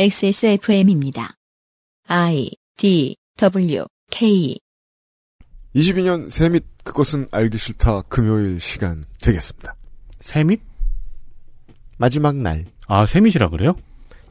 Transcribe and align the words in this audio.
XSFM입니다. 0.00 1.34
I 2.06 2.52
D 2.76 3.16
W 3.36 3.84
K 4.12 4.56
22년 5.74 6.30
세밋 6.30 6.64
그것은 6.84 7.26
알기 7.32 7.58
싫다 7.58 8.02
금요일 8.02 8.60
시간 8.60 9.04
되겠습니다. 9.20 9.74
세밋? 10.20 10.60
마지막 11.98 12.36
날. 12.36 12.66
아, 12.86 13.06
세밋이라 13.06 13.48
그래요? 13.48 13.74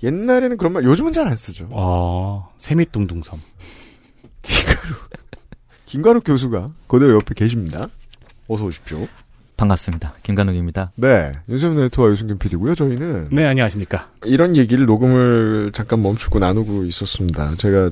옛날에는 0.03 0.55
그런 0.55 0.71
말 0.71 0.85
요즘은 0.85 1.11
잘 1.11 1.27
안 1.27 1.35
쓰죠. 1.35 1.67
아, 1.73 2.47
세밋 2.57 2.93
둥둥섬. 2.93 3.41
김관욱 5.85 6.23
교수가 6.23 6.71
그대로 6.87 7.15
옆에 7.15 7.33
계십니다. 7.35 7.89
어서 8.47 8.63
오십시오. 8.63 9.05
반갑습니다. 9.57 10.13
김간욱입니다. 10.23 10.91
네. 10.95 11.33
윤세민 11.49 11.77
네트와 11.77 12.11
유승균 12.11 12.37
PD고요. 12.37 12.75
저희는 12.75 13.29
네, 13.31 13.45
안녕하십니까. 13.45 14.11
이런 14.23 14.55
얘기를 14.55 14.85
녹음을 14.85 15.71
잠깐 15.73 16.01
멈추고 16.03 16.39
나누고 16.39 16.85
있었습니다. 16.85 17.55
제가 17.57 17.89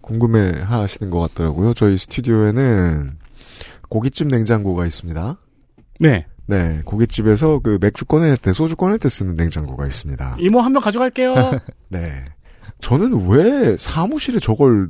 궁금해 0.00 0.60
하시는 0.60 1.10
것 1.10 1.20
같더라고요. 1.20 1.74
저희 1.74 1.96
스튜디오에는 1.96 3.16
고깃집 3.88 4.26
냉장고가 4.26 4.84
있습니다. 4.86 5.38
네. 6.00 6.26
네. 6.46 6.80
고깃집에서 6.84 7.60
그 7.60 7.78
맥주 7.80 8.04
꺼낼 8.04 8.36
때, 8.36 8.52
소주 8.52 8.74
꺼낼 8.74 8.98
때 8.98 9.08
쓰는 9.08 9.36
냉장고가 9.36 9.86
있습니다. 9.86 10.36
이모 10.40 10.60
한명 10.60 10.82
가져갈게요. 10.82 11.34
네. 11.88 12.24
저는 12.80 13.28
왜 13.28 13.76
사무실에 13.76 14.40
저걸 14.40 14.88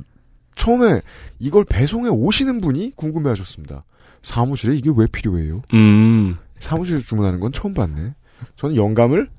처음에 0.55 1.01
이걸 1.37 1.65
배송해 1.65 2.09
오시는 2.09 2.61
분이 2.61 2.93
궁금해 2.95 3.29
하셨습니다. 3.29 3.83
사무실에 4.21 4.75
이게 4.75 4.89
왜 4.95 5.07
필요해요? 5.07 5.61
음. 5.73 6.37
사무실에서 6.59 7.05
주문하는 7.05 7.39
건 7.39 7.51
처음 7.51 7.73
봤네. 7.73 8.13
저는 8.55 8.75
영감을 8.75 9.29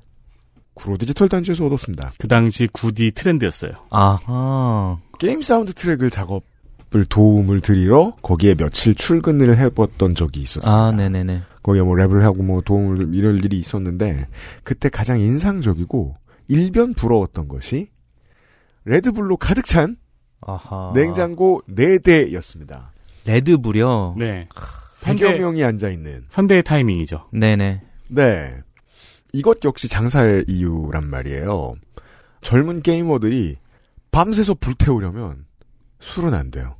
구로 0.73 0.97
디지털 0.97 1.29
단지에서 1.29 1.65
얻었습니다. 1.65 2.13
그 2.17 2.27
당시 2.27 2.67
구디 2.71 3.11
트렌드였어요. 3.11 3.71
아하. 3.89 4.97
게임 5.19 5.41
사운드 5.41 5.73
트랙을 5.73 6.09
작업을 6.09 7.05
도움을 7.09 7.61
드리러 7.61 8.15
거기에 8.21 8.55
며칠 8.55 8.95
출근을 8.95 9.57
해봤던 9.57 10.15
적이 10.15 10.41
있었어요. 10.41 10.73
아, 10.73 10.91
네네네. 10.91 11.43
거기에 11.61 11.83
뭐 11.83 11.95
랩을 11.95 12.21
하고 12.21 12.41
뭐 12.41 12.61
도움을 12.61 13.13
이럴 13.13 13.43
일이 13.43 13.57
있었는데 13.57 14.27
그때 14.63 14.89
가장 14.89 15.19
인상적이고 15.19 16.15
일면 16.47 16.93
부러웠던 16.93 17.47
것이 17.47 17.89
레드불로 18.85 19.37
가득 19.37 19.65
찬 19.65 19.97
아하. 20.41 20.91
냉장고 20.95 21.61
4대였습니다. 21.69 22.87
레드불이요? 23.25 24.15
네. 24.17 24.47
100여 25.01 25.25
현대, 25.25 25.37
명이 25.39 25.63
앉아있는. 25.63 26.25
현대의 26.31 26.63
타이밍이죠. 26.63 27.29
네네. 27.33 27.81
네. 28.09 28.57
이것 29.33 29.63
역시 29.63 29.87
장사의 29.87 30.45
이유란 30.47 31.05
말이에요. 31.07 31.73
젊은 32.41 32.81
게이머들이 32.81 33.57
밤새서 34.11 34.55
불태우려면 34.55 35.45
술은 35.99 36.33
안 36.33 36.51
돼요. 36.51 36.75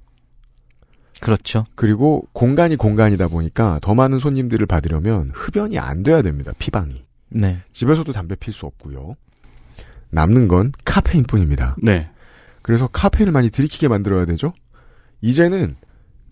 그렇죠. 1.22 1.66
그리고 1.76 2.28
공간이 2.34 2.76
공간이다 2.76 3.28
보니까 3.28 3.78
더 3.82 3.94
많은 3.94 4.20
손님들을 4.20 4.66
받으려면 4.66 5.32
흡연이 5.34 5.78
안 5.78 6.04
돼야 6.04 6.22
됩니다. 6.22 6.52
피방이. 6.58 7.06
네. 7.30 7.62
집에서도 7.74 8.12
담배 8.12 8.36
필 8.36 8.54
수 8.54 8.66
없고요. 8.66 9.16
남는 10.10 10.48
건 10.48 10.74
카페인뿐입니다. 10.84 11.78
네. 11.82 12.10
그래서 12.64 12.88
카페인을 12.88 13.32
많이 13.32 13.50
들이키게 13.50 13.88
만들어야 13.88 14.26
되죠. 14.26 14.54
이제는 15.22 15.76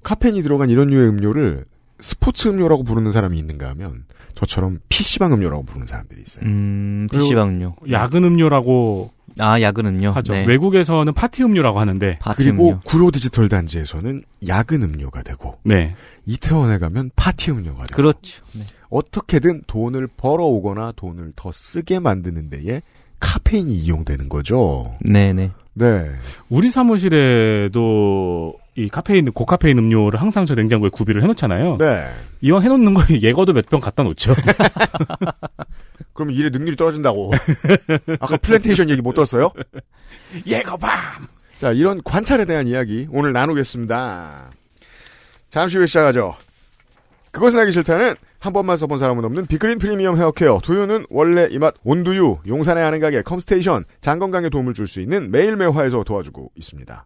카페인이 0.04 0.42
들어간 0.42 0.70
이런 0.70 0.90
류의 0.90 1.10
음료를 1.10 1.66
스포츠 2.00 2.48
음료라고 2.48 2.84
부르는 2.84 3.12
사람이 3.12 3.38
있는가 3.38 3.68
하면 3.70 4.06
저처럼 4.34 4.80
PC방 4.90 5.34
음료라고 5.34 5.64
부르는 5.64 5.86
사람들이 5.88 6.22
있어요. 6.22 6.46
음, 6.46 7.08
PC방 7.12 7.50
음료. 7.50 7.76
야근 7.92 8.24
음료라고 8.24 9.12
아, 9.40 9.62
야근 9.62 9.86
음료. 9.86 10.12
하죠. 10.12 10.34
네. 10.34 10.46
외국에서는 10.46 11.14
파티 11.14 11.44
음료라고 11.44 11.80
하는데. 11.80 12.18
파티 12.20 12.44
그리고 12.44 12.70
음료. 12.70 12.80
구로 12.86 13.12
디지털 13.12 13.48
단지에서는 13.50 14.24
야근 14.48 14.84
음료가 14.84 15.24
되고 15.24 15.58
네. 15.64 15.96
이태원에 16.26 16.78
가면 16.78 17.12
파티 17.16 17.52
음료가 17.52 17.86
되고 17.88 17.96
그렇죠. 17.96 18.44
네. 18.54 18.64
어떻게든 18.90 19.64
돈을 19.68 20.08
벌어오거나 20.18 20.94
돈을 20.96 21.34
더 21.36 21.52
쓰게 21.52 22.00
만드는 22.00 22.50
데에 22.50 22.82
카페인이 23.20 23.72
이용되는 23.74 24.30
거죠. 24.30 24.96
네네. 25.02 25.52
네. 25.74 26.06
우리 26.50 26.70
사무실에도 26.70 28.54
이 28.76 28.88
카페인, 28.88 29.32
고카페인 29.32 29.78
음료를 29.78 30.22
항상 30.22 30.46
저 30.46 30.56
냉장고에 30.56 30.90
구비를 30.90 31.22
해놓잖아요. 31.24 31.78
네. 31.78 32.06
이왕 32.42 32.62
해놓는 32.64 32.94
거에 32.94 33.20
예거도 33.22 33.54
몇 33.54 33.66
병 33.70 33.80
갖다 33.82 34.04
놓죠. 34.04 34.34
그럼 36.14 36.32
일의 36.32 36.52
능률이 36.52 36.76
떨어진다고. 36.76 37.32
아까 38.20 38.38
플랜테이션 38.38 38.90
얘기 38.90 39.02
못 39.02 39.14
들었어요? 39.14 39.52
예거밤! 40.46 41.28
자, 41.58 41.72
이런 41.72 42.02
관찰에 42.04 42.46
대한 42.46 42.68
이야기 42.68 43.08
오늘 43.12 43.34
나누겠습니다. 43.34 44.50
잠시 45.50 45.78
후에 45.78 45.86
시작하죠. 45.88 46.36
그것은 47.32 47.60
하기 47.60 47.72
싫다는 47.72 48.16
한 48.40 48.54
번만 48.54 48.78
써본 48.78 48.98
사람은 48.98 49.24
없는 49.26 49.46
비그린 49.48 49.78
프리미엄 49.78 50.18
헤어케어 50.18 50.60
두유는 50.64 51.06
원래 51.10 51.48
이 51.52 51.58
맛 51.60 51.76
온두유 51.84 52.38
용산의 52.48 52.84
아는 52.84 53.00
가게 53.00 53.22
컴스테이션 53.22 53.84
장건강에 54.02 54.50
도움을 54.50 54.74
줄 54.74 54.88
수 54.88 55.02
있는 55.02 55.30
매일 55.32 55.56
매화에서 55.58 56.04
도와주고 56.04 56.52
있습니다. 56.56 57.06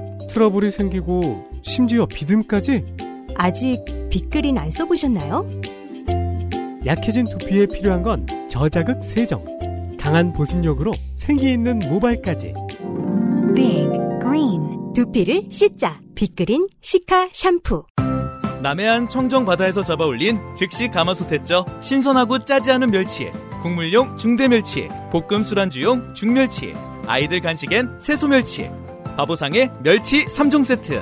트러블이 0.31 0.71
생기고 0.71 1.43
심지어 1.61 2.05
비듬까지 2.05 2.85
아직 3.35 3.83
빅그린 4.09 4.57
안 4.57 4.71
써보셨나요? 4.71 5.45
약해진 6.85 7.27
두피에 7.27 7.65
필요한 7.65 8.01
건 8.01 8.25
저자극 8.47 9.03
세정 9.03 9.43
강한 9.99 10.31
보습력으로 10.31 10.93
생기 11.15 11.51
있는 11.51 11.79
모발까지 11.79 12.53
Big 13.55 13.89
Green 14.21 14.93
두피를 14.93 15.43
씻자. 15.49 15.99
빅그린 16.15 16.67
시카 16.81 17.29
샴푸. 17.33 17.83
남해안 18.61 19.09
청정 19.09 19.45
바다에서 19.45 19.81
잡아올린 19.81 20.39
즉시 20.55 20.87
가마솥했죠. 20.87 21.65
신선하고 21.81 22.39
짜지 22.39 22.71
않은 22.71 22.91
멸치, 22.91 23.31
국물용 23.61 24.15
중대 24.17 24.47
멸치, 24.47 24.87
볶음 25.11 25.43
술안주용 25.43 26.13
중멸치, 26.13 26.73
아이들 27.07 27.41
간식엔 27.41 27.99
새소 27.99 28.27
멸치, 28.27 28.69
바보상의 29.21 29.69
멸치 29.83 30.25
3종 30.25 30.63
세트. 30.63 30.99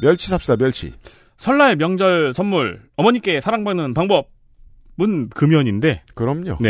멸치 0.00 0.28
삽사 0.28 0.54
멸치. 0.54 0.92
설날 1.38 1.74
명절 1.74 2.32
선물, 2.32 2.82
어머니께 2.96 3.40
사랑받는 3.40 3.94
방법은 3.94 5.30
금연인데, 5.30 6.02
그럼요. 6.14 6.58
네. 6.60 6.68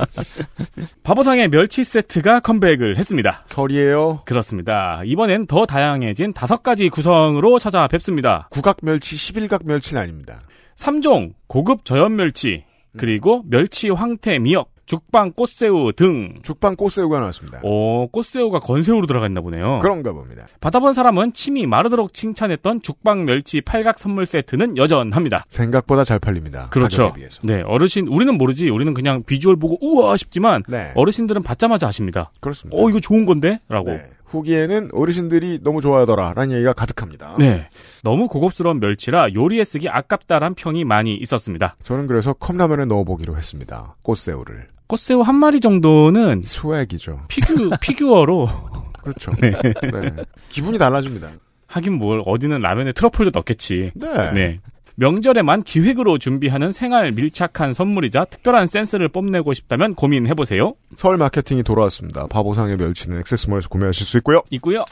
바보상의 1.02 1.48
멸치 1.48 1.84
세트가 1.84 2.40
컴백을 2.40 2.96
했습니다. 2.96 3.44
설이에요. 3.48 4.22
그렇습니다. 4.24 5.02
이번엔 5.04 5.46
더 5.46 5.66
다양해진 5.66 6.32
다섯 6.32 6.62
가지 6.62 6.88
구성으로 6.88 7.58
찾아뵙습니다. 7.58 8.48
국악 8.50 8.78
멸치 8.82 9.14
11각 9.16 9.66
멸치는 9.66 10.00
아닙니다. 10.00 10.40
3종, 10.76 11.34
고급 11.48 11.84
저염 11.84 12.16
멸치, 12.16 12.64
그리고 12.96 13.42
멸치 13.46 13.90
황태 13.90 14.38
미역, 14.38 14.70
죽방 14.88 15.32
꽃새우 15.32 15.92
등. 15.92 16.38
죽방 16.42 16.74
꽃새우가 16.74 17.20
나왔습니다. 17.20 17.60
오, 17.62 18.08
꽃새우가 18.08 18.60
건새우로 18.60 19.06
들어가 19.06 19.26
있나 19.26 19.42
보네요. 19.42 19.80
그런가 19.80 20.12
봅니다. 20.12 20.46
받아본 20.60 20.94
사람은 20.94 21.34
침이 21.34 21.66
마르도록 21.66 22.14
칭찬했던 22.14 22.80
죽방 22.80 23.26
멸치 23.26 23.60
팔각 23.60 23.98
선물 23.98 24.24
세트는 24.24 24.78
여전합니다. 24.78 25.44
생각보다 25.48 26.04
잘 26.04 26.18
팔립니다. 26.18 26.68
그렇죠. 26.70 27.12
네, 27.42 27.60
어르신, 27.60 28.08
우리는 28.08 28.36
모르지. 28.38 28.70
우리는 28.70 28.94
그냥 28.94 29.22
비주얼 29.24 29.56
보고 29.56 29.76
우와 29.82 30.16
싶지만, 30.16 30.62
네. 30.66 30.92
어르신들은 30.94 31.42
받자마자 31.42 31.88
아십니다. 31.88 32.32
그렇습니다. 32.40 32.82
어, 32.82 32.88
이거 32.88 32.98
좋은 32.98 33.26
건데? 33.26 33.60
라고. 33.68 33.90
네. 33.90 34.04
후기에는 34.24 34.90
어르신들이 34.92 35.60
너무 35.62 35.80
좋아하더라 35.80 36.34
라는 36.34 36.54
얘기가 36.54 36.72
가득합니다. 36.72 37.34
네. 37.38 37.68
너무 38.02 38.28
고급스러운 38.28 38.78
멸치라 38.80 39.34
요리에 39.34 39.64
쓰기 39.64 39.88
아깝다란 39.88 40.54
평이 40.54 40.84
많이 40.84 41.14
있었습니다. 41.16 41.76
저는 41.82 42.06
그래서 42.06 42.34
컵라면에 42.34 42.84
넣어보기로 42.86 43.36
했습니다. 43.36 43.96
꽃새우를. 44.02 44.68
꽃새우 44.88 45.20
한 45.20 45.36
마리 45.36 45.60
정도는 45.60 46.42
swag이죠. 46.42 47.20
피규, 47.28 47.70
피규어로. 47.80 48.48
그렇죠. 49.02 49.32
네. 49.40 49.50
네. 49.52 50.24
기분이 50.48 50.78
달라집니다. 50.78 51.30
하긴 51.66 51.94
뭘, 51.94 52.22
어디는 52.24 52.60
라면에 52.60 52.92
트러플도 52.92 53.30
넣겠지. 53.34 53.92
네. 53.94 54.32
네. 54.32 54.60
명절에만 54.96 55.62
기획으로 55.62 56.18
준비하는 56.18 56.72
생활 56.72 57.10
밀착한 57.14 57.72
선물이자 57.72 58.24
특별한 58.24 58.66
센스를 58.66 59.08
뽐내고 59.08 59.52
싶다면 59.52 59.94
고민해보세요. 59.94 60.74
설 60.96 61.16
마케팅이 61.16 61.62
돌아왔습니다. 61.62 62.26
바보상의 62.26 62.78
멸치는 62.78 63.20
액세스몰에서 63.20 63.68
구매하실 63.68 64.06
수 64.06 64.16
있고요. 64.18 64.42
있고요. 64.50 64.84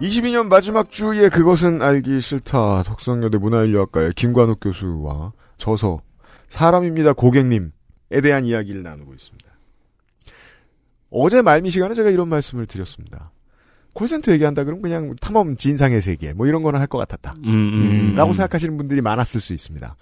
이십이 0.00 0.30
년 0.32 0.48
마지막 0.48 0.90
주에 0.90 1.28
그것은 1.30 1.80
알기 1.80 2.20
싫다. 2.20 2.82
덕성여대 2.82 3.38
문화인류학과의 3.38 4.12
김관욱 4.14 4.58
교수와 4.60 5.32
저서 5.56 6.02
사람입니다 6.50 7.14
고객님에 7.14 7.70
대한 8.22 8.44
이야기를 8.44 8.82
나누고 8.82 9.14
있습니다. 9.14 9.50
어제 11.10 11.40
말미 11.40 11.70
시간에 11.70 11.94
제가 11.94 12.10
이런 12.10 12.28
말씀을 12.28 12.66
드렸습니다. 12.66 13.30
콜센터 13.94 14.32
얘기한다 14.32 14.64
그러면 14.64 14.82
그냥 14.82 15.14
탐험 15.18 15.56
진상의 15.56 16.02
세계 16.02 16.34
뭐 16.34 16.46
이런 16.46 16.62
거는 16.62 16.78
할 16.78 16.86
것 16.88 16.98
같았다. 16.98 17.34
음, 17.44 17.48
음, 18.10 18.14
라고 18.14 18.32
음. 18.32 18.34
생각하시는 18.34 18.76
분들이 18.76 19.00
많았을 19.00 19.40
수 19.40 19.54
있습니다. 19.54 19.96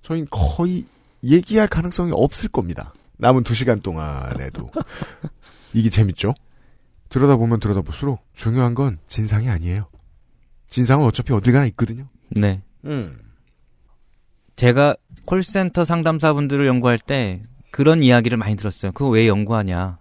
저희는 0.00 0.28
거의 0.30 0.86
얘기할 1.22 1.68
가능성이 1.68 2.12
없을 2.14 2.48
겁니다. 2.48 2.94
남은 3.18 3.42
두 3.42 3.54
시간 3.54 3.78
동안에도. 3.78 4.70
이게 5.74 5.90
재밌죠? 5.90 6.32
들여다보면 7.10 7.60
들여다볼수록 7.60 8.24
중요한 8.34 8.74
건 8.74 8.98
진상이 9.06 9.48
아니에요. 9.48 9.86
진상은 10.68 11.04
어차피 11.04 11.32
어딜 11.32 11.52
가나 11.52 11.66
있거든요. 11.66 12.06
네. 12.30 12.62
음. 12.84 13.18
제가 14.56 14.94
콜센터 15.26 15.84
상담사분들을 15.84 16.66
연구할 16.66 16.98
때 16.98 17.42
그런 17.70 18.02
이야기를 18.02 18.38
많이 18.38 18.56
들었어요. 18.56 18.92
그거 18.92 19.10
왜 19.10 19.26
연구하냐. 19.26 19.98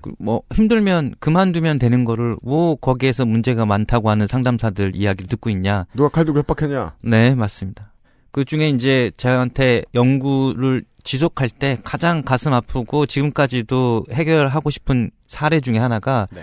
그뭐 0.00 0.42
힘들면 0.52 1.14
그만두면 1.18 1.78
되는 1.78 2.04
거를 2.04 2.36
뭐 2.42 2.76
거기에서 2.76 3.24
문제가 3.24 3.66
많다고 3.66 4.10
하는 4.10 4.26
상담사들 4.26 4.94
이야기를 4.94 5.28
듣고 5.28 5.50
있냐. 5.50 5.86
누가 5.94 6.08
칼 6.08 6.24
들고 6.24 6.40
협박했냐? 6.40 6.96
네, 7.04 7.34
맞습니다. 7.34 7.92
그 8.30 8.44
중에 8.44 8.68
이제 8.70 9.10
저한테 9.16 9.82
연구를 9.94 10.84
지속할 11.04 11.50
때 11.50 11.78
가장 11.84 12.22
가슴 12.22 12.52
아프고 12.52 13.06
지금까지도 13.06 14.06
해결하고 14.12 14.70
싶은 14.70 15.10
사례 15.26 15.60
중에 15.60 15.78
하나가 15.78 16.26
네. 16.32 16.42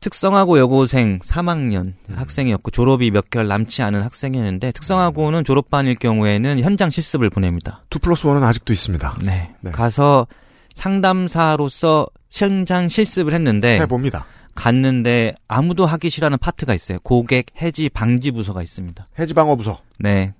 특성화고 0.00 0.58
여고생 0.58 1.18
3학년 1.20 1.94
학생이었고 2.14 2.70
졸업이 2.70 3.10
몇 3.10 3.30
개월 3.30 3.48
남지 3.48 3.82
않은 3.82 4.02
학생이었는데 4.02 4.72
특성화고는 4.72 5.44
졸업반일 5.44 5.96
경우에는 5.96 6.60
현장 6.60 6.90
실습을 6.90 7.30
보냅니다. 7.30 7.82
two 7.90 7.98
plus 7.98 8.26
one은 8.26 8.44
아직도 8.44 8.72
있습니다. 8.72 9.18
네. 9.24 9.54
네. 9.60 9.70
가서 9.72 10.26
상담사로서 10.74 12.06
현장 12.30 12.88
실습을 12.88 13.32
했는데 13.32 13.80
해봅니다. 13.80 14.26
갔는데 14.54 15.34
아무도 15.48 15.86
하기 15.86 16.10
싫어하는 16.10 16.38
파트가 16.38 16.74
있어요. 16.74 16.98
고객 17.02 17.46
해지 17.60 17.88
방지 17.88 18.30
부서가 18.30 18.62
있습니다. 18.62 19.06
해지 19.18 19.34
방어 19.34 19.56
부서. 19.56 19.80
네. 19.98 20.34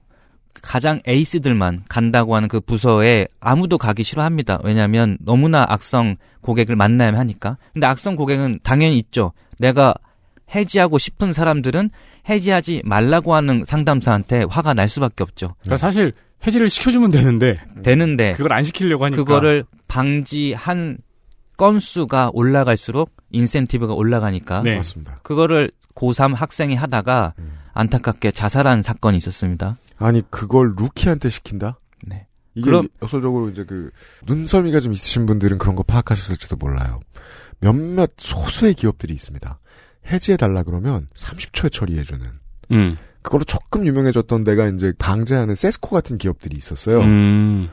가장 0.62 1.00
에이스들만 1.06 1.84
간다고 1.88 2.36
하는 2.36 2.48
그 2.48 2.60
부서에 2.60 3.26
아무도 3.40 3.78
가기 3.78 4.02
싫어합니다. 4.02 4.60
왜냐하면 4.64 5.18
너무나 5.20 5.64
악성 5.68 6.16
고객을 6.40 6.76
만나야 6.76 7.12
하니까. 7.12 7.56
근데 7.72 7.86
악성 7.86 8.16
고객은 8.16 8.60
당연히 8.62 8.98
있죠. 8.98 9.32
내가 9.58 9.94
해지하고 10.54 10.98
싶은 10.98 11.32
사람들은 11.32 11.90
해지하지 12.28 12.82
말라고 12.84 13.34
하는 13.34 13.64
상담사한테 13.64 14.44
화가 14.48 14.74
날 14.74 14.88
수밖에 14.88 15.22
없죠. 15.22 15.54
그러니까 15.60 15.76
사실 15.76 16.12
해지를 16.46 16.70
시켜주면 16.70 17.10
되는데 17.10 17.56
되는데 17.82 18.32
그걸 18.32 18.52
안 18.52 18.62
시키려고 18.62 19.04
하니까 19.04 19.16
그거를 19.16 19.64
방지한 19.88 20.98
건수가 21.56 22.30
올라갈수록 22.32 23.10
인센티브가 23.30 23.94
올라가니까 23.94 24.62
네. 24.62 24.76
맞습니다. 24.76 25.20
그거를 25.22 25.70
고3 25.94 26.34
학생이 26.34 26.74
하다가 26.74 27.34
음. 27.38 27.52
안타깝게 27.72 28.30
자살한 28.32 28.82
사건이 28.82 29.16
있었습니다. 29.18 29.76
아니 29.98 30.22
그걸 30.30 30.72
루키한테 30.78 31.30
시킨다? 31.30 31.78
네. 32.06 32.26
이게 32.54 32.64
그럼- 32.64 32.88
역설적으로 33.02 33.48
이제 33.50 33.64
그 33.64 33.90
눈썰미가 34.26 34.80
좀 34.80 34.92
있으신 34.92 35.26
분들은 35.26 35.58
그런 35.58 35.76
거 35.76 35.82
파악하셨을지도 35.82 36.56
몰라요. 36.56 36.98
몇몇 37.60 38.10
소수의 38.16 38.74
기업들이 38.74 39.12
있습니다. 39.14 39.58
해지해 40.10 40.36
달라 40.36 40.62
그러면 40.62 41.08
30초에 41.14 41.72
처리해 41.72 42.02
주는. 42.04 42.26
음. 42.72 42.96
그걸로 43.22 43.44
조금 43.44 43.84
유명해졌던 43.86 44.44
데가 44.44 44.68
이제 44.68 44.92
방제하는 44.98 45.54
세스코 45.54 45.90
같은 45.90 46.16
기업들이 46.16 46.56
있었어요. 46.56 47.00
음. 47.00 47.68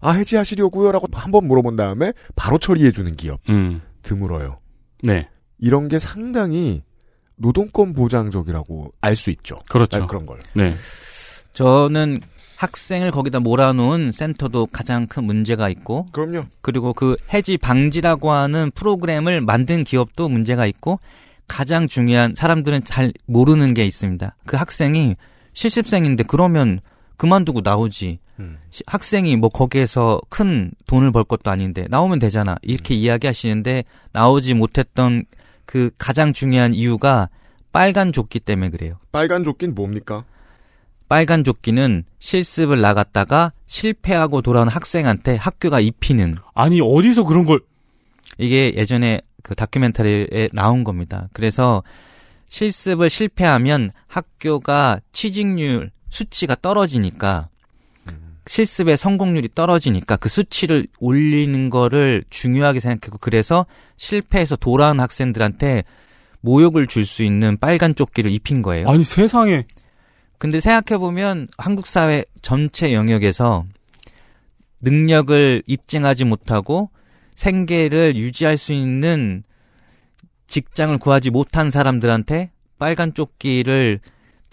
아 0.00 0.12
해지하시려고요라고 0.12 1.08
한번 1.12 1.46
물어본 1.46 1.76
다음에 1.76 2.12
바로 2.34 2.58
처리해 2.58 2.90
주는 2.92 3.14
기업 3.16 3.40
음. 3.48 3.80
드물어요. 4.02 4.58
네. 5.02 5.28
이런 5.58 5.88
게 5.88 5.98
상당히 5.98 6.82
노동권 7.36 7.92
보장적이라고 7.92 8.92
알 9.00 9.16
수 9.16 9.30
있죠. 9.30 9.58
그렇죠. 9.68 10.02
아, 10.02 10.06
그런 10.06 10.26
걸. 10.26 10.38
네. 10.54 10.74
저는 11.52 12.20
학생을 12.56 13.10
거기다 13.10 13.40
몰아놓은 13.40 14.12
센터도 14.12 14.66
가장 14.66 15.06
큰 15.06 15.24
문제가 15.24 15.68
있고 15.68 16.06
그럼요. 16.12 16.44
그리고 16.62 16.94
그 16.94 17.16
해지 17.32 17.58
방지라고 17.58 18.32
하는 18.32 18.70
프로그램을 18.74 19.42
만든 19.42 19.84
기업도 19.84 20.28
문제가 20.28 20.66
있고 20.66 20.98
가장 21.48 21.86
중요한 21.86 22.34
사람들은 22.34 22.84
잘 22.84 23.12
모르는 23.26 23.74
게 23.74 23.84
있습니다. 23.84 24.36
그 24.46 24.56
학생이 24.56 25.16
실습생인데 25.52 26.24
그러면 26.26 26.80
그만두고 27.16 27.60
나오지. 27.62 28.18
음. 28.40 28.58
시- 28.70 28.82
학생이 28.86 29.36
뭐 29.36 29.48
거기에서 29.48 30.20
큰 30.28 30.70
돈을 30.86 31.10
벌 31.12 31.24
것도 31.24 31.50
아닌데 31.50 31.86
나오면 31.88 32.18
되잖아. 32.18 32.56
이렇게 32.62 32.94
이야기하시는데 32.94 33.84
나오지 34.12 34.54
못했던 34.54 35.24
그 35.64 35.90
가장 35.98 36.32
중요한 36.32 36.74
이유가 36.74 37.28
빨간 37.72 38.12
조끼 38.12 38.38
때문에 38.40 38.70
그래요. 38.70 38.98
빨간 39.12 39.42
조끼는 39.44 39.74
뭡니까? 39.74 40.24
빨간 41.08 41.44
조끼는 41.44 42.04
실습을 42.18 42.80
나갔다가 42.80 43.52
실패하고 43.66 44.42
돌아온 44.42 44.68
학생한테 44.68 45.36
학교가 45.36 45.80
입히는 45.80 46.34
아니 46.54 46.80
어디서 46.80 47.24
그런 47.24 47.44
걸 47.44 47.60
이게 48.38 48.74
예전에 48.74 49.20
그 49.42 49.54
다큐멘터리에 49.54 50.48
나온 50.52 50.82
겁니다. 50.84 51.28
그래서 51.32 51.82
실습을 52.48 53.08
실패하면 53.08 53.90
학교가 54.08 55.00
취직률 55.12 55.90
수치가 56.08 56.54
떨어지니까 56.54 57.48
실습의 58.46 58.96
성공률이 58.96 59.50
떨어지니까 59.54 60.16
그 60.16 60.28
수치를 60.28 60.86
올리는 61.00 61.68
거를 61.68 62.24
중요하게 62.30 62.80
생각했고 62.80 63.18
그래서 63.18 63.66
실패해서 63.96 64.56
돌아온 64.56 65.00
학생들한테 65.00 65.84
모욕을 66.40 66.86
줄 66.86 67.04
수 67.04 67.24
있는 67.24 67.56
빨간 67.58 67.94
조끼를 67.94 68.30
입힌 68.30 68.62
거예요. 68.62 68.88
아니 68.88 69.02
세상에 69.02 69.64
근데 70.38 70.60
생각해 70.60 70.98
보면 70.98 71.48
한국 71.58 71.86
사회 71.86 72.24
전체 72.42 72.92
영역에서 72.92 73.64
능력을 74.80 75.62
입증하지 75.66 76.24
못하고 76.24 76.90
생계를 77.34 78.16
유지할 78.16 78.56
수 78.58 78.72
있는 78.72 79.42
직장을 80.46 80.96
구하지 80.98 81.30
못한 81.30 81.70
사람들한테 81.70 82.50
빨간 82.78 83.14
조끼를 83.14 84.00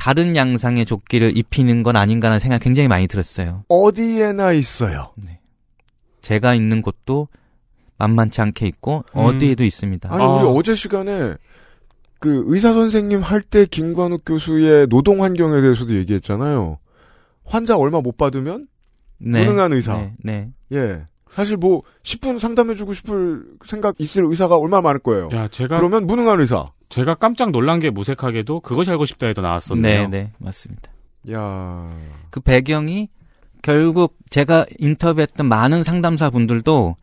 다른 0.04 0.36
양상의 0.36 0.86
조끼를 0.86 1.38
입히는 1.38 1.82
건 1.82 1.96
아닌가라는 1.96 2.42
생각이 2.42 2.62
굉장히 2.62 2.90
많이 2.90 3.08
들었어요. 3.08 3.64
어디에나 3.70 4.52
있어요. 4.52 5.14
제가 6.20 6.56
있는 6.56 6.82
곳도 6.82 7.30
만만치 8.00 8.42
않게 8.42 8.66
있고 8.66 9.06
음. 9.16 9.20
어디에도 9.20 9.64
있습니다. 9.64 10.14
아니 10.14 10.22
아. 10.22 10.28
우리 10.28 10.60
어제 10.60 10.76
시간에 10.76 11.36
그 12.20 12.44
의사 12.48 12.74
선생님 12.74 13.22
할 13.22 13.42
때 13.44 13.66
김관욱 13.66 14.24
교수의 14.26 14.88
노동 14.88 15.24
환경에 15.24 15.62
대해서도 15.62 15.96
얘기했잖아요. 15.96 16.80
환자 17.46 17.78
얼마 17.78 18.02
못 18.02 18.18
받으면 18.18 18.68
네. 19.20 19.46
무능한 19.46 19.72
의사. 19.72 19.96
네, 19.96 20.14
네. 20.22 20.50
예. 20.74 21.06
사실 21.32 21.56
뭐 21.56 21.82
10분 22.04 22.40
상담해주고 22.40 22.94
싶을 22.94 23.46
생각 23.64 23.96
있을 24.00 24.26
의사가 24.26 24.58
얼마나 24.58 24.82
많을 24.82 25.00
거예요. 25.00 25.30
야 25.32 25.48
제가 25.48 25.78
그러면 25.78 26.06
무능한 26.08 26.42
의사. 26.42 26.72
제가 26.94 27.16
깜짝 27.16 27.50
놀란 27.50 27.80
게 27.80 27.90
무색하게도 27.90 28.60
그것이 28.60 28.92
알고 28.92 29.08
싶다에도 29.08 29.42
나왔었네요. 29.42 30.10
네, 30.10 30.24
네, 30.26 30.32
맞습니다. 30.38 30.92
야. 31.32 31.92
그 32.30 32.40
배경이 32.40 33.10
결국 33.64 34.16
제가 34.30 34.68
인터뷰했던 34.78 35.48
많은 35.48 35.82
상담사 35.82 36.30
분들도 36.30 36.96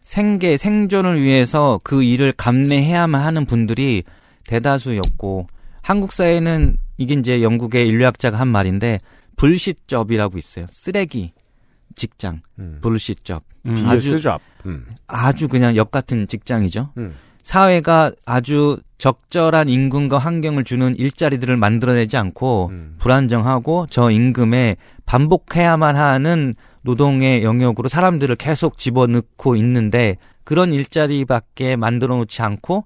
생계, 0.00 0.56
생존을 0.56 1.20
위해서 1.20 1.78
그 1.84 2.02
일을 2.02 2.32
감내해야만 2.32 3.20
하는 3.20 3.44
분들이 3.44 4.02
대다수였고, 4.46 5.46
한국 5.82 6.12
사회는 6.12 6.78
이게 6.96 7.12
이제 7.14 7.42
영국의 7.42 7.86
인류학자가 7.86 8.38
한 8.38 8.48
말인데, 8.48 8.98
불시접이라고 9.36 10.38
있어요. 10.38 10.64
쓰레기, 10.70 11.32
직장, 11.96 12.40
음. 12.58 12.78
불시접. 12.80 13.42
음. 13.66 13.86
아주-. 13.86 14.18
음. 14.64 14.86
아주 15.06 15.48
그냥 15.48 15.76
역 15.76 15.90
같은 15.90 16.26
직장이죠. 16.28 16.92
음. 16.96 17.14
사회가 17.44 18.10
아주 18.24 18.78
적절한 18.96 19.68
임금과 19.68 20.16
환경을 20.16 20.64
주는 20.64 20.96
일자리들을 20.96 21.58
만들어내지 21.58 22.16
않고 22.16 22.70
음. 22.72 22.94
불안정하고 22.98 23.86
저 23.90 24.10
임금에 24.10 24.76
반복해야만 25.04 25.94
하는 25.94 26.54
노동의 26.80 27.44
영역으로 27.44 27.88
사람들을 27.88 28.34
계속 28.36 28.78
집어넣고 28.78 29.56
있는데 29.56 30.16
그런 30.42 30.72
일자리밖에 30.72 31.76
만들어 31.76 32.16
놓지 32.16 32.40
않고 32.40 32.84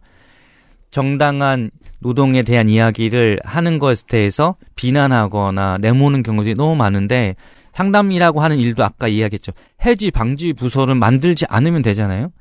정당한 0.90 1.70
노동에 2.00 2.42
대한 2.42 2.68
이야기를 2.68 3.38
하는 3.44 3.78
것에 3.78 4.06
대해서 4.08 4.56
비난하거나 4.74 5.78
내모는 5.80 6.24
경우들이 6.24 6.54
너무 6.54 6.74
많은데 6.74 7.36
상담이라고 7.74 8.40
하는 8.40 8.58
일도 8.58 8.82
아까 8.82 9.06
이야기했죠. 9.06 9.52
해지 9.84 10.10
방지 10.10 10.52
부서를 10.52 10.96
만들지 10.96 11.46
않으면 11.48 11.82
되잖아요. 11.82 12.32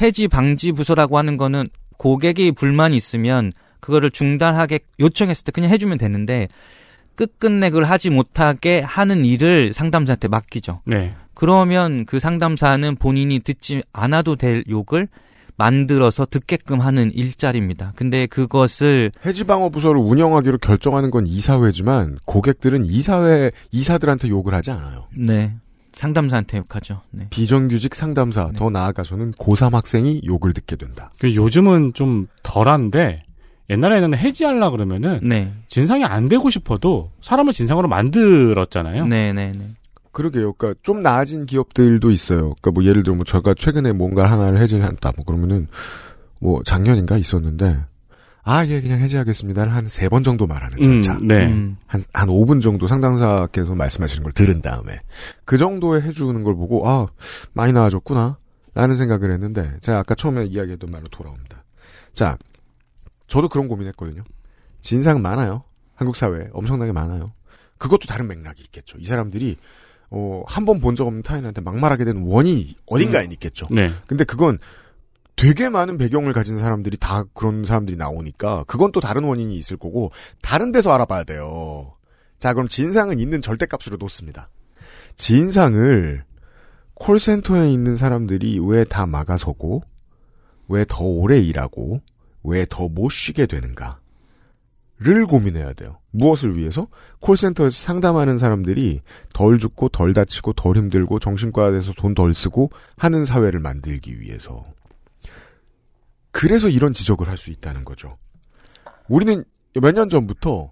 해지 0.00 0.28
방지 0.28 0.72
부서라고 0.72 1.18
하는 1.18 1.36
거는 1.36 1.66
고객이 1.98 2.52
불만이 2.52 2.96
있으면 2.96 3.52
그거를 3.80 4.10
중단하게 4.10 4.80
요청했을 5.00 5.44
때 5.44 5.52
그냥 5.52 5.70
해주면 5.70 5.98
되는데 5.98 6.48
끝끝내 7.14 7.70
그걸 7.70 7.84
하지 7.84 8.10
못하게 8.10 8.80
하는 8.80 9.24
일을 9.24 9.72
상담사한테 9.72 10.28
맡기죠. 10.28 10.82
네. 10.84 11.14
그러면 11.34 12.04
그 12.04 12.18
상담사는 12.18 12.96
본인이 12.96 13.40
듣지 13.40 13.82
않아도 13.92 14.36
될 14.36 14.64
욕을 14.68 15.08
만들어서 15.56 16.26
듣게끔 16.26 16.80
하는 16.80 17.10
일자리입니다. 17.12 17.92
근데 17.96 18.26
그것을 18.26 19.12
해지방어 19.24 19.70
부서를 19.70 20.00
운영하기로 20.00 20.58
결정하는 20.58 21.10
건 21.10 21.26
이사회지만 21.26 22.18
고객들은 22.26 22.84
이사회 22.84 23.50
이사들한테 23.70 24.28
욕을 24.28 24.54
하지 24.54 24.70
않아요. 24.70 25.06
네 25.16 25.54
상담사한테 25.96 26.58
욕하죠. 26.58 27.00
네. 27.10 27.26
비정규직 27.30 27.94
상담사 27.94 28.50
네. 28.52 28.58
더 28.58 28.68
나아가서는 28.68 29.32
고3 29.32 29.72
학생이 29.72 30.20
욕을 30.26 30.52
듣게 30.52 30.76
된다. 30.76 31.10
그 31.18 31.34
요즘은 31.34 31.94
좀 31.94 32.28
덜한데 32.42 33.24
옛날에는 33.70 34.16
해지하려 34.16 34.70
그러면은 34.70 35.20
네. 35.22 35.54
진상이 35.68 36.04
안 36.04 36.28
되고 36.28 36.50
싶어도 36.50 37.10
사람을 37.22 37.54
진상으로 37.54 37.88
만들었잖아요. 37.88 39.06
네, 39.06 39.32
네, 39.32 39.52
네. 39.56 39.70
그러게요. 40.12 40.52
그러니까 40.52 40.78
좀 40.82 41.00
나아진 41.02 41.46
기업들도 41.46 42.10
있어요. 42.10 42.54
그러니까 42.60 42.70
뭐 42.72 42.84
예를 42.84 43.02
들어 43.02 43.14
뭐 43.14 43.24
제가 43.24 43.54
최근에 43.54 43.92
뭔가 43.92 44.30
하나를 44.30 44.58
해지했다. 44.60 45.12
뭐 45.16 45.24
그러면은 45.24 45.66
뭐 46.40 46.62
작년인가 46.62 47.16
있었는데 47.16 47.78
아, 48.48 48.64
예, 48.66 48.80
그냥 48.80 49.00
해지하겠습니다를 49.00 49.74
한 49.74 49.86
세 49.88 50.08
번 50.08 50.22
정도 50.22 50.46
말하는 50.46 50.78
음, 50.78 51.02
절차. 51.02 51.18
네. 51.20 51.46
음. 51.46 51.76
한, 51.86 52.02
한 52.12 52.28
5분 52.28 52.62
정도 52.62 52.86
상담사께서 52.86 53.74
말씀하시는 53.74 54.22
걸 54.22 54.32
들은 54.32 54.62
다음에 54.62 55.00
그 55.44 55.58
정도에 55.58 56.00
해주는 56.02 56.42
걸 56.44 56.54
보고 56.54 56.88
아, 56.88 57.06
많이 57.52 57.72
나아졌구나. 57.72 58.38
라는 58.74 58.94
생각을 58.94 59.30
했는데 59.32 59.72
제가 59.80 60.00
아까 60.00 60.14
처음에 60.14 60.44
이야기했던 60.44 60.90
말로 60.90 61.08
돌아옵니다. 61.08 61.64
자, 62.12 62.36
저도 63.26 63.48
그런 63.48 63.68
고민했거든요. 63.68 64.22
진상 64.82 65.22
많아요. 65.22 65.64
한국 65.94 66.14
사회에 66.14 66.48
엄청나게 66.52 66.92
많아요. 66.92 67.32
그것도 67.78 68.06
다른 68.06 68.28
맥락이 68.28 68.62
있겠죠. 68.62 68.98
이 69.00 69.04
사람들이 69.06 69.56
어, 70.10 70.42
한 70.46 70.64
번 70.66 70.80
본 70.80 70.94
적 70.94 71.06
없는 71.06 71.22
타인한테 71.22 71.62
막말하게 71.62 72.04
된 72.04 72.22
원인이 72.22 72.76
어딘가에 72.86 73.24
있겠죠. 73.32 73.66
네. 73.70 73.90
근데 74.06 74.24
그건 74.24 74.58
되게 75.36 75.68
많은 75.68 75.98
배경을 75.98 76.32
가진 76.32 76.56
사람들이 76.56 76.96
다 76.96 77.24
그런 77.34 77.64
사람들이 77.64 77.96
나오니까 77.96 78.64
그건 78.66 78.90
또 78.92 79.00
다른 79.00 79.24
원인이 79.24 79.54
있을 79.56 79.76
거고 79.76 80.10
다른 80.42 80.72
데서 80.72 80.92
알아봐야 80.94 81.24
돼요. 81.24 81.92
자, 82.38 82.54
그럼 82.54 82.68
진상은 82.68 83.20
있는 83.20 83.42
절대값으로 83.42 83.96
놓습니다. 83.98 84.48
진상을 85.16 86.24
콜센터에 86.94 87.70
있는 87.70 87.96
사람들이 87.96 88.60
왜 88.64 88.84
다 88.84 89.04
막아서고 89.06 89.82
왜 90.68 90.84
더 90.88 91.04
오래 91.04 91.38
일하고 91.38 92.00
왜 92.42 92.64
더 92.64 92.88
못 92.88 93.10
쉬게 93.10 93.46
되는가? 93.46 94.00
를 94.98 95.26
고민해야 95.26 95.74
돼요. 95.74 95.98
무엇을 96.12 96.56
위해서? 96.56 96.88
콜센터에서 97.20 97.76
상담하는 97.76 98.38
사람들이 98.38 99.02
덜 99.34 99.58
죽고 99.58 99.90
덜 99.90 100.14
다치고 100.14 100.54
덜 100.54 100.76
힘들고 100.78 101.18
정신과에서 101.18 101.92
돈 101.98 102.14
덜 102.14 102.32
쓰고 102.32 102.70
하는 102.96 103.26
사회를 103.26 103.60
만들기 103.60 104.18
위해서. 104.20 104.64
그래서 106.36 106.68
이런 106.68 106.92
지적을 106.92 107.28
할 107.28 107.38
수 107.38 107.50
있다는 107.50 107.84
거죠. 107.84 108.18
우리는 109.08 109.42
몇 109.80 109.92
년 109.94 110.08
전부터 110.10 110.70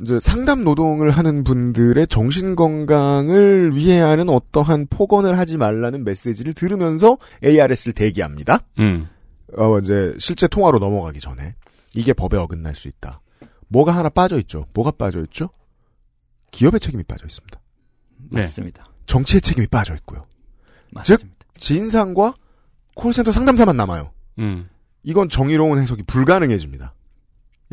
이제 0.00 0.18
상담 0.20 0.64
노동을 0.64 1.10
하는 1.10 1.44
분들의 1.44 2.06
정신 2.08 2.56
건강을 2.56 3.76
위해 3.76 4.00
하는 4.00 4.28
어떠한 4.28 4.86
폭언을 4.88 5.38
하지 5.38 5.56
말라는 5.56 6.04
메시지를 6.04 6.52
들으면서 6.54 7.18
ARS를 7.44 7.92
대기합니다. 7.92 8.60
음. 8.78 9.08
어, 9.56 9.78
이제 9.78 10.14
실제 10.18 10.48
통화로 10.48 10.78
넘어가기 10.78 11.20
전에 11.20 11.54
이게 11.94 12.12
법에 12.12 12.36
어긋날 12.38 12.74
수 12.74 12.88
있다. 12.88 13.20
뭐가 13.68 13.94
하나 13.94 14.08
빠져 14.08 14.38
있죠. 14.40 14.66
뭐가 14.74 14.90
빠져 14.92 15.20
있죠? 15.24 15.50
기업의 16.50 16.80
책임이 16.80 17.04
빠져 17.04 17.26
있습니다. 17.26 17.60
네. 18.30 18.40
맞습니다. 18.40 18.84
정치의 19.06 19.40
책임이 19.42 19.66
빠져 19.68 19.94
있고요. 19.96 20.26
맞습니다. 20.92 21.28
진상과 21.58 22.34
콜센터 22.94 23.32
상담사만 23.32 23.76
남아요. 23.76 24.10
음. 24.38 24.68
이건 25.04 25.28
정의로운 25.28 25.78
해석이 25.78 26.02
불가능해집니다. 26.04 26.94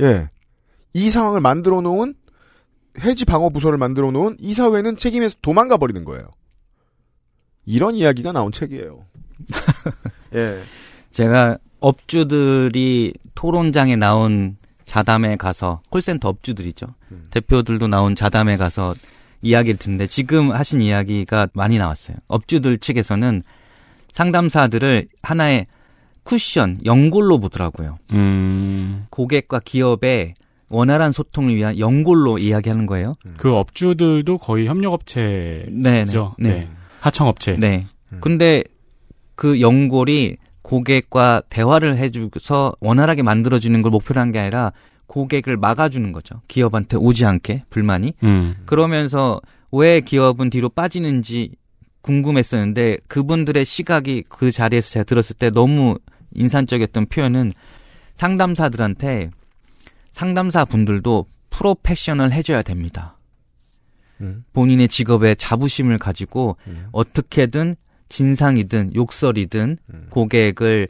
예. 0.01 0.29
이 0.93 1.09
상황을 1.09 1.41
만들어 1.41 1.81
놓은 1.81 2.13
해지 2.99 3.25
방어 3.25 3.49
부서를 3.49 3.77
만들어 3.77 4.11
놓은 4.11 4.35
이 4.39 4.53
사회는 4.53 4.97
책임에서 4.97 5.37
도망가 5.41 5.77
버리는 5.77 6.03
거예요. 6.03 6.29
이런 7.65 7.95
이야기가 7.95 8.33
나온 8.33 8.51
책이에요. 8.51 9.05
예. 10.35 10.61
제가 11.11 11.57
업주들이 11.79 13.13
토론장에 13.33 13.95
나온 13.95 14.57
자담에 14.83 15.37
가서 15.37 15.81
콜센터 15.89 16.27
업주들이죠. 16.27 16.87
음. 17.11 17.27
대표들도 17.31 17.87
나온 17.87 18.15
자담에 18.15 18.57
가서 18.57 18.93
이야기를 19.41 19.77
듣는데 19.77 20.05
지금 20.05 20.51
하신 20.51 20.81
이야기가 20.81 21.47
많이 21.53 21.77
나왔어요. 21.77 22.17
업주들 22.27 22.77
측에서는 22.77 23.41
상담사들을 24.11 25.07
하나의 25.23 25.67
쿠션, 26.31 26.77
연골로 26.85 27.39
보더라고요. 27.39 27.97
음. 28.13 29.05
고객과 29.09 29.59
기업의 29.65 30.33
원활한 30.69 31.11
소통을 31.11 31.53
위한 31.57 31.77
연골로 31.77 32.37
이야기하는 32.37 32.85
거예요. 32.85 33.15
그 33.35 33.53
업주들도 33.53 34.37
거의 34.37 34.65
협력업체죠. 34.67 35.69
네, 35.71 36.05
네. 36.05 36.25
네. 36.39 36.69
하청업체. 37.01 37.57
네. 37.59 37.85
음. 38.13 38.19
근데 38.21 38.63
그 39.35 39.59
연골이 39.59 40.37
고객과 40.61 41.41
대화를 41.49 41.97
해주서 41.97 42.75
원활하게 42.79 43.23
만들어주는 43.23 43.81
걸 43.81 43.91
목표로 43.91 44.21
한 44.21 44.31
게 44.31 44.39
아니라 44.39 44.71
고객을 45.07 45.57
막아주는 45.57 46.13
거죠. 46.13 46.39
기업한테 46.47 46.95
오지 46.95 47.25
않게 47.25 47.65
불만이. 47.69 48.13
음. 48.23 48.55
그러면서 48.65 49.41
왜 49.73 49.99
기업은 49.99 50.49
뒤로 50.49 50.69
빠지는지 50.69 51.51
궁금했었는데 52.03 52.99
그분들의 53.09 53.65
시각이 53.65 54.23
그 54.29 54.49
자리에서 54.51 54.89
제가 54.91 55.03
들었을 55.03 55.35
때 55.35 55.49
너무 55.49 55.97
인상적이었던 56.33 57.07
표현은 57.07 57.53
상담사들한테 58.15 59.31
상담사 60.11 60.65
분들도 60.65 61.25
프로페셔널 61.49 62.31
해줘야 62.31 62.61
됩니다. 62.61 63.17
음. 64.21 64.43
본인의 64.53 64.87
직업에 64.87 65.35
자부심을 65.35 65.97
가지고 65.97 66.57
음. 66.67 66.87
어떻게든 66.91 67.75
진상이든 68.09 68.95
욕설이든 68.95 69.77
음. 69.93 70.07
고객을 70.09 70.89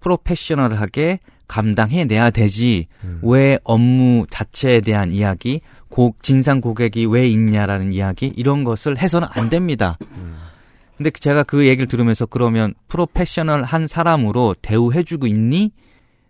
프로페셔널하게 0.00 1.20
감당해내야 1.48 2.30
되지 2.30 2.86
음. 3.04 3.20
왜 3.22 3.58
업무 3.64 4.24
자체에 4.30 4.80
대한 4.80 5.10
이야기, 5.12 5.60
고, 5.88 6.14
진상 6.22 6.60
고객이 6.60 7.06
왜 7.06 7.28
있냐라는 7.28 7.92
이야기 7.92 8.32
이런 8.36 8.62
것을 8.62 8.96
해서는 8.96 9.26
안 9.32 9.50
됩니다. 9.50 9.98
음. 11.00 11.02
근데 11.02 11.10
제가 11.10 11.42
그 11.44 11.66
얘기를 11.66 11.88
들으면서 11.88 12.26
그러면 12.26 12.74
프로페셔널 12.88 13.64
한 13.64 13.86
사람으로 13.86 14.54
대우해주고 14.60 15.26
있니? 15.26 15.72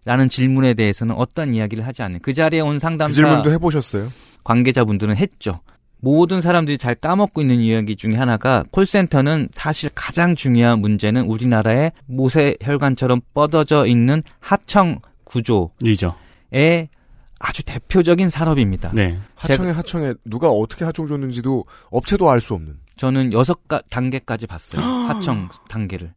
라는 0.06 0.28
질문에 0.28 0.72
대해서는 0.74 1.14
어떤 1.14 1.54
이야기를 1.54 1.86
하지 1.86 2.02
않는 2.02 2.20
그 2.22 2.32
자리에 2.32 2.60
온그 2.60 2.78
상담사 2.78 3.14
질문도 3.14 3.50
해보셨어요? 3.52 4.08
관계자분들은 4.44 5.16
했죠. 5.16 5.60
모든 5.98 6.40
사람들이 6.40 6.78
잘 6.78 6.94
까먹고 6.94 7.42
있는 7.42 7.56
이야기 7.60 7.96
중에 7.96 8.14
하나가 8.14 8.64
콜센터는 8.70 9.48
사실 9.52 9.90
가장 9.94 10.34
중요한 10.34 10.80
문제는 10.80 11.26
우리나라의 11.26 11.92
모세혈관처럼 12.06 13.20
뻗어져 13.34 13.86
있는 13.86 14.22
하청 14.38 15.00
구조의 15.24 15.68
이죠. 15.82 16.14
아주 17.38 17.62
대표적인 17.64 18.30
산업입니다. 18.30 18.90
네. 18.94 19.18
하청에 19.34 19.70
하청에 19.70 20.14
누가 20.24 20.48
어떻게 20.50 20.84
하청 20.84 21.06
줬는지도 21.06 21.64
업체도 21.90 22.30
알 22.30 22.40
수 22.40 22.54
없는. 22.54 22.76
저는 23.00 23.32
여섯 23.32 23.66
가- 23.66 23.80
단계까지 23.88 24.46
봤어요. 24.46 24.82
하청 25.08 25.48
단계를. 25.70 26.12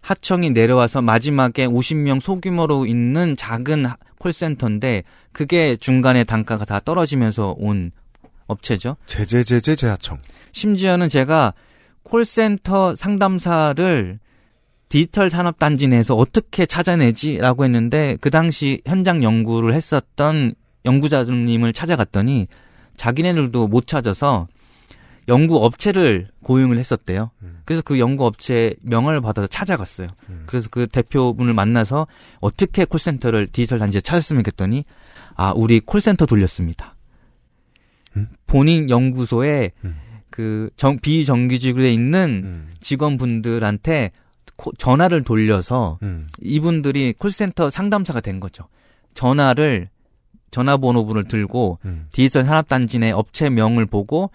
하청이 0.00 0.48
내려와서 0.50 1.02
마지막에 1.02 1.66
50명 1.66 2.20
소규모로 2.22 2.86
있는 2.86 3.36
작은 3.36 3.84
하- 3.84 3.96
콜센터인데 4.18 5.02
그게 5.32 5.76
중간에 5.76 6.24
단가가 6.24 6.64
다 6.64 6.80
떨어지면서 6.82 7.54
온 7.58 7.90
업체죠. 8.46 8.96
제제제제 9.04 9.76
제하청. 9.76 10.18
심지어는 10.52 11.10
제가 11.10 11.52
콜센터 12.02 12.96
상담사를 12.96 14.18
디지털 14.88 15.28
산업 15.28 15.58
단지 15.58 15.86
내에서 15.86 16.14
어떻게 16.14 16.64
찾아내지라고 16.64 17.64
했는데 17.66 18.16
그 18.22 18.30
당시 18.30 18.80
현장 18.86 19.22
연구를 19.22 19.74
했었던 19.74 20.54
연구자님을 20.86 21.74
찾아갔더니 21.74 22.46
자기네들도 22.96 23.68
못 23.68 23.86
찾아서 23.86 24.46
연구 25.28 25.64
업체를 25.64 26.28
고용을 26.42 26.78
했었대요. 26.78 27.30
그래서 27.64 27.82
그 27.82 27.98
연구 27.98 28.24
업체 28.26 28.74
명을 28.82 29.20
받아서 29.20 29.46
찾아갔어요. 29.48 30.08
그래서 30.46 30.68
그 30.70 30.86
대표분을 30.86 31.52
만나서 31.52 32.06
어떻게 32.40 32.84
콜센터를 32.84 33.48
디지털 33.48 33.78
단지에 33.78 34.00
찾았으면 34.00 34.44
했더니 34.46 34.84
아 35.34 35.52
우리 35.56 35.80
콜센터 35.80 36.26
돌렸습니다. 36.26 36.94
본인 38.46 38.88
연구소에 38.88 39.72
그 40.30 40.70
정, 40.76 40.98
비정규직으로 40.98 41.86
있는 41.86 42.68
직원분들한테 42.80 44.10
코- 44.56 44.72
전화를 44.72 45.22
돌려서 45.24 45.98
이분들이 46.40 47.14
콜센터 47.18 47.68
상담사가 47.70 48.20
된 48.20 48.38
거죠. 48.40 48.68
전화를 49.14 49.88
전화번호분을 50.50 51.24
들고 51.24 51.78
디지털 52.10 52.44
산업단지 52.44 52.98
내 52.98 53.10
업체명을 53.10 53.86
보고 53.86 54.30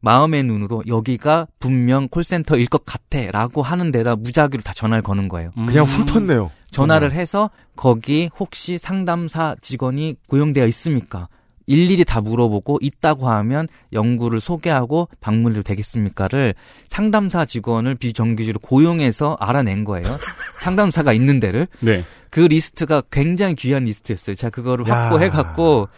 마음의 0.00 0.44
눈으로 0.44 0.82
여기가 0.86 1.46
분명 1.58 2.08
콜센터일 2.08 2.66
것 2.66 2.84
같아라고 2.84 3.62
하는 3.62 3.90
데다 3.92 4.16
무작위로 4.16 4.62
다 4.62 4.72
전화를 4.72 5.02
거는 5.02 5.28
거예요. 5.28 5.50
그냥 5.54 5.84
훑었네요. 5.84 6.50
전화를 6.70 7.12
해서 7.12 7.50
거기 7.74 8.30
혹시 8.38 8.78
상담사 8.78 9.56
직원이 9.62 10.16
고용되어 10.28 10.66
있습니까? 10.66 11.28
일일이 11.66 12.04
다 12.04 12.20
물어보고 12.20 12.78
있다고 12.80 13.28
하면 13.28 13.66
연구를 13.92 14.40
소개하고 14.40 15.08
방문해도 15.20 15.62
되겠습니까를 15.62 16.54
상담사 16.88 17.44
직원을 17.44 17.96
비정규직으로 17.96 18.60
고용해서 18.60 19.36
알아낸 19.40 19.84
거예요. 19.84 20.18
상담사가 20.62 21.12
있는 21.12 21.40
데를. 21.40 21.66
네. 21.80 22.04
그 22.30 22.40
리스트가 22.40 23.02
굉장히 23.10 23.54
귀한 23.56 23.84
리스트였어요. 23.84 24.36
제가 24.36 24.50
그거를 24.50 24.86
야. 24.88 24.94
확보해 24.94 25.28
갖고 25.28 25.88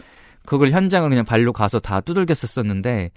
그걸 0.45 0.71
현장을 0.71 1.07
그냥 1.07 1.25
발로 1.25 1.53
가서 1.53 1.79
다 1.79 2.01
두들겼었었는데 2.01 3.11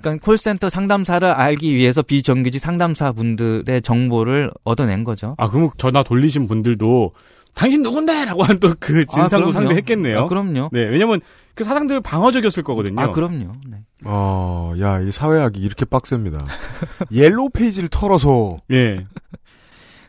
그러니까 0.00 0.24
콜센터 0.24 0.68
상담사를 0.68 1.28
알기 1.28 1.74
위해서 1.74 2.02
비정규직 2.02 2.60
상담사 2.60 3.12
분들의 3.12 3.82
정보를 3.82 4.50
얻어낸 4.64 5.04
거죠. 5.04 5.34
아, 5.38 5.48
그럼 5.48 5.70
전화 5.76 6.02
돌리신 6.02 6.48
분들도 6.48 7.12
당신 7.54 7.82
누군데? 7.82 8.24
라고 8.24 8.42
한 8.42 8.58
또 8.58 8.74
그 8.80 9.04
진상도 9.06 9.48
아. 9.48 9.52
상대했겠네요. 9.52 10.20
아, 10.20 10.24
그럼요. 10.26 10.70
네, 10.72 10.84
왜냐면 10.84 11.20
그 11.54 11.64
사장들 11.64 12.00
방어적이었을 12.00 12.62
거거든요. 12.62 13.00
아, 13.00 13.10
그럼요. 13.10 13.52
네. 13.68 13.78
어, 14.04 14.72
야, 14.80 15.00
이 15.00 15.12
사회학이 15.12 15.60
이렇게 15.60 15.84
빡셉니다. 15.84 16.38
yellow 17.12 17.50
page를 17.50 17.88
털어서 17.90 18.56
예. 18.72 19.06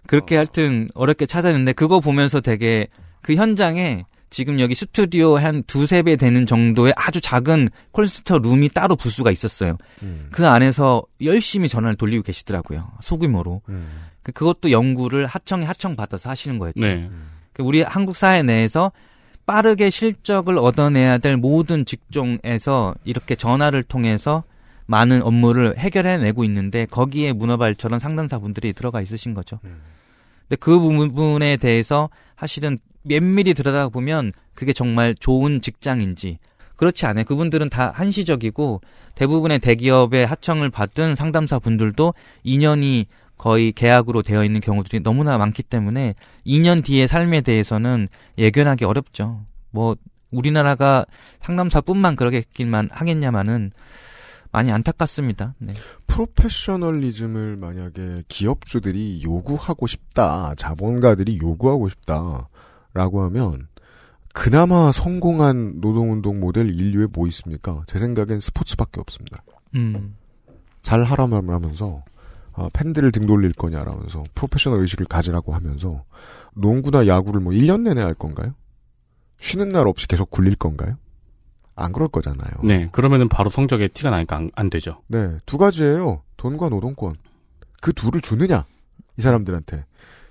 그렇게 0.07 0.35
하여튼 0.35 0.87
어렵게 0.95 1.25
찾았는데 1.25 1.73
그거 1.73 1.99
보면서 1.99 2.41
되게 2.41 2.87
그 3.21 3.35
현장에 3.35 4.05
지금 4.33 4.59
여기 4.59 4.73
스튜디오 4.73 5.37
한 5.37 5.61
두세 5.67 6.01
배 6.01 6.15
되는 6.15 6.47
정도의 6.47 6.91
아주 6.97 7.21
작은 7.21 7.69
콜센터 7.91 8.39
룸이 8.39 8.69
따로 8.69 8.95
부스가 8.95 9.29
있었어요. 9.29 9.77
음, 10.01 10.29
그 10.31 10.47
안에서 10.47 11.03
열심히 11.21 11.69
전화를 11.69 11.95
돌리고 11.95 12.23
계시더라고요. 12.23 12.89
소규모로. 12.99 13.61
음, 13.69 13.87
그- 14.23 14.31
그것도 14.31 14.71
연구를 14.71 15.27
하청에 15.27 15.65
하청 15.65 15.95
받아서 15.95 16.31
하시는 16.31 16.57
거였죠. 16.57 16.79
네. 16.79 17.09
그 17.53 17.61
우리 17.61 17.83
한국 17.83 18.15
사회 18.15 18.41
내에서 18.41 18.91
빠르게 19.45 19.91
실적을 19.91 20.57
얻어내야 20.57 21.19
될 21.19 21.37
모든 21.37 21.85
직종에서 21.85 22.95
이렇게 23.03 23.35
전화를 23.35 23.83
통해서 23.83 24.43
많은 24.87 25.21
업무를 25.21 25.77
해결해내고 25.77 26.43
있는데 26.45 26.87
거기에 26.87 27.33
문어발처럼 27.33 27.99
상담사분들이 27.99 28.73
들어가 28.73 28.99
있으신 29.01 29.35
거죠. 29.35 29.59
근데 30.43 30.55
그 30.59 30.79
부분에 30.79 31.57
대해서 31.57 32.09
사실은 32.37 32.77
면밀히 33.03 33.53
들여다보면 33.53 34.33
그게 34.55 34.73
정말 34.73 35.15
좋은 35.15 35.61
직장인지 35.61 36.39
그렇지 36.77 37.05
않아요. 37.05 37.25
그분들은 37.25 37.69
다 37.69 37.91
한시적이고 37.93 38.81
대부분의 39.15 39.59
대기업의 39.59 40.25
하청을 40.25 40.69
받은 40.69 41.15
상담사 41.15 41.59
분들도 41.59 42.13
2년이 42.45 43.05
거의 43.37 43.71
계약으로 43.71 44.21
되어 44.21 44.43
있는 44.43 44.61
경우들이 44.61 45.01
너무나 45.01 45.37
많기 45.37 45.63
때문에 45.63 46.15
2년 46.45 46.83
뒤의 46.83 47.07
삶에 47.07 47.41
대해서는 47.41 48.07
예견하기 48.37 48.85
어렵죠. 48.85 49.41
뭐 49.71 49.95
우리나라가 50.31 51.05
상담사뿐만 51.41 52.15
그러겠기만 52.15 52.89
하겠냐마는 52.91 53.71
많이 54.53 54.71
안타깝습니다. 54.71 55.55
네. 55.57 55.73
프로페셔널리즘을 56.05 57.57
만약에 57.57 58.21
기업주들이 58.27 59.23
요구하고 59.23 59.87
싶다, 59.87 60.53
자본가들이 60.55 61.39
요구하고 61.41 61.89
싶다라고 61.89 63.21
하면 63.23 63.67
그나마 64.31 64.91
성공한 64.91 65.81
노동운동 65.81 66.39
모델 66.39 66.69
인류에 66.69 67.07
뭐 67.11 67.27
있습니까? 67.27 67.83
제 67.87 67.97
생각엔 67.97 68.39
스포츠밖에 68.39 69.01
없습니다. 69.01 69.43
음. 69.73 70.15
잘 70.83 71.03
하라면 71.03 71.49
하면서 71.49 72.03
아, 72.53 72.69
팬들을 72.73 73.11
등 73.11 73.25
돌릴 73.25 73.53
거냐라면서 73.53 74.23
프로페셔널 74.35 74.79
의식을 74.81 75.07
가지라고 75.07 75.55
하면서 75.55 76.03
농구나 76.53 77.07
야구를 77.07 77.41
뭐 77.41 77.53
1년 77.53 77.81
내내 77.81 78.01
할 78.01 78.13
건가요? 78.13 78.53
쉬는 79.39 79.71
날 79.71 79.87
없이 79.87 80.07
계속 80.07 80.29
굴릴 80.29 80.55
건가요? 80.57 80.97
안 81.75 81.91
그럴 81.91 82.07
거잖아요. 82.07 82.51
네. 82.63 82.89
그러면은 82.91 83.27
바로 83.29 83.49
성적에 83.49 83.87
티가 83.87 84.09
나니까 84.11 84.35
안, 84.35 84.51
안 84.55 84.69
되죠. 84.69 85.01
네, 85.07 85.37
두 85.45 85.57
가지예요. 85.57 86.21
돈과 86.37 86.69
노동권. 86.69 87.15
그 87.81 87.93
둘을 87.93 88.21
주느냐? 88.21 88.65
이 89.17 89.21
사람들한테. 89.21 89.85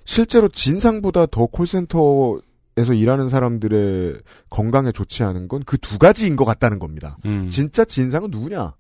실제로 0.05 0.49
진상보다 0.49 1.27
더 1.27 1.47
콜센터에서 1.47 2.95
일하는 2.95 3.29
사람들의 3.29 4.21
건강에 4.51 4.91
좋지 4.93 5.23
않은 5.25 5.49
건 5.49 5.63
그 5.65 5.79
두 5.79 5.99
가지인 5.99 6.37
것 6.37 6.45
같다는 6.45 6.79
겁니다. 6.79 7.19
음. 7.25 7.49
진짜 7.49 7.85
진상은 7.85 8.31
누구냐? 8.31 8.75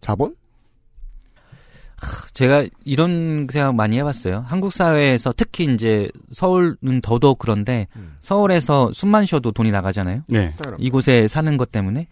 자본? 0.00 0.34
제가 2.32 2.64
이런 2.84 3.46
생각 3.50 3.74
많이 3.74 3.98
해봤어요. 3.98 4.44
한국 4.46 4.72
사회에서 4.72 5.34
특히 5.36 5.64
이제 5.74 6.08
서울은 6.32 7.00
더더욱 7.02 7.38
그런데 7.38 7.86
서울에서 8.20 8.90
숨만 8.92 9.26
쉬어도 9.26 9.52
돈이 9.52 9.70
나가잖아요. 9.70 10.22
네. 10.28 10.54
이곳에 10.78 11.28
사는 11.28 11.56
것 11.56 11.70
때문에. 11.70 12.06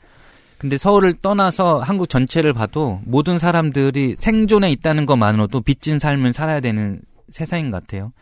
근데 0.58 0.76
서울을 0.76 1.14
떠나서 1.22 1.78
한국 1.78 2.08
전체를 2.08 2.52
봐도 2.52 3.00
모든 3.04 3.38
사람들이 3.38 4.16
생존에 4.18 4.70
있다는 4.72 5.06
것만으로도 5.06 5.60
빚진 5.60 5.98
삶을 5.98 6.32
살아야 6.32 6.60
되는 6.60 7.00
세상인 7.30 7.70
것 7.70 7.80
같아요. 7.80 8.12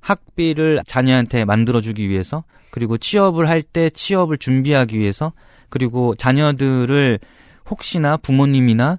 학비를 0.00 0.82
자녀한테 0.86 1.46
만들어주기 1.46 2.10
위해서, 2.10 2.44
그리고 2.70 2.98
취업을 2.98 3.48
할 3.48 3.62
때 3.62 3.88
취업을 3.88 4.36
준비하기 4.36 4.98
위해서, 4.98 5.32
그리고 5.70 6.14
자녀들을 6.14 7.18
혹시나 7.70 8.18
부모님이나 8.18 8.98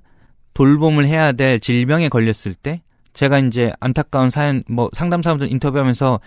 돌봄을 0.56 1.06
해야 1.06 1.32
될 1.32 1.60
질병에 1.60 2.10
걸렸을 2.10 2.56
때, 2.56 2.82
제가 3.14 3.38
이제 3.40 3.72
안타까운 3.80 4.32
사연, 4.32 4.64
뭐 4.68 4.90
상담사분들 4.94 5.52
인터뷰하면서 5.52 6.20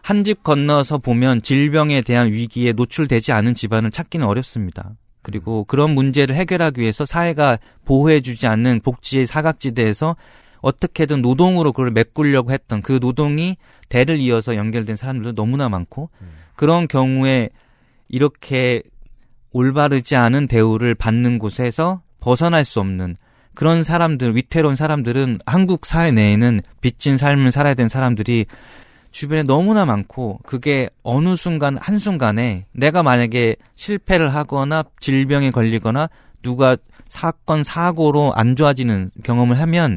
한 0.00 0.24
집 0.24 0.42
건너서 0.42 0.96
보면 0.96 1.42
질병에 1.42 2.00
대한 2.00 2.32
위기에 2.32 2.72
노출되지 2.72 3.32
않은 3.32 3.52
집안을 3.52 3.90
찾기는 3.90 4.26
어렵습니다. 4.26 4.92
그리고 5.20 5.64
그런 5.64 5.90
문제를 5.90 6.34
해결하기 6.34 6.80
위해서 6.80 7.04
사회가 7.04 7.58
보호해주지 7.84 8.46
않는 8.46 8.80
복지의 8.80 9.26
사각지대에서 9.26 10.16
어떻게든 10.60 11.20
노동으로 11.20 11.72
그걸 11.72 11.90
메꾸려고 11.90 12.52
했던 12.52 12.80
그 12.80 12.98
노동이 13.00 13.58
대를 13.90 14.18
이어서 14.20 14.56
연결된 14.56 14.96
사람들도 14.96 15.34
너무나 15.34 15.68
많고 15.68 16.08
그런 16.56 16.88
경우에 16.88 17.50
이렇게 18.08 18.82
올바르지 19.52 20.16
않은 20.16 20.46
대우를 20.48 20.94
받는 20.94 21.38
곳에서 21.38 22.00
벗어날 22.20 22.64
수 22.64 22.80
없는 22.80 23.16
그런 23.58 23.82
사람들, 23.82 24.36
위태로운 24.36 24.76
사람들은 24.76 25.40
한국 25.44 25.84
사회 25.84 26.12
내에는 26.12 26.60
빚진 26.80 27.16
삶을 27.16 27.50
살아야 27.50 27.74
되는 27.74 27.88
사람들이 27.88 28.46
주변에 29.10 29.42
너무나 29.42 29.84
많고 29.84 30.38
그게 30.46 30.90
어느 31.02 31.34
순간 31.34 31.76
한순간에 31.76 32.66
내가 32.70 33.02
만약에 33.02 33.56
실패를 33.74 34.32
하거나 34.32 34.84
질병에 35.00 35.50
걸리거나 35.50 36.08
누가 36.40 36.76
사건 37.08 37.64
사고로 37.64 38.32
안 38.36 38.54
좋아지는 38.54 39.10
경험을 39.24 39.58
하면 39.58 39.96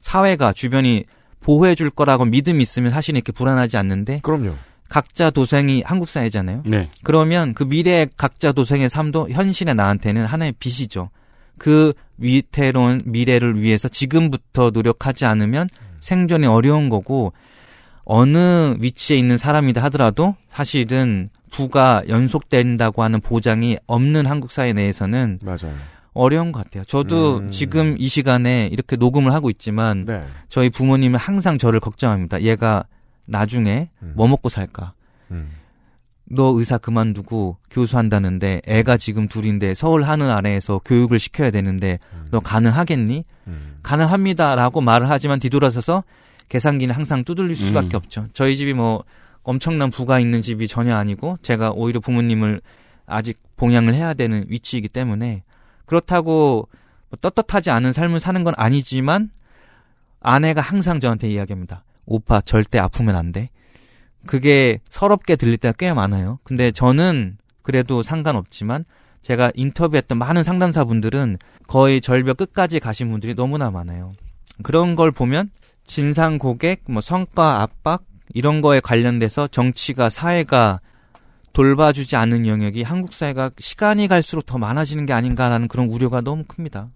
사회가 0.00 0.52
주변이 0.52 1.04
보호해 1.40 1.74
줄 1.74 1.90
거라고 1.90 2.24
믿음이 2.24 2.62
있으면 2.62 2.90
사실 2.90 3.16
이렇게 3.16 3.32
불안하지 3.32 3.76
않는데 3.76 4.20
그럼요. 4.22 4.54
각자 4.88 5.30
도생이 5.30 5.82
한국 5.84 6.08
사회잖아요. 6.08 6.62
네. 6.64 6.90
그러면 7.02 7.54
그 7.54 7.64
미래의 7.64 8.10
각자 8.16 8.52
도생의 8.52 8.88
삶도 8.88 9.30
현실의 9.30 9.74
나한테는 9.74 10.26
하나의 10.26 10.52
빚이죠. 10.60 11.10
그 11.58 11.92
위태로운 12.18 13.02
미래를 13.06 13.60
위해서 13.60 13.88
지금부터 13.88 14.70
노력하지 14.70 15.26
않으면 15.26 15.68
생존이 16.00 16.46
어려운 16.46 16.88
거고 16.88 17.32
어느 18.04 18.76
위치에 18.80 19.16
있는 19.16 19.38
사람이다 19.38 19.82
하더라도 19.84 20.36
사실은 20.50 21.30
부가 21.50 22.02
연속된다고 22.08 23.02
하는 23.02 23.20
보장이 23.20 23.78
없는 23.86 24.26
한국 24.26 24.50
사회 24.50 24.72
내에서는 24.72 25.38
맞아요. 25.42 25.74
어려운 26.12 26.52
것 26.52 26.64
같아요. 26.64 26.84
저도 26.84 27.38
음. 27.38 27.50
지금 27.50 27.96
이 27.98 28.08
시간에 28.08 28.68
이렇게 28.70 28.96
녹음을 28.96 29.32
하고 29.32 29.50
있지만 29.50 30.04
네. 30.04 30.24
저희 30.48 30.70
부모님은 30.70 31.18
항상 31.18 31.58
저를 31.58 31.80
걱정합니다. 31.80 32.42
얘가 32.42 32.84
나중에 33.26 33.88
음. 34.02 34.12
뭐 34.16 34.28
먹고 34.28 34.48
살까? 34.48 34.92
음. 35.30 35.50
너 36.26 36.58
의사 36.58 36.78
그만두고 36.78 37.58
교수한다는데 37.70 38.62
애가 38.66 38.96
지금 38.96 39.28
둘인데 39.28 39.74
서울 39.74 40.02
하늘 40.02 40.30
아래에서 40.30 40.80
교육을 40.84 41.18
시켜야 41.18 41.50
되는데 41.50 41.98
너 42.30 42.40
가능하겠니? 42.40 43.24
음. 43.46 43.78
가능합니다라고 43.82 44.80
말을 44.80 45.10
하지만 45.10 45.38
뒤돌아서서 45.38 46.02
계산기는 46.48 46.94
항상 46.94 47.24
두들릴 47.24 47.56
수밖에 47.56 47.88
음. 47.88 47.96
없죠. 47.96 48.26
저희 48.32 48.56
집이 48.56 48.72
뭐 48.72 49.04
엄청난 49.42 49.90
부가 49.90 50.18
있는 50.18 50.40
집이 50.40 50.66
전혀 50.66 50.96
아니고 50.96 51.38
제가 51.42 51.72
오히려 51.72 52.00
부모님을 52.00 52.62
아직 53.06 53.38
봉양을 53.56 53.94
해야 53.94 54.14
되는 54.14 54.46
위치이기 54.48 54.88
때문에 54.88 55.42
그렇다고 55.84 56.68
뭐 57.10 57.18
떳떳하지 57.20 57.70
않은 57.70 57.92
삶을 57.92 58.20
사는 58.20 58.42
건 58.44 58.54
아니지만 58.56 59.30
아내가 60.20 60.62
항상 60.62 61.00
저한테 61.00 61.28
이야기합니다. 61.28 61.84
오빠 62.06 62.40
절대 62.40 62.78
아프면 62.78 63.16
안 63.16 63.30
돼. 63.32 63.50
그게 64.26 64.80
서럽게 64.88 65.36
들릴 65.36 65.56
때가 65.58 65.74
꽤 65.78 65.92
많아요. 65.92 66.38
근데 66.44 66.70
저는 66.70 67.36
그래도 67.62 68.02
상관없지만 68.02 68.84
제가 69.22 69.50
인터뷰했던 69.54 70.18
많은 70.18 70.42
상담사분들은 70.42 71.38
거의 71.66 72.00
절벽 72.00 72.36
끝까지 72.36 72.78
가신 72.80 73.10
분들이 73.10 73.34
너무나 73.34 73.70
많아요. 73.70 74.12
그런 74.62 74.96
걸 74.96 75.10
보면 75.10 75.50
진상 75.86 76.38
고객, 76.38 76.82
뭐 76.88 77.00
성과 77.00 77.62
압박 77.62 78.04
이런 78.34 78.60
거에 78.60 78.80
관련돼서 78.80 79.46
정치가 79.46 80.08
사회가 80.08 80.80
돌봐주지 81.52 82.16
않는 82.16 82.46
영역이 82.46 82.82
한국 82.82 83.12
사회가 83.14 83.50
시간이 83.58 84.08
갈수록 84.08 84.44
더 84.44 84.58
많아지는 84.58 85.06
게 85.06 85.12
아닌가라는 85.12 85.68
그런 85.68 85.88
우려가 85.88 86.20
너무 86.20 86.44
큽니다. 86.44 86.88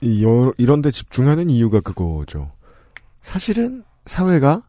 이 0.00 0.24
여- 0.24 0.52
이런 0.58 0.80
데 0.82 0.90
집중하는 0.90 1.50
이유가 1.50 1.80
그거죠. 1.80 2.50
사실은 3.22 3.84
사회가 4.06 4.62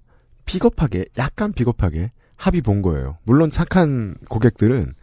비겁하게, 0.52 1.06
약간 1.18 1.54
비겁하게 1.54 2.12
합의 2.36 2.62
본 2.62 2.82
거예요. 2.82 3.18
물론 3.24 3.52
착한 3.52 4.16
고객들은 4.30 4.94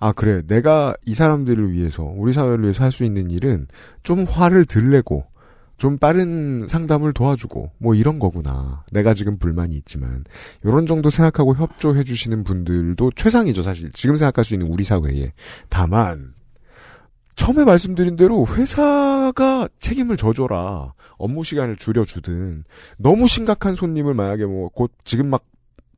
아 0.00 0.12
그래 0.12 0.42
내가 0.46 0.94
이 1.04 1.14
사람들을 1.14 1.72
위해서 1.72 2.02
우리 2.04 2.32
사회를 2.32 2.62
위해서 2.62 2.84
할 2.84 2.92
수 2.92 3.04
있는 3.04 3.30
일은 3.30 3.66
좀 4.02 4.24
화를 4.24 4.64
덜 4.64 4.90
내고 4.90 5.24
좀 5.76 5.98
빠른 5.98 6.66
상담을 6.66 7.12
도와주고 7.12 7.70
뭐 7.78 7.94
이런 7.94 8.18
거구나. 8.18 8.84
내가 8.90 9.14
지금 9.14 9.38
불만이 9.38 9.76
있지만 9.76 10.24
이런 10.64 10.86
정도 10.86 11.10
생각하고 11.10 11.54
협조해 11.54 12.04
주시는 12.04 12.42
분들도 12.44 13.12
최상이죠 13.14 13.62
사실. 13.62 13.90
지금 13.92 14.16
생각할 14.16 14.44
수 14.44 14.54
있는 14.54 14.66
우리 14.68 14.82
사회에. 14.82 15.32
다만 15.68 16.32
처음에 17.38 17.64
말씀드린 17.64 18.16
대로 18.16 18.44
회사가 18.46 19.68
책임을 19.78 20.16
져줘라. 20.16 20.92
업무 21.18 21.44
시간을 21.44 21.76
줄여주든 21.76 22.64
너무 22.98 23.28
심각한 23.28 23.74
손님을 23.76 24.12
만약에 24.14 24.44
뭐 24.44 24.68
곧 24.70 24.90
지금 25.04 25.30
막 25.30 25.44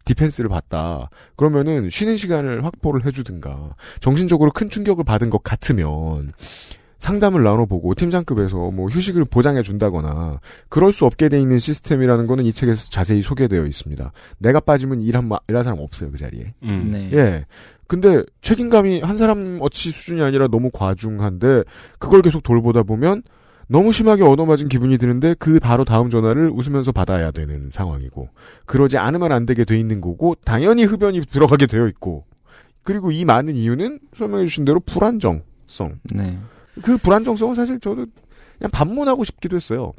디펜스를 0.05 0.48
받다. 0.50 1.09
그러면은 1.37 1.88
쉬는 1.90 2.16
시간을 2.18 2.64
확보를 2.64 3.07
해주든가 3.07 3.74
정신적으로 4.00 4.50
큰 4.50 4.68
충격을 4.68 5.05
받은 5.05 5.31
것 5.31 5.42
같으면 5.42 6.33
상담을 6.98 7.42
나눠보고 7.42 7.94
팀장급에서 7.94 8.70
뭐 8.70 8.88
휴식을 8.88 9.24
보장해 9.24 9.62
준다거나 9.62 10.40
그럴 10.68 10.92
수 10.92 11.07
없게 11.07 11.31
돼 11.31 11.40
있는 11.40 11.59
시스템이라는 11.59 12.26
거는 12.26 12.44
이 12.44 12.53
책에서 12.53 12.90
자세히 12.90 13.22
소개되어 13.22 13.64
있습니다. 13.64 14.12
내가 14.38 14.61
빠지면 14.61 15.00
일한 15.00 15.26
마- 15.26 15.38
일할 15.48 15.64
사람 15.64 15.79
없어요 15.81 16.11
그 16.11 16.18
자리에. 16.18 16.53
음. 16.64 16.90
네. 16.92 17.11
예. 17.14 17.46
근데 17.90 18.22
책임감이 18.40 19.00
한 19.00 19.16
사람 19.16 19.59
어치 19.61 19.90
수준이 19.90 20.22
아니라 20.22 20.46
너무 20.46 20.70
과중한데 20.72 21.64
그걸 21.98 22.22
계속 22.22 22.44
돌보다 22.44 22.85
보면 22.85 23.24
너무 23.66 23.90
심하게 23.90 24.22
얻어맞은 24.22 24.68
기분이 24.68 24.96
드는데 24.96 25.35
그 25.40 25.59
바로 25.59 25.85
다음 25.85 26.09
전화를 26.09 26.50
웃으면서 26.55 26.92
받아야 26.92 27.33
되는 27.33 27.68
상황이고 27.68 28.29
그러지 28.64 28.96
않으면 28.96 29.33
안 29.33 29.44
되게 29.44 29.64
돼 29.64 29.76
있는 29.76 30.00
거고 30.00 30.37
당연히 30.44 30.85
흡연이 30.85 31.20
들어가게 31.22 31.66
되어 31.66 31.88
있고 31.88 32.26
그리고 32.85 33.11
이 33.11 33.24
많은 33.24 33.57
이유는 33.57 33.98
설명해 34.16 34.44
주신 34.44 34.64
대로 34.64 34.79
불안정성 34.79 35.98
네. 36.14 36.38
그 36.83 36.96
불안정성은 36.96 37.57
사실 37.57 37.81
저도 37.81 38.07
그냥 38.59 38.70
반문하고 38.70 39.24
싶기도 39.24 39.57
했어요. 39.57 39.94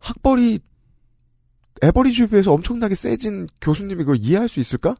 학벌이 0.00 0.58
에버리지에 1.80 2.26
비해서 2.26 2.52
엄청나게 2.52 2.96
세진 2.96 3.46
교수님이 3.62 4.00
그걸 4.00 4.18
이해할 4.20 4.46
수 4.46 4.60
있을까? 4.60 4.94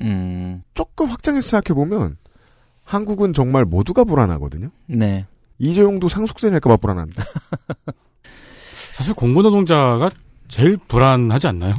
음. 0.00 0.62
조금 0.74 1.08
확장해서 1.08 1.48
생각해 1.48 1.74
보면 1.74 2.16
한국은 2.84 3.32
정말 3.32 3.64
모두가 3.64 4.04
불안하거든요. 4.04 4.70
네. 4.86 5.26
이재용도 5.58 6.08
상속세 6.08 6.50
낼까봐 6.50 6.76
불안합니다. 6.76 7.24
사실 8.94 9.14
공부노동자가 9.14 10.10
제일 10.48 10.76
불안하지 10.76 11.48
않나요? 11.48 11.72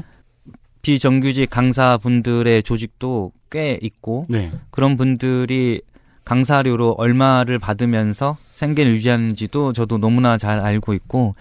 비정규직 0.82 1.50
강사분들의 1.50 2.64
조직도 2.64 3.32
꽤 3.50 3.78
있고 3.82 4.26
네. 4.30 4.52
그런 4.70 4.98
분들이 4.98 5.82
강사료로 6.26 6.96
얼마를 6.98 7.58
받으면서 7.60 8.38
생계를 8.54 8.92
유지하는지도 8.94 9.74
저도 9.74 9.98
너무나 9.98 10.38
잘 10.38 10.60
알고 10.60 10.94
있고 10.94 11.36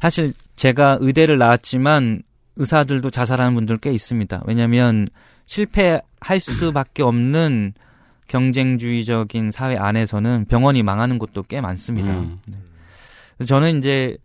사실 0.00 0.32
제가 0.56 0.98
의대를 1.00 1.38
나왔지만 1.38 2.22
의사들도 2.56 3.10
자살하는 3.10 3.54
분들 3.54 3.78
꽤 3.78 3.92
있습니다. 3.92 4.42
왜냐하면 4.46 5.08
실패할 5.46 6.40
수밖에 6.40 7.02
없는 7.02 7.74
경쟁주의적인 8.28 9.50
사회 9.50 9.76
안에서는 9.76 10.46
병원이 10.46 10.82
망하는 10.82 11.18
곳도 11.18 11.42
꽤 11.44 11.60
많습니다. 11.60 12.12
음. 12.12 12.40
저는 13.46 13.78
이제 13.78 14.16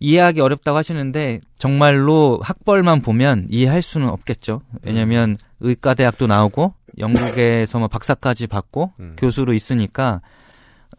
이해하기 0.00 0.40
어렵다고 0.40 0.76
하시는데 0.76 1.40
정말로 1.58 2.40
학벌만 2.42 3.02
보면 3.02 3.46
이해할 3.50 3.82
수는 3.82 4.08
없겠죠. 4.08 4.62
왜냐하면 4.82 5.36
의과 5.60 5.94
대학도 5.94 6.26
나오고 6.26 6.74
영국에서 6.98 7.78
뭐 7.78 7.88
박사까지 7.88 8.46
받고 8.46 8.92
음. 9.00 9.16
교수로 9.18 9.52
있으니까 9.52 10.20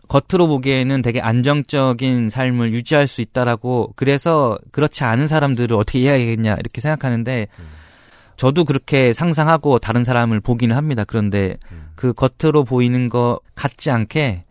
겉으로 0.08 0.48
보기에는 0.48 1.02
되게 1.02 1.22
안정적인 1.22 2.30
삶을 2.30 2.74
유지할 2.74 3.08
수 3.08 3.22
있다라고 3.22 3.94
그래서 3.96 4.58
그렇지 4.72 5.04
않은 5.04 5.28
사람들을 5.28 5.76
어떻게 5.76 6.00
이해하겠냐 6.00 6.54
이렇게 6.54 6.82
생각하는데 6.82 7.48
저도 8.42 8.66
그렇게 8.66 9.14
상상하고 9.14 9.78
다른 9.78 10.04
사람을 10.04 10.40
보기는 10.40 10.76
합니다. 10.76 11.04
그런데 11.06 11.58
그 11.94 12.12
겉으로 12.12 12.64
보이는 12.64 13.08
거 13.08 13.40
같지 13.54 13.92
않게 13.92 14.46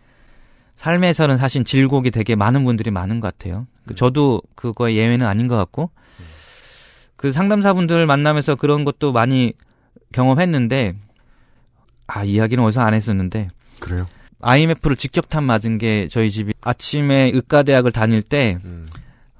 삶에서는 0.76 1.38
사실 1.38 1.64
질곡이 1.64 2.12
되게 2.12 2.36
많은 2.36 2.64
분들이 2.64 2.92
많은 2.92 3.18
것 3.18 3.36
같아요. 3.36 3.66
그 3.86 3.96
저도 3.96 4.42
그거에 4.54 4.94
예외는 4.94 5.26
아닌 5.26 5.48
것 5.48 5.56
같고 5.56 5.90
그 7.16 7.32
상담사분들 7.32 8.06
만나면서 8.06 8.54
그런 8.54 8.84
것도 8.84 9.10
많이 9.10 9.54
경험했는데 10.12 10.94
아 12.06 12.22
이야기는 12.22 12.62
어디서 12.62 12.82
안 12.82 12.94
했었는데 12.94 13.48
그래요? 13.80 14.06
IMF를 14.40 14.94
직격탄 14.94 15.42
맞은 15.42 15.78
게 15.78 16.06
저희 16.06 16.30
집이 16.30 16.54
아침에 16.60 17.32
의과대학을 17.34 17.90
다닐 17.90 18.22
때 18.22 18.60
음. 18.64 18.86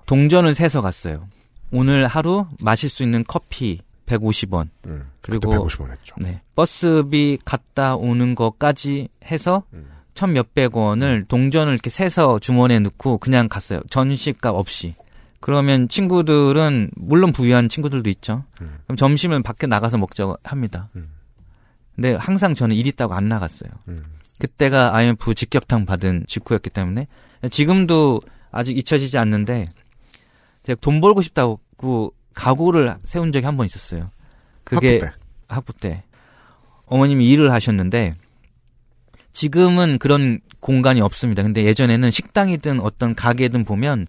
동전을 0.07 0.57
세서 0.57 0.81
갔어요. 0.81 1.29
오늘 1.71 2.09
하루 2.09 2.49
마실 2.59 2.91
수 2.91 3.05
있는 3.05 3.23
커피 3.23 3.79
150원. 4.11 4.69
음. 4.87 5.11
그리고 5.23 5.51
그때 5.51 5.63
150원 5.63 5.91
했죠. 5.91 6.15
네. 6.19 6.41
버스비 6.57 7.39
갔다 7.45 7.97
오는 7.97 8.35
것까지 8.35 9.09
해서 9.25 9.63
음. 9.73 9.89
천 10.15 10.33
몇백 10.33 10.77
원을 10.77 11.25
동전을 11.27 11.73
이렇게 11.73 11.91
세서 11.91 12.41
주머니에 12.41 12.81
넣고 12.81 13.19
그냥 13.19 13.49
갔어요. 13.49 13.81
전시값 13.91 14.55
없이. 14.55 14.95
그러면 15.41 15.89
친구들은 15.89 16.91
물론 16.97 17.33
부유한 17.33 17.69
친구들도 17.69 18.11
있죠. 18.11 18.45
음. 18.61 18.79
그럼 18.85 18.97
점심은 18.97 19.43
밖에 19.43 19.67
나가서 19.67 19.99
먹자고 19.99 20.37
합니다. 20.45 20.91
음. 20.97 21.11
근데 21.95 22.15
항상 22.15 22.55
저는 22.55 22.77
일 22.77 22.87
있다고 22.87 23.15
안 23.15 23.29
나갔어요. 23.29 23.71
음. 23.89 24.05
그때가 24.39 24.95
IMF 24.95 25.35
직격탄 25.35 25.87
받은 25.87 26.25
직후였기 26.27 26.71
때문에 26.71 27.07
지금도 27.51 28.21
아직 28.51 28.77
잊혀지지 28.77 29.19
않는데 29.19 29.67
제가 30.65 30.79
돈 30.81 31.01
벌고 31.01 31.23
싶다고 31.23 32.13
각오를 32.35 32.97
세운 33.05 33.33
적이 33.33 33.47
한 33.47 33.57
번 33.57 33.67
있었어요. 33.67 34.11
그게 34.65 34.99
학부 35.01 35.07
때. 35.07 35.13
학부 35.49 35.73
때 35.75 36.03
어머님이 36.87 37.29
일을 37.31 37.53
하셨는데 37.53 38.15
지금은 39.33 39.99
그런 39.99 40.41
공간이 40.61 41.01
없습니다. 41.01 41.43
근데 41.43 41.65
예전에는 41.65 42.11
식당이든 42.11 42.81
어떤 42.81 43.15
가게든 43.15 43.65
보면 43.65 44.07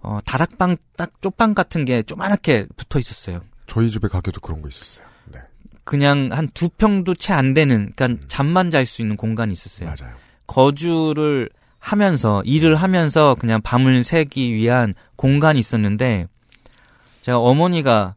어, 0.00 0.18
다락방 0.24 0.76
딱 0.96 1.10
쪽방 1.20 1.54
같은 1.54 1.84
게 1.84 2.02
조그맣게 2.02 2.66
붙어 2.76 2.98
있었어요. 2.98 3.40
저희 3.66 3.90
집에 3.90 4.08
가게도 4.08 4.40
그런 4.40 4.62
거 4.62 4.68
있었어요. 4.68 5.06
네. 5.32 5.40
그냥 5.84 6.28
한 6.32 6.48
두 6.54 6.68
평도 6.68 7.16
채 7.16 7.32
안 7.32 7.54
되는, 7.54 7.92
그러니까 7.96 8.24
잠만 8.28 8.70
잘 8.70 8.86
수 8.86 9.02
있는 9.02 9.16
공간이 9.16 9.52
있었어요. 9.52 9.88
맞아요. 9.88 10.14
거주를 10.46 11.50
하면서 11.80 12.40
일을 12.44 12.76
하면서 12.76 13.34
그냥 13.34 13.60
밤을 13.62 14.04
새기 14.04 14.54
위한 14.54 14.94
공간이 15.16 15.58
있었는데 15.58 16.28
제가 17.26 17.38
어머니가 17.40 18.14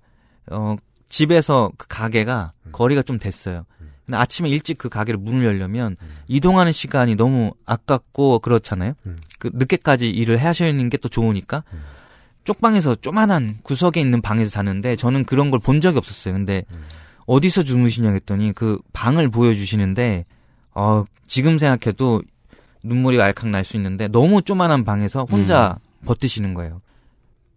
어 0.52 0.76
집에서 1.08 1.72
그 1.80 1.88
가게가 1.88 2.52
거리가 2.72 3.02
좀 3.02 3.18
됐어요. 3.18 3.66
근데 4.06 4.18
아침에 4.18 4.50
일찍 4.50 4.78
그 4.78 4.88
가게를 4.88 5.20
문을 5.20 5.46
열려면 5.46 5.96
이동하는 6.28 6.72
시간이 6.72 7.16
너무 7.16 7.52
아깝고 7.66 8.38
그렇잖아요. 8.40 8.94
음. 9.08 9.18
그 9.40 9.50
늦게까지 9.52 10.10
일을 10.12 10.38
하시는 10.38 10.90
게 10.90 10.98
또 10.98 11.10
좋으니까 11.10 11.64
쪽방에서 12.44 12.96
조만한 12.96 13.58
구석에 13.64 14.00
있는 14.00 14.22
방에서 14.22 14.52
자는데 14.52 14.96
저는 14.96 15.26
그런 15.26 15.50
걸 15.50 15.60
본 15.60 15.82
적이 15.82 15.98
없었어요. 15.98 16.36
근데 16.36 16.64
어디서 17.26 17.64
주무시냐 17.64 18.12
했더니 18.12 18.54
그 18.54 18.78
방을 18.94 19.30
보여주시는데 19.30 20.26
어, 20.76 21.04
지금 21.28 21.58
생각해도 21.58 22.22
눈물이 22.84 23.18
왈칵 23.18 23.50
날 23.50 23.64
수 23.64 23.76
있는데 23.78 24.08
너무 24.08 24.42
조만한 24.44 24.84
방에서 24.84 25.26
혼자 25.26 25.80
버티시는 26.06 26.54
거예요. 26.54 26.82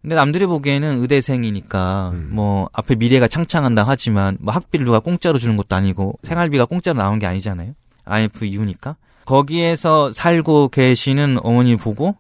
근데 0.02 0.16
남들이 0.16 0.46
보기에는 0.46 1.00
의대생이니까 1.00 2.10
음. 2.12 2.30
뭐 2.32 2.68
앞에 2.72 2.96
미래가 2.96 3.28
창창한다 3.28 3.84
하지만 3.86 4.36
뭐 4.40 4.52
학비를 4.52 4.84
누가 4.84 4.98
공짜로 4.98 5.38
주는 5.38 5.56
것도 5.56 5.76
아니고 5.76 6.18
생활비가 6.24 6.64
공짜로 6.64 6.98
나오는 6.98 7.20
게 7.20 7.26
아니잖아요. 7.26 7.72
IMF 8.04 8.44
이후니까 8.44 8.96
거기에서 9.24 10.10
살고 10.10 10.68
계시는 10.70 11.38
어머니 11.42 11.76
보고 11.76 12.16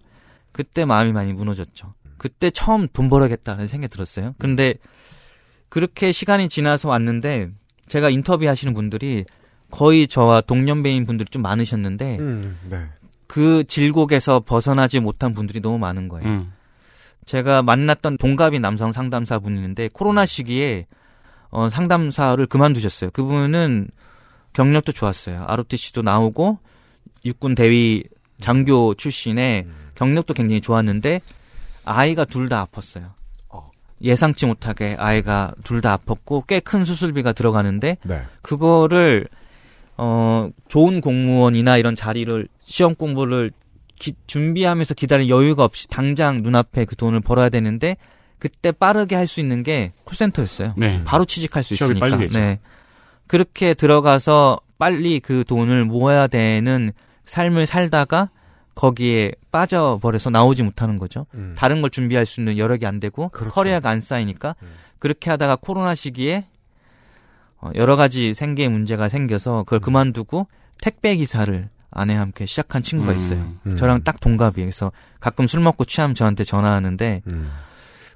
그때 0.52 0.84
마음이 0.84 1.12
많이 1.12 1.32
무너졌죠. 1.32 1.92
그때 2.18 2.50
처음 2.50 2.86
돈 2.92 3.08
벌어야겠다는 3.10 3.66
생각이 3.66 3.90
들었어요. 3.90 4.34
근데 4.38 4.74
그렇게 5.68 6.12
시간이 6.12 6.48
지나서 6.48 6.88
왔는데 6.88 7.48
제가 7.88 8.10
인터뷰하시는 8.10 8.74
분들이 8.74 9.24
거의 9.72 10.06
저와 10.06 10.42
동년배인 10.42 11.04
분들이 11.04 11.28
좀 11.30 11.42
많으셨는데 11.42 12.18
음, 12.20 12.58
네. 12.70 12.86
그 13.26 13.64
질곡에서 13.66 14.40
벗어나지 14.40 15.00
못한 15.00 15.32
분들이 15.32 15.60
너무 15.60 15.78
많은 15.78 16.08
거예요. 16.08 16.28
음. 16.28 16.52
제가 17.26 17.62
만났던 17.62 18.18
동갑인 18.18 18.62
남성 18.62 18.92
상담사 18.92 19.38
분이 19.38 19.56
있는데 19.56 19.88
코로나 19.92 20.26
시기에 20.26 20.86
어, 21.50 21.68
상담사를 21.68 22.44
그만두셨어요. 22.46 23.10
그분은 23.10 23.88
경력도 24.54 24.92
좋았어요. 24.92 25.44
ROTC도 25.46 26.02
나오고 26.02 26.58
육군 27.24 27.54
대위 27.54 28.02
장교 28.40 28.94
출신의 28.94 29.66
경력도 29.94 30.34
굉장히 30.34 30.60
좋았는데 30.60 31.20
아이가 31.84 32.24
둘 32.24 32.48
다 32.48 32.66
아팠어요. 32.66 33.10
어. 33.50 33.70
예상치 34.02 34.46
못하게 34.46 34.96
아이가 34.98 35.52
둘 35.64 35.80
다 35.80 35.96
아팠고 35.96 36.46
꽤 36.46 36.60
큰 36.60 36.84
수술비가 36.84 37.32
들어가는데 37.32 37.98
네. 38.04 38.22
그거를 38.42 39.28
어 39.96 40.48
좋은 40.68 41.00
공무원이나 41.00 41.76
이런 41.76 41.94
자리를 41.94 42.48
시험 42.62 42.94
공부를 42.94 43.52
기- 44.02 44.14
준비하면서 44.26 44.94
기다릴 44.94 45.28
여유가 45.28 45.62
없이 45.64 45.86
당장 45.88 46.42
눈앞에 46.42 46.84
그 46.84 46.96
돈을 46.96 47.20
벌어야 47.20 47.48
되는데 47.48 47.96
그때 48.38 48.72
빠르게 48.72 49.14
할 49.14 49.28
수 49.28 49.38
있는 49.40 49.62
게 49.62 49.92
콜센터였어요. 50.04 50.74
네. 50.76 51.02
바로 51.04 51.24
취직할 51.24 51.62
수 51.62 51.74
있으니까. 51.74 52.06
네. 52.40 52.58
그렇게 53.28 53.74
들어가서 53.74 54.58
빨리 54.78 55.20
그 55.20 55.44
돈을 55.46 55.84
모아야 55.84 56.26
되는 56.26 56.92
삶을 57.22 57.66
살다가 57.66 58.30
거기에 58.74 59.30
빠져버려서 59.52 60.30
나오지 60.30 60.64
못하는 60.64 60.96
거죠. 60.96 61.26
음. 61.34 61.54
다른 61.56 61.80
걸 61.82 61.90
준비할 61.90 62.26
수 62.26 62.40
있는 62.40 62.58
여력이 62.58 62.84
안 62.86 62.98
되고 62.98 63.28
그렇죠. 63.28 63.54
커리어가 63.54 63.88
안 63.90 64.00
쌓이니까 64.00 64.56
음. 64.62 64.68
그렇게 64.98 65.30
하다가 65.30 65.56
코로나 65.56 65.94
시기에 65.94 66.46
어, 67.58 67.70
여러 67.76 67.94
가지 67.96 68.34
생계에 68.34 68.68
문제가 68.68 69.08
생겨서 69.08 69.62
그걸 69.64 69.78
그만두고 69.78 70.48
택배 70.80 71.14
기사를 71.14 71.68
아내와 71.92 72.20
함께 72.22 72.46
시작한 72.46 72.82
친구가 72.82 73.12
음. 73.12 73.16
있어요. 73.16 73.52
음. 73.66 73.76
저랑 73.76 74.02
딱 74.02 74.20
동갑이에요. 74.20 74.66
그래서 74.66 74.92
가끔 75.20 75.46
술 75.46 75.60
먹고 75.60 75.84
취하면 75.84 76.14
저한테 76.14 76.44
전화하는데 76.44 77.22
음. 77.26 77.50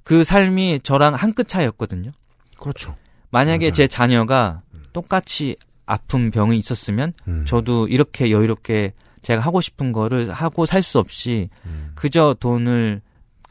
그 0.02 0.24
삶이 0.24 0.80
저랑 0.82 1.14
한 1.14 1.32
끗 1.32 1.48
차이였거든요. 1.48 2.10
그렇죠. 2.58 2.96
만약에 3.30 3.66
맞아요. 3.66 3.72
제 3.72 3.86
자녀가 3.86 4.62
똑같이 4.92 5.56
아픈 5.84 6.30
병이 6.30 6.56
있었으면 6.58 7.12
음. 7.28 7.44
저도 7.46 7.86
이렇게 7.88 8.30
여유롭게 8.30 8.92
제가 9.22 9.40
하고 9.42 9.60
싶은 9.60 9.92
거를 9.92 10.32
하고 10.32 10.64
살 10.66 10.82
수 10.82 10.98
없이 10.98 11.48
음. 11.66 11.90
그저 11.94 12.34
돈을 12.38 13.00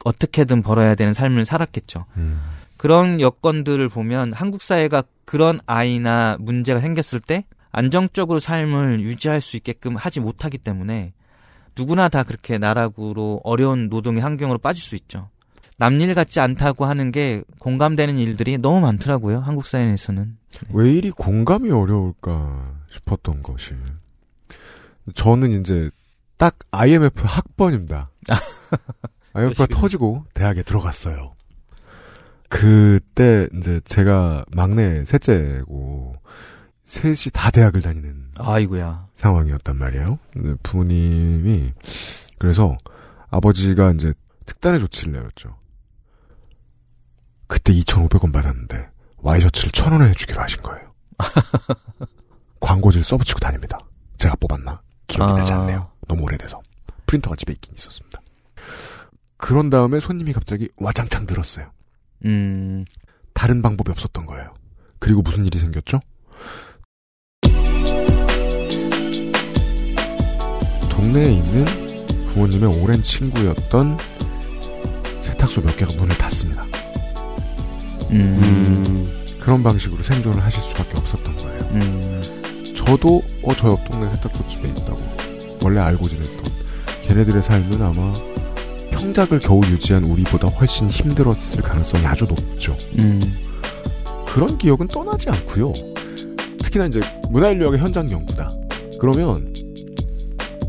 어떻게든 0.04 0.62
벌어야 0.62 0.94
되는 0.94 1.12
삶을 1.12 1.44
살았겠죠. 1.46 2.04
음. 2.16 2.40
그런 2.76 3.20
여건들을 3.20 3.88
보면 3.88 4.32
한국 4.32 4.62
사회가 4.62 5.02
그런 5.24 5.60
아이나 5.66 6.36
문제가 6.40 6.80
생겼을 6.80 7.20
때 7.20 7.44
안정적으로 7.70 8.40
삶을 8.40 9.00
유지할 9.00 9.40
수 9.40 9.56
있게끔 9.56 9.96
하지 9.96 10.20
못하기 10.20 10.58
때문에 10.58 11.12
누구나 11.76 12.08
다 12.08 12.22
그렇게 12.22 12.58
나락으로 12.58 13.40
어려운 13.44 13.88
노동의 13.88 14.22
환경으로 14.22 14.58
빠질 14.58 14.82
수 14.82 14.96
있죠. 14.96 15.28
남일 15.78 16.14
같지 16.14 16.40
않다고 16.40 16.86
하는 16.86 17.12
게 17.12 17.42
공감되는 17.58 18.16
일들이 18.16 18.56
너무 18.56 18.80
많더라고요. 18.80 19.40
한국 19.40 19.66
사회에서는. 19.66 20.38
왜 20.70 20.92
이리 20.92 21.10
공감이 21.10 21.70
어려울까 21.70 22.80
싶었던 22.90 23.42
것이 23.42 23.74
저는 25.14 25.60
이제 25.60 25.90
딱 26.38 26.56
IMF 26.70 27.22
학번입니다. 27.26 28.10
IMF가 29.34 29.66
터지고 29.66 30.24
대학에 30.32 30.62
들어갔어요. 30.62 31.34
그때 32.48 33.48
이제 33.58 33.80
제가 33.84 34.46
막내 34.54 35.04
셋째고 35.04 36.14
셋이 36.86 37.30
다 37.32 37.50
대학을 37.50 37.82
다니는 37.82 38.30
아이고야. 38.38 39.08
상황이었단 39.14 39.76
말이에요. 39.76 40.18
부모님이 40.62 41.72
그래서 42.38 42.76
아버지가 43.30 43.92
이제 43.92 44.14
특단의 44.46 44.80
조치를 44.80 45.12
내렸죠. 45.12 45.56
그때 47.48 47.72
2,500원 47.72 48.32
받았는데 48.32 48.88
와이셔츠를 49.18 49.72
1,000원에 49.72 50.08
해주기로 50.10 50.40
하신 50.40 50.62
거예요. 50.62 50.92
광고지를 52.60 53.04
써붙이고 53.04 53.40
다닙니다. 53.40 53.78
제가 54.18 54.34
뽑았나? 54.36 54.80
기억이 55.08 55.32
나지 55.32 55.52
아. 55.52 55.60
않네요. 55.60 55.90
너무 56.08 56.22
오래돼서. 56.22 56.60
프린터가 57.06 57.36
집에 57.36 57.52
있긴 57.52 57.74
있었습니다. 57.76 58.20
그런 59.36 59.70
다음에 59.70 60.00
손님이 60.00 60.32
갑자기 60.32 60.68
와장창 60.76 61.26
들었어요. 61.26 61.70
음, 62.24 62.84
다른 63.34 63.62
방법이 63.62 63.90
없었던 63.90 64.26
거예요. 64.26 64.54
그리고 64.98 65.22
무슨 65.22 65.44
일이 65.44 65.58
생겼죠? 65.58 66.00
동네에 70.96 71.32
있는 71.32 71.64
부모님의 72.32 72.82
오랜 72.82 73.02
친구였던 73.02 73.98
세탁소 75.22 75.60
몇 75.62 75.76
개가 75.76 75.92
문을 75.92 76.16
닫습니다. 76.16 76.64
음, 78.10 78.40
음. 78.42 79.36
그런 79.40 79.62
방식으로 79.62 80.02
생존을 80.02 80.42
하실 80.42 80.62
수밖에 80.62 80.96
없었던 80.96 81.36
거예요. 81.36 81.60
음, 81.72 82.72
저도 82.74 83.22
어 83.42 83.52
저 83.54 83.68
옆 83.68 83.84
동네 83.86 84.08
세탁소 84.10 84.46
집에 84.48 84.68
있다고 84.68 84.98
원래 85.62 85.80
알고 85.80 86.08
지냈던 86.08 86.52
걔네들의 87.06 87.42
삶은 87.42 87.80
아마 87.82 88.14
평작을 88.90 89.40
겨우 89.40 89.60
유지한 89.66 90.04
우리보다 90.04 90.48
훨씬 90.48 90.88
힘들었을 90.88 91.62
가능성이 91.62 92.04
아주 92.06 92.24
높죠. 92.24 92.76
음, 92.98 93.20
그런 94.26 94.58
기억은 94.58 94.88
떠나지 94.88 95.28
않고요. 95.30 95.72
특히나 96.62 96.86
이제 96.86 97.00
문화인류학의 97.30 97.78
현장 97.80 98.10
연구다. 98.10 98.52
그러면 98.98 99.54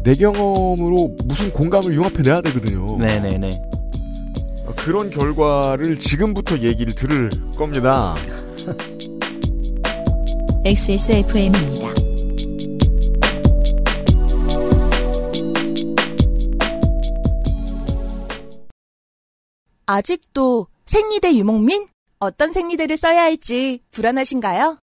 내 0.07 0.15
경험으로 0.15 1.17
무슨 1.25 1.51
공감을 1.51 1.93
융합해 1.93 2.21
내야 2.23 2.39
되거든요. 2.39 2.95
네네네. 2.95 3.61
그런 4.77 5.09
결과를 5.09 5.99
지금부터 5.99 6.59
얘기를 6.59 6.95
들을 6.95 7.29
겁니다. 7.57 8.15
XSFM입니다. 10.63 11.87
아직도 19.87 20.67
생리대 20.85 21.35
유목민? 21.35 21.85
어떤 22.19 22.53
생리대를 22.53 22.95
써야 22.95 23.23
할지 23.23 23.81
불안하신가요? 23.91 24.77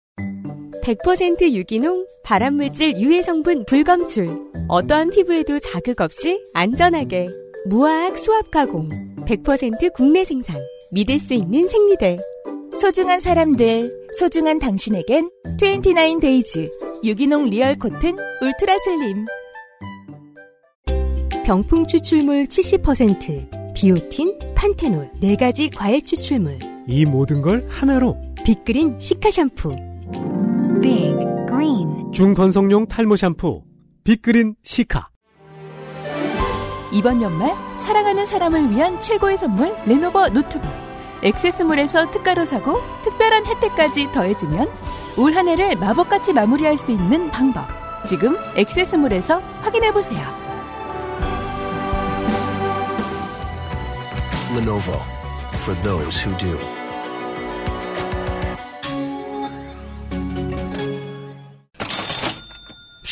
100% 0.83 1.53
유기농, 1.53 2.07
발암물질 2.25 3.01
유해 3.01 3.23
성분 3.23 3.65
불검출. 3.67 4.29
어떠한 4.69 5.11
피부에도 5.11 5.59
자극 5.59 6.01
없이 6.01 6.41
안전하게. 6.55 7.29
무화학 7.67 8.17
수압 8.17 8.51
가공. 8.51 8.89
100% 9.27 9.93
국내 9.95 10.25
생산. 10.25 10.57
믿을 10.93 11.19
수 11.19 11.35
있는 11.35 11.67
생리대. 11.69 12.19
소중한 12.75 13.21
사람들, 13.21 14.09
소중한 14.15 14.59
당신에겐 14.59 15.31
29Days 15.59 17.05
유기농 17.05 17.51
real 17.51 17.79
cotton 17.79 18.17
ultra 18.41 18.79
slim. 18.79 19.27
병풍 21.45 21.87
추출물 21.87 22.45
70%, 22.45 23.75
비오틴, 23.75 24.39
판테놀, 24.55 25.11
4가지 25.21 25.71
과일 25.75 26.03
추출물, 26.03 26.59
이 26.87 27.05
모든 27.05 27.43
걸 27.43 27.67
하나로 27.69 28.17
빅그린 28.45 28.99
시카 28.99 29.31
샴푸. 29.31 29.71
Big 30.81 31.15
Green 31.49 31.92
중건성용 32.13 32.87
탈모 32.89 33.17
샴푸 33.17 33.63
빅그린 34.05 34.55
시카 34.63 35.09
이번 36.93 37.23
연말 37.23 37.55
사랑하는 37.79 38.27
사람을 38.27 38.71
위한 38.71 39.01
최고의 39.01 39.39
선물 39.39 39.75
레노버 39.87 40.29
노트북. 40.29 40.71
액세스몰에서 41.23 42.11
특가로 42.11 42.45
사고 42.45 42.75
특별한 43.03 43.47
혜택까지 43.47 44.13
더해지면 44.13 44.69
올 45.17 45.33
한 45.35 45.49
해를 45.49 45.75
마법같이 45.77 46.35
마무리할 46.35 46.77
수 46.77 46.93
있는 46.93 47.31
방법. 47.31 47.67
지금 48.07 48.37
액세스몰에서 48.57 49.39
확인해 49.63 49.91
보세요. 49.93 50.21
Lenovo 54.55 55.01
for 55.63 55.75
those 55.81 56.21
who 56.23 56.37
do. 56.37 56.59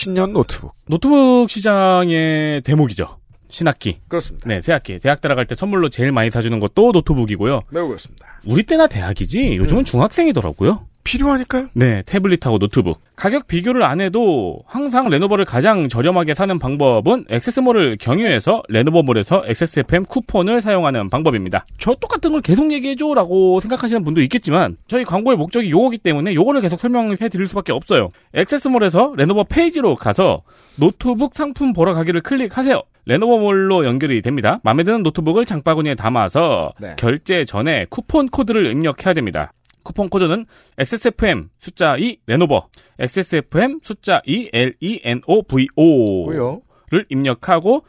신년 0.01 0.33
노트북. 0.33 0.75
노트북 0.87 1.51
시장의 1.51 2.63
대목이죠. 2.63 3.20
신학기. 3.51 3.99
그렇습니다. 4.09 4.49
네, 4.49 4.61
새학기. 4.61 4.99
대학 4.99 5.21
들어갈 5.21 5.47
때 5.47 5.55
선물로 5.55 5.89
제일 5.89 6.13
많이 6.13 6.31
사주는 6.31 6.59
것도 6.61 6.93
노트북이고요. 6.93 7.63
매우 7.71 7.89
그렇습니다. 7.89 8.27
우리 8.47 8.63
때나 8.63 8.87
대학이지 8.87 9.57
요즘은 9.57 9.85
중학생이더라고요. 9.85 10.87
필요하니까요. 11.03 11.69
네, 11.73 12.03
태블릿하고 12.05 12.59
노트북. 12.59 13.01
가격 13.17 13.47
비교를 13.47 13.83
안 13.83 14.01
해도 14.01 14.63
항상 14.67 15.09
레노버를 15.09 15.45
가장 15.45 15.89
저렴하게 15.89 16.35
사는 16.35 16.59
방법은 16.59 17.25
액세스몰을 17.29 17.97
경유해서 17.99 18.63
레노버몰에서 18.69 19.45
XSFM 19.47 20.05
쿠폰을 20.05 20.61
사용하는 20.61 21.09
방법입니다. 21.11 21.65
저 21.79 21.95
똑같은 21.95 22.33
걸 22.33 22.43
계속 22.43 22.73
얘기해줘라고 22.73 23.61
생각하시는 23.61 24.05
분도 24.05 24.21
있겠지만 24.23 24.77
저희 24.89 25.05
광고의 25.05 25.37
목적이 25.37 25.71
요거기 25.71 25.99
때문에 25.99 26.35
요거를 26.35 26.61
계속 26.61 26.79
설명해 26.81 27.29
드릴 27.31 27.47
수밖에 27.49 27.73
없어요. 27.73 28.11
액세스몰에서 28.35 29.15
레노버 29.17 29.45
페이지로 29.45 29.95
가서 29.97 30.43
노트북 30.77 31.35
상품 31.35 31.73
보러 31.73 31.93
가기를 31.93 32.21
클릭하세요. 32.21 32.83
레노버몰로 33.07 33.85
연결이 33.85 34.23
됩니다. 34.23 34.61
마음에 34.63 34.83
드는 34.83 35.03
노트북을 35.03 35.45
장바구니에 35.45 35.95
담아서 35.95 36.73
네. 36.81 36.95
결제 36.97 37.45
전에 37.45 37.87
쿠폰 37.91 38.29
코드를 38.29 38.67
입력해야 38.67 39.15
됩니다. 39.15 39.53
쿠폰 39.83 40.09
코드는 40.09 40.47
XSFM 40.79 41.49
숫자 41.59 41.97
2 41.97 42.19
레노버 42.27 42.69
XSFM 42.99 43.81
숫자 43.83 44.21
2 44.27 44.51
LENOVO 44.53 46.25
고요. 46.27 46.61
를 46.91 47.07
입력하고 47.09 47.85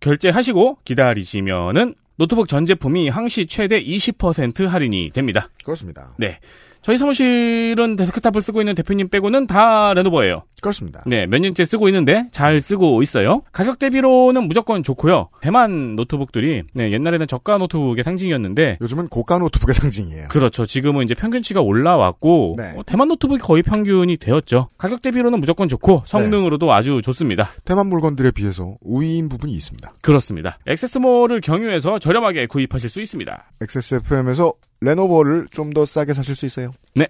결제하시고 0.00 0.78
기다리시면은 0.84 1.94
노트북 2.16 2.48
전 2.48 2.64
제품이 2.64 3.10
항시 3.10 3.46
최대 3.46 3.82
20% 3.82 4.66
할인이 4.66 5.10
됩니다. 5.10 5.50
그렇습니다. 5.64 6.14
네. 6.18 6.40
저희 6.82 6.96
사무실은 6.96 7.96
데스크탑을 7.96 8.40
쓰고 8.40 8.60
있는 8.60 8.74
대표님 8.74 9.08
빼고는 9.08 9.46
다 9.46 9.92
레노버예요. 9.94 10.44
그렇습니다. 10.62 11.02
네, 11.06 11.26
몇 11.26 11.38
년째 11.40 11.64
쓰고 11.64 11.88
있는데 11.88 12.28
잘 12.32 12.60
쓰고 12.60 13.02
있어요. 13.02 13.42
가격 13.52 13.78
대비로는 13.78 14.44
무조건 14.44 14.82
좋고요. 14.82 15.28
대만 15.40 15.96
노트북들이 15.96 16.64
네, 16.74 16.92
옛날에는 16.92 17.26
저가 17.26 17.58
노트북의 17.58 18.04
상징이었는데 18.04 18.78
요즘은 18.80 19.08
고가 19.08 19.38
노트북의 19.38 19.74
상징이에요. 19.74 20.28
그렇죠. 20.28 20.64
지금은 20.66 21.04
이제 21.04 21.14
평균치가 21.14 21.60
올라왔고 21.60 22.54
네. 22.58 22.72
어, 22.76 22.82
대만 22.84 23.08
노트북이 23.08 23.38
거의 23.40 23.62
평균이 23.62 24.16
되었죠. 24.16 24.68
가격 24.78 25.02
대비로는 25.02 25.40
무조건 25.40 25.68
좋고 25.68 26.02
성능으로도 26.06 26.72
아주 26.72 27.00
좋습니다. 27.02 27.50
대만 27.64 27.86
물건들에 27.86 28.30
비해서 28.30 28.76
우위인 28.80 29.28
부분이 29.28 29.52
있습니다. 29.52 29.92
그렇습니다. 30.02 30.58
액세스몰을 30.66 31.40
경유해서 31.40 31.98
저렴하게 31.98 32.46
구입하실 32.46 32.90
수 32.90 33.00
있습니다. 33.00 33.44
XSFM에서 33.60 34.54
레노버를 34.80 35.48
좀 35.50 35.72
더 35.72 35.84
싸게 35.84 36.14
사실 36.14 36.34
수 36.34 36.46
있어요. 36.46 36.72
네. 36.94 37.06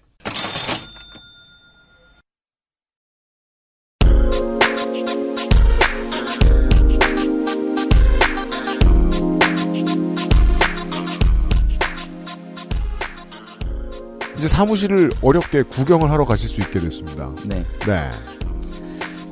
이제 14.37 14.46
사무실을 14.46 15.11
어렵게 15.20 15.62
구경을 15.62 16.11
하러 16.11 16.24
가실 16.24 16.48
수 16.48 16.61
있게 16.61 16.78
됐습니다. 16.78 17.31
네. 17.46 17.64
네. 17.87 18.11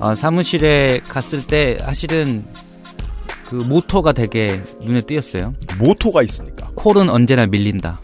아, 0.00 0.14
사무실에 0.14 0.98
갔을 1.00 1.46
때 1.46 1.78
사실은 1.80 2.44
그 3.48 3.54
모토가 3.54 4.12
되게 4.12 4.60
눈에 4.80 5.00
띄었어요. 5.02 5.54
모토가 5.78 6.22
있으니까. 6.22 6.70
콜은 6.74 7.08
언제나 7.08 7.46
밀린다. 7.46 8.00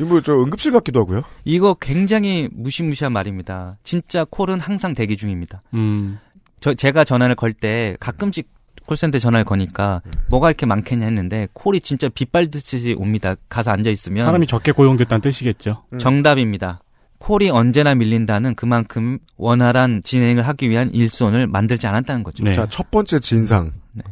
이거 0.00 0.06
뭐저 0.06 0.34
응급실 0.34 0.72
같기도 0.72 1.00
하고요. 1.00 1.22
이거 1.44 1.74
굉장히 1.80 2.48
무시무시한 2.52 3.12
말입니다. 3.12 3.76
진짜 3.82 4.24
콜은 4.28 4.60
항상 4.60 4.94
대기 4.94 5.16
중입니다. 5.16 5.62
음. 5.74 6.18
저 6.60 6.74
제가 6.74 7.04
전화를 7.04 7.34
걸 7.34 7.52
때 7.52 7.96
가끔씩 8.00 8.48
콜센터 8.86 9.18
전화를 9.18 9.44
거니까 9.44 10.00
뭐가 10.30 10.48
이렇게 10.48 10.64
많겠냐 10.64 11.04
했는데 11.06 11.48
콜이 11.54 11.80
진짜 11.80 12.08
빗발듯이 12.08 12.94
옵니다. 12.98 13.34
가서 13.48 13.72
앉아 13.72 13.90
있으면 13.90 14.24
사람이 14.26 14.46
적게 14.46 14.72
고용됐다는 14.72 15.20
뜻이겠죠. 15.22 15.84
정답입니다. 15.98 16.80
콜이 17.18 17.50
언제나 17.50 17.94
밀린다는 17.94 18.54
그만큼 18.54 19.18
원활한 19.36 20.02
진행을 20.04 20.46
하기 20.46 20.68
위한 20.70 20.90
일손을 20.92 21.46
만들지 21.46 21.86
않았다는 21.86 22.22
거죠. 22.22 22.44
네. 22.44 22.52
자, 22.52 22.66
첫 22.68 22.90
번째 22.90 23.18
진상. 23.18 23.72
네. 23.92 24.04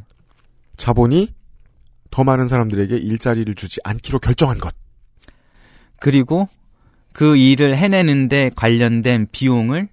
자본이 0.77 1.33
더 2.15 2.23
많은 2.23 2.47
사람들에게 2.47 2.97
일자리를 2.97 3.53
주지 3.57 3.81
않기로 3.83 4.21
결정한 4.21 4.59
것. 4.59 4.73
그리고 5.99 6.49
그 7.13 7.37
일을 7.37 7.77
해내는데 7.77 8.53
관련된 8.55 9.27
비용을 9.33 9.89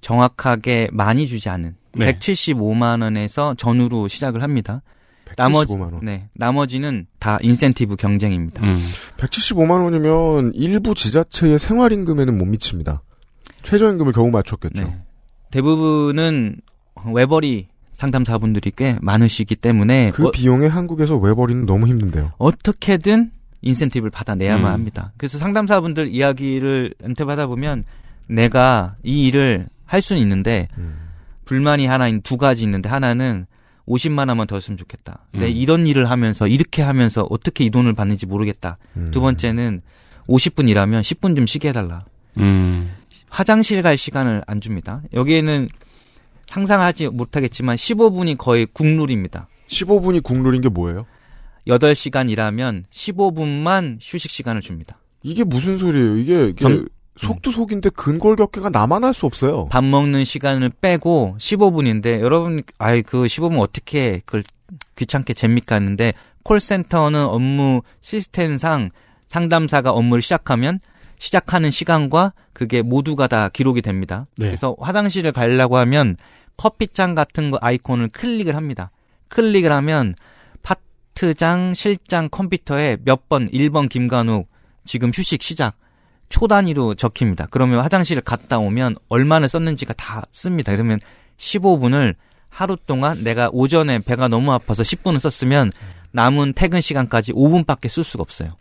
정확하게 0.00 0.88
많이 0.90 1.28
주지 1.28 1.48
않은 1.48 1.76
네. 1.92 2.12
175만 2.16 3.00
원에서 3.02 3.54
전후로 3.54 4.08
시작을 4.08 4.42
합니다. 4.42 4.82
나머지 5.36 5.74
175만 5.74 5.80
원. 5.92 6.00
네, 6.02 6.28
나머지는 6.32 7.06
다 7.20 7.38
인센티브 7.40 7.94
경쟁입니다. 7.94 8.64
음. 8.64 8.82
175만 9.16 9.84
원이면 9.84 10.52
일부 10.54 10.96
지자체의 10.96 11.60
생활임금에는 11.60 12.36
못 12.36 12.44
미칩니다. 12.44 13.02
최저임금을 13.62 14.12
겨우 14.12 14.30
맞췄겠죠. 14.30 14.82
네. 14.82 14.98
대부분은 15.52 16.56
외벌이 17.14 17.68
상담사분들이 17.96 18.72
꽤 18.76 18.98
많으시기 19.00 19.56
때문에 19.56 20.10
그 20.10 20.26
어, 20.26 20.30
비용에 20.30 20.66
한국에서 20.66 21.16
외벌이는 21.16 21.64
너무 21.64 21.86
힘든데요. 21.86 22.32
어떻게든 22.38 23.30
인센티브를 23.62 24.10
받아내야만 24.10 24.66
음. 24.66 24.72
합니다. 24.72 25.12
그래서 25.16 25.38
상담사분들 25.38 26.08
이야기를 26.08 26.94
은퇴받아 27.02 27.46
보면 27.46 27.84
내가 28.26 28.96
이 29.02 29.26
일을 29.26 29.68
할 29.86 30.02
수는 30.02 30.20
있는데 30.22 30.68
음. 30.76 30.96
불만이 31.46 31.86
하나 31.86 32.06
있- 32.08 32.22
두 32.22 32.36
가지 32.36 32.64
있는데 32.64 32.88
하나는 32.90 33.46
50만 33.88 34.28
원만 34.28 34.46
더 34.46 34.56
했으면 34.56 34.76
좋겠다. 34.76 35.20
내 35.32 35.46
음. 35.46 35.52
이런 35.56 35.86
일을 35.86 36.10
하면서 36.10 36.46
이렇게 36.46 36.82
하면서 36.82 37.26
어떻게 37.30 37.64
이 37.64 37.70
돈을 37.70 37.94
받는지 37.94 38.26
모르겠다. 38.26 38.76
음. 38.98 39.08
두 39.10 39.20
번째는 39.20 39.80
50분 40.28 40.68
일하면 40.68 41.00
10분 41.00 41.34
좀 41.34 41.46
쉬게 41.46 41.68
해달라. 41.70 42.00
음. 42.36 42.90
화장실 43.30 43.80
갈 43.82 43.96
시간을 43.96 44.42
안 44.46 44.60
줍니다. 44.60 45.00
여기에는 45.14 45.68
상상하지 46.46 47.08
못하겠지만 47.08 47.76
15분이 47.76 48.38
거의 48.38 48.66
국룰입니다. 48.66 49.48
15분이 49.68 50.22
국룰인 50.22 50.60
게 50.60 50.68
뭐예요? 50.68 51.06
8시간 51.66 52.30
일하면 52.30 52.84
15분만 52.92 53.98
휴식 54.00 54.30
시간을 54.30 54.60
줍니다. 54.60 54.98
이게 55.22 55.42
무슨 55.44 55.76
소리예요? 55.78 56.16
이게, 56.16 56.44
이게 56.48 56.60
점- 56.60 56.86
속도 57.18 57.50
속인데 57.50 57.90
근골격계가 57.90 58.68
나만 58.70 59.02
할 59.02 59.14
수 59.14 59.24
없어요. 59.26 59.66
밥 59.70 59.82
먹는 59.82 60.24
시간을 60.24 60.70
빼고 60.80 61.36
15분인데 61.40 62.20
여러분 62.20 62.62
아이 62.78 63.02
그 63.02 63.22
15분 63.24 63.58
어떻게 63.60 64.20
그걸 64.26 64.44
귀찮게 64.96 65.32
재밌게 65.34 65.74
하는데 65.74 66.12
콜센터는 66.42 67.24
업무 67.24 67.80
시스템상 68.02 68.90
상담사가 69.26 69.90
업무를 69.92 70.20
시작하면 70.22 70.78
시작하는 71.18 71.70
시간과 71.70 72.34
그게 72.56 72.80
모두가 72.80 73.26
다 73.26 73.50
기록이 73.50 73.82
됩니다. 73.82 74.26
네. 74.38 74.46
그래서 74.46 74.74
화장실을 74.80 75.32
가려고 75.32 75.76
하면 75.76 76.16
커피잔 76.56 77.14
같은 77.14 77.50
거 77.50 77.58
아이콘을 77.60 78.08
클릭을 78.08 78.56
합니다. 78.56 78.90
클릭을 79.28 79.70
하면 79.72 80.14
파트장, 80.62 81.74
실장 81.74 82.30
컴퓨터에 82.30 82.96
몇 83.04 83.28
번, 83.28 83.50
1번 83.50 83.90
김간욱, 83.90 84.48
지금 84.86 85.10
휴식 85.14 85.42
시작, 85.42 85.76
초 86.30 86.48
단위로 86.48 86.94
적힙니다. 86.94 87.48
그러면 87.50 87.80
화장실을 87.80 88.22
갔다 88.22 88.56
오면 88.56 88.96
얼마나 89.10 89.46
썼는지가 89.46 89.92
다 89.92 90.22
씁니다. 90.30 90.72
그러면 90.72 90.98
15분을 91.36 92.14
하루 92.48 92.78
동안 92.86 93.22
내가 93.22 93.50
오전에 93.52 93.98
배가 93.98 94.28
너무 94.28 94.54
아파서 94.54 94.82
10분을 94.82 95.18
썼으면 95.18 95.72
남은 96.12 96.54
퇴근 96.56 96.80
시간까지 96.80 97.34
5분밖에 97.34 97.90
쓸 97.90 98.02
수가 98.02 98.22
없어요. 98.22 98.52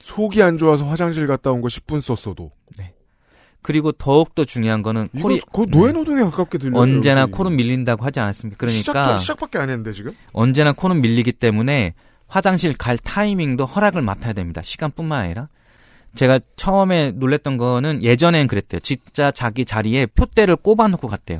속이 0.00 0.42
안 0.42 0.56
좋아서 0.56 0.86
화장실 0.86 1.26
갔다 1.26 1.50
온 1.52 1.60
거 1.60 1.68
10분 1.68 2.00
썼어도. 2.00 2.50
그리고 3.62 3.92
더욱더 3.92 4.44
중요한 4.44 4.82
거는 4.82 5.08
이거 5.14 5.28
콜이 5.28 5.40
그 5.52 5.66
노예 5.70 5.92
노동에 5.92 6.22
가깝게 6.22 6.58
들려요. 6.58 6.80
언제나 6.80 7.22
여기. 7.22 7.32
콜은 7.32 7.56
밀린다고 7.56 8.04
하지 8.04 8.20
않았습니까? 8.20 8.58
그러니까 8.58 8.78
시작, 8.78 9.18
시작 9.18 9.38
밖에 9.38 9.58
안 9.58 9.70
했는데 9.70 9.92
지금? 9.92 10.12
언제나 10.32 10.72
코는 10.72 11.00
밀리기 11.00 11.32
때문에 11.32 11.94
화장실 12.26 12.76
갈 12.76 12.98
타이밍도 12.98 13.64
허락을 13.64 14.02
맡아야 14.02 14.32
됩니다. 14.32 14.62
시간뿐만 14.62 15.24
아니라. 15.24 15.48
제가 16.14 16.40
처음에 16.56 17.12
놀랬던 17.12 17.56
거는 17.56 18.02
예전엔 18.02 18.46
그랬대요. 18.46 18.80
진짜 18.80 19.30
자기 19.30 19.64
자리에 19.64 20.06
표대를 20.06 20.56
꼽아놓고 20.56 21.08
갔대요. 21.08 21.38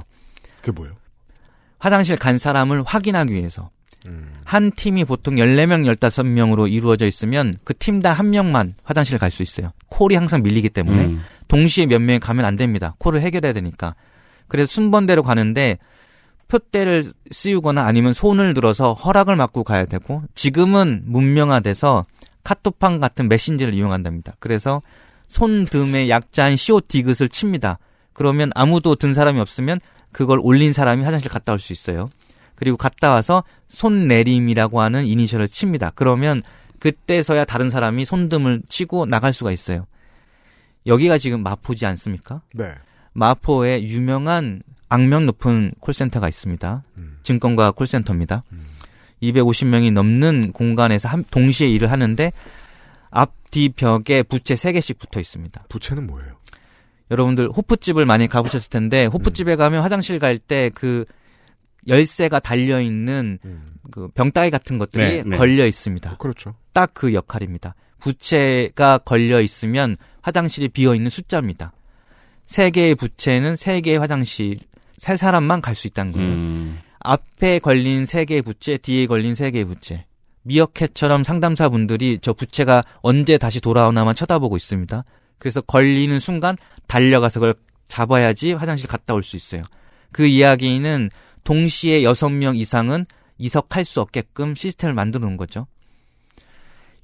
그게 0.60 0.72
뭐예요? 0.72 0.94
화장실 1.78 2.16
간 2.16 2.38
사람을 2.38 2.82
확인하기 2.84 3.34
위해서. 3.34 3.70
한 4.44 4.70
팀이 4.72 5.04
보통 5.04 5.36
14명, 5.36 5.84
15명으로 5.96 6.70
이루어져 6.70 7.06
있으면 7.06 7.54
그 7.64 7.76
팀당 7.76 8.18
한 8.18 8.30
명만 8.30 8.74
화장실을 8.82 9.18
갈수 9.18 9.42
있어요. 9.42 9.72
콜이 9.88 10.14
항상 10.14 10.42
밀리기 10.42 10.70
때문에 10.70 11.04
음. 11.06 11.20
동시에 11.48 11.86
몇 11.86 12.00
명이 12.00 12.18
가면 12.20 12.44
안 12.44 12.56
됩니다. 12.56 12.94
콜을 12.98 13.20
해결해야 13.20 13.52
되니까. 13.52 13.94
그래서 14.48 14.72
순번대로 14.72 15.22
가는데 15.22 15.78
표대를 16.48 17.04
씌우거나 17.30 17.84
아니면 17.86 18.12
손을 18.12 18.52
들어서 18.54 18.92
허락을 18.92 19.36
받고 19.36 19.64
가야 19.64 19.86
되고 19.86 20.22
지금은 20.34 21.02
문명화돼서 21.06 22.04
카톡판 22.44 23.00
같은 23.00 23.28
메신저를 23.28 23.72
이용한답니다. 23.72 24.34
그래서 24.38 24.82
손등에 25.28 26.08
약자인 26.10 26.56
CO 26.56 26.80
디귿을 26.86 27.28
칩니다. 27.30 27.78
그러면 28.12 28.50
아무도 28.54 28.96
든 28.96 29.14
사람이 29.14 29.40
없으면 29.40 29.80
그걸 30.10 30.38
올린 30.42 30.72
사람이 30.74 31.04
화장실 31.04 31.30
갔다 31.30 31.52
올 31.54 31.58
수 31.58 31.72
있어요. 31.72 32.10
그리고 32.62 32.76
갔다 32.76 33.10
와서 33.10 33.42
손내림이라고 33.66 34.80
하는 34.80 35.04
이니셜을 35.04 35.48
칩니다. 35.48 35.90
그러면 35.96 36.42
그때서야 36.78 37.44
다른 37.44 37.70
사람이 37.70 38.04
손등을 38.04 38.62
치고 38.68 39.06
나갈 39.06 39.32
수가 39.32 39.50
있어요. 39.50 39.84
여기가 40.86 41.18
지금 41.18 41.42
마포지 41.42 41.86
않습니까? 41.86 42.40
네. 42.54 42.72
마포에 43.14 43.82
유명한 43.82 44.62
악명 44.88 45.26
높은 45.26 45.72
콜센터가 45.80 46.28
있습니다. 46.28 46.84
증권가 47.24 47.72
콜센터입니다. 47.72 48.44
250명이 49.20 49.92
넘는 49.92 50.52
공간에서 50.52 51.08
한, 51.08 51.24
동시에 51.32 51.66
일을 51.66 51.90
하는데 51.90 52.32
앞뒤 53.10 53.70
벽에 53.70 54.22
부채 54.22 54.54
3개씩 54.54 55.00
붙어 55.00 55.18
있습니다. 55.18 55.64
부채는 55.68 56.06
뭐예요? 56.06 56.34
여러분들 57.10 57.48
호프집을 57.48 58.06
많이 58.06 58.28
가보셨을 58.28 58.70
텐데 58.70 59.06
호프집에 59.06 59.56
가면 59.56 59.82
화장실 59.82 60.20
갈 60.20 60.38
때 60.38 60.70
그 60.70 61.06
열쇠가 61.88 62.40
달려 62.40 62.80
있는 62.80 63.38
그 63.90 64.08
병따기 64.08 64.50
같은 64.50 64.78
것들이 64.78 65.22
네, 65.22 65.22
네. 65.26 65.36
걸려 65.36 65.66
있습니다. 65.66 66.16
그렇죠. 66.18 66.54
딱 66.72 66.92
그 66.94 67.12
역할입니다. 67.14 67.74
부채가 67.98 68.98
걸려 68.98 69.40
있으면 69.40 69.96
화장실이 70.22 70.68
비어 70.68 70.94
있는 70.94 71.10
숫자입니다. 71.10 71.72
세 72.46 72.70
개의 72.70 72.94
부채는 72.94 73.56
세 73.56 73.80
개의 73.80 73.98
화장실 73.98 74.58
세 74.98 75.16
사람만 75.16 75.60
갈 75.60 75.74
수 75.74 75.86
있다는 75.86 76.12
거예요. 76.12 76.32
음. 76.32 76.78
앞에 77.00 77.58
걸린 77.58 78.04
세 78.04 78.24
개의 78.24 78.42
부채, 78.42 78.76
뒤에 78.76 79.06
걸린 79.06 79.34
세 79.34 79.50
개의 79.50 79.64
부채. 79.64 80.06
미어캣처럼 80.44 81.24
상담사분들이 81.24 82.18
저 82.20 82.32
부채가 82.32 82.84
언제 83.00 83.38
다시 83.38 83.60
돌아오나만 83.60 84.14
쳐다보고 84.14 84.56
있습니다. 84.56 85.04
그래서 85.38 85.60
걸리는 85.60 86.18
순간 86.20 86.56
달려가서 86.86 87.40
그걸 87.40 87.54
잡아야지 87.86 88.52
화장실 88.52 88.88
갔다 88.88 89.14
올 89.14 89.22
수 89.22 89.36
있어요. 89.36 89.62
그 90.12 90.26
이야기는 90.26 91.10
동시에 91.44 92.02
여섯 92.02 92.28
명 92.30 92.56
이상은 92.56 93.06
이석할 93.38 93.84
수 93.84 94.00
없게끔 94.00 94.54
시스템을 94.54 94.94
만들어 94.94 95.26
놓은 95.26 95.36
거죠. 95.36 95.66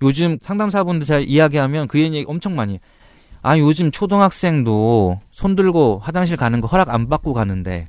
요즘 0.02 0.38
상담사분들 0.40 1.06
잘 1.06 1.24
이야기하면 1.24 1.88
그 1.88 2.00
얘기 2.00 2.24
엄청 2.26 2.54
많이 2.54 2.74
해요. 2.74 2.80
아, 3.42 3.58
요즘 3.58 3.90
초등학생도 3.90 5.20
손 5.30 5.56
들고 5.56 6.00
화장실 6.02 6.36
가는 6.36 6.60
거 6.60 6.66
허락 6.66 6.90
안 6.90 7.08
받고 7.08 7.32
가는데 7.32 7.86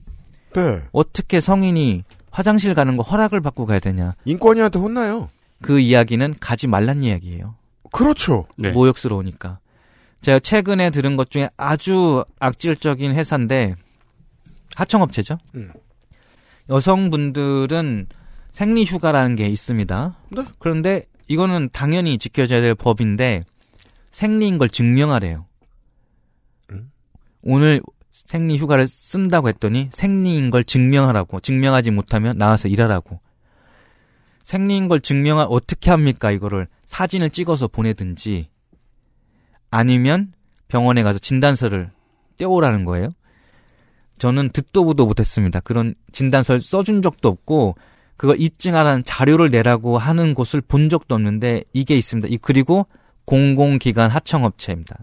네. 0.53 0.81
어떻게 0.91 1.39
성인이 1.39 2.03
화장실 2.31 2.73
가는 2.73 2.97
거 2.97 3.03
허락을 3.03 3.41
받고 3.41 3.65
가야 3.65 3.79
되냐. 3.79 4.13
인권위한테 4.25 4.79
혼나요. 4.79 5.29
그 5.61 5.79
이야기는 5.79 6.35
가지 6.39 6.67
말란 6.67 7.01
이야기예요. 7.01 7.55
그렇죠. 7.91 8.47
네. 8.55 8.71
모욕스러우니까. 8.71 9.59
제가 10.21 10.39
최근에 10.39 10.89
들은 10.89 11.15
것 11.15 11.29
중에 11.29 11.49
아주 11.57 12.23
악질적인 12.39 13.13
회사인데 13.13 13.75
하청업체죠. 14.75 15.37
음. 15.55 15.71
여성분들은 16.69 18.07
생리 18.51 18.83
휴가라는 18.85 19.35
게 19.35 19.45
있습니다. 19.45 20.17
네. 20.31 20.45
그런데 20.59 21.05
이거는 21.27 21.69
당연히 21.71 22.17
지켜져야 22.17 22.61
될 22.61 22.75
법인데 22.75 23.43
생리인 24.11 24.57
걸 24.57 24.69
증명하래요. 24.69 25.45
음? 26.71 26.91
오늘 27.41 27.81
생리 28.11 28.57
휴가를 28.57 28.87
쓴다고 28.87 29.49
했더니 29.49 29.89
생리인 29.91 30.49
걸 30.49 30.63
증명하라고 30.63 31.39
증명하지 31.39 31.91
못하면 31.91 32.37
나와서 32.37 32.67
일하라고 32.67 33.19
생리인 34.43 34.87
걸 34.87 34.99
증명하 34.99 35.43
어떻게 35.43 35.89
합니까 35.91 36.31
이거를 36.31 36.67
사진을 36.85 37.29
찍어서 37.29 37.67
보내든지 37.67 38.49
아니면 39.71 40.33
병원에 40.67 41.03
가서 41.03 41.19
진단서를 41.19 41.91
떼오라는 42.37 42.85
거예요. 42.85 43.09
저는 44.19 44.49
듣도 44.49 44.85
보도 44.85 45.05
못했습니다. 45.05 45.59
그런 45.61 45.95
진단서를 46.11 46.61
써준 46.61 47.01
적도 47.01 47.29
없고 47.29 47.75
그걸 48.17 48.39
입증하라는 48.39 49.03
자료를 49.05 49.49
내라고 49.49 49.97
하는 49.97 50.33
곳을 50.33 50.61
본 50.61 50.89
적도 50.89 51.15
없는데 51.15 51.63
이게 51.73 51.95
있습니다. 51.97 52.27
이 52.29 52.37
그리고 52.37 52.85
공공기관 53.25 54.11
하청업체입니다. 54.11 54.97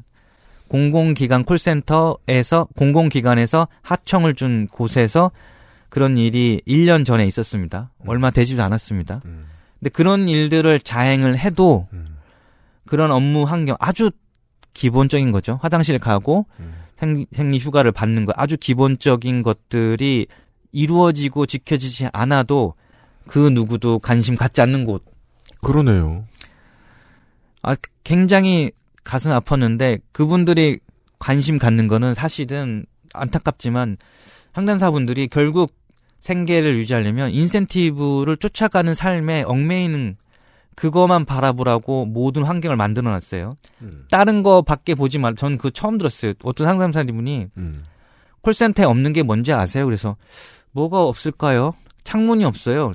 공공기관 0.68 1.44
콜센터에서 1.44 2.68
공공기관에서 2.76 3.68
하청을 3.82 4.34
준 4.34 4.66
곳에서 4.66 5.30
그런 5.88 6.18
일이 6.18 6.60
1년 6.66 7.06
전에 7.06 7.24
있었습니다. 7.24 7.90
얼마 8.06 8.30
되지도 8.30 8.62
않았습니다. 8.62 9.20
근데 9.20 9.90
그런 9.90 10.28
일들을 10.28 10.80
자행을 10.80 11.38
해도 11.38 11.88
그런 12.84 13.10
업무 13.10 13.44
환경 13.44 13.76
아주 13.80 14.10
기본적인 14.74 15.30
거죠. 15.32 15.58
화장실 15.62 15.98
가고 15.98 16.46
생리, 16.98 17.26
생리 17.32 17.58
휴가를 17.58 17.92
받는 17.92 18.24
거 18.24 18.32
아주 18.36 18.56
기본적인 18.56 19.42
것들이 19.42 20.26
이루어지고 20.72 21.46
지켜지지 21.46 22.08
않아도 22.12 22.74
그 23.26 23.48
누구도 23.48 23.98
관심 23.98 24.34
갖지 24.34 24.60
않는 24.60 24.84
곳. 24.84 25.04
그러네요. 25.62 26.24
아, 27.62 27.74
굉장히 28.04 28.72
가슴 29.02 29.30
아팠는데 29.32 30.00
그분들이 30.12 30.78
관심 31.18 31.58
갖는 31.58 31.88
거는 31.88 32.14
사실은 32.14 32.86
안타깝지만 33.14 33.96
상담사분들이 34.54 35.28
결국 35.28 35.74
생계를 36.20 36.78
유지하려면 36.78 37.30
인센티브를 37.30 38.36
쫓아가는 38.36 38.92
삶에 38.94 39.42
얽매이는 39.42 40.16
그거만 40.76 41.24
바라보라고 41.24 42.04
모든 42.04 42.44
환경을 42.44 42.76
만들어 42.76 43.10
놨어요. 43.10 43.56
다른 44.10 44.42
거 44.44 44.62
밖에 44.62 44.94
보지 44.94 45.18
말, 45.18 45.34
전 45.34 45.56
그거 45.56 45.70
처음 45.70 45.98
들었어요. 45.98 46.34
어떤 46.44 46.66
상담사님이 46.66 47.48
음. 47.56 47.82
콜센터에 48.42 48.84
없는 48.84 49.12
게 49.12 49.22
뭔지 49.22 49.52
아세요? 49.52 49.84
그래서 49.86 50.16
뭐가 50.72 51.02
없을까요? 51.02 51.74
창문이 52.04 52.44
없어요. 52.44 52.92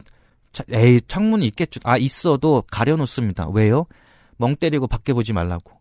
자, 0.54 0.64
에이, 0.72 1.02
창문이 1.08 1.46
있겠죠. 1.48 1.80
아, 1.84 1.98
있어도 1.98 2.64
가려놓습니다. 2.72 3.50
왜요? 3.50 3.86
멍 4.38 4.56
때리고 4.56 4.88
밖에 4.88 5.12
보지 5.12 5.34
말라고. 5.34 5.72